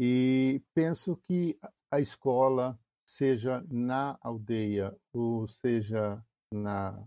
e 0.00 0.62
penso 0.74 1.16
que 1.28 1.58
a 1.90 2.00
escola, 2.00 2.78
seja 3.08 3.62
na 3.68 4.18
aldeia 4.22 4.96
ou 5.12 5.46
seja 5.46 6.24
na 6.52 7.06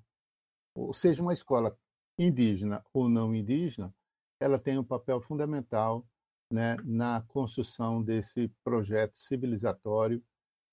ou 0.76 0.94
seja 0.94 1.22
uma 1.22 1.34
escola 1.34 1.78
indígena 2.20 2.84
ou 2.94 3.08
não 3.08 3.34
indígena, 3.34 3.94
ela 4.40 4.60
tem 4.60 4.78
um 4.78 4.84
papel 4.84 5.22
fundamental 5.22 6.06
né, 6.52 6.76
na 6.84 7.22
construção 7.22 8.04
desse 8.04 8.48
projeto 8.64 9.18
civilizatório 9.18 10.24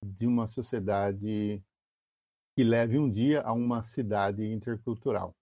de 0.05 0.27
uma 0.27 0.47
sociedade 0.47 1.63
que 2.57 2.65
leve 2.65 2.99
um 2.99 3.11
dia 3.11 3.43
a 3.43 3.53
uma 3.53 3.83
cidade 3.83 4.51
intercultural. 4.51 5.35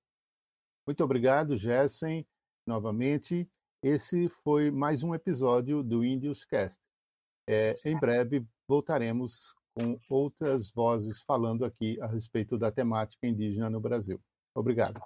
Muito 0.89 1.05
obrigado, 1.05 1.55
Jessen, 1.55 2.26
novamente. 2.66 3.47
Esse 3.82 4.26
foi 4.30 4.70
mais 4.70 5.03
um 5.03 5.14
episódio 5.14 5.82
do 5.82 6.03
Indios 6.03 6.47
Cast. 6.47 6.80
É, 7.47 7.74
em 7.84 7.95
breve 7.95 8.43
voltaremos 8.66 9.55
com 9.74 10.01
outras 10.09 10.70
vozes 10.70 11.22
falando 11.22 11.66
aqui 11.66 12.01
a 12.01 12.07
respeito 12.07 12.57
da 12.57 12.72
temática 12.72 13.26
indígena 13.26 13.68
no 13.68 13.78
Brasil. 13.78 14.18
Obrigado. 14.55 14.99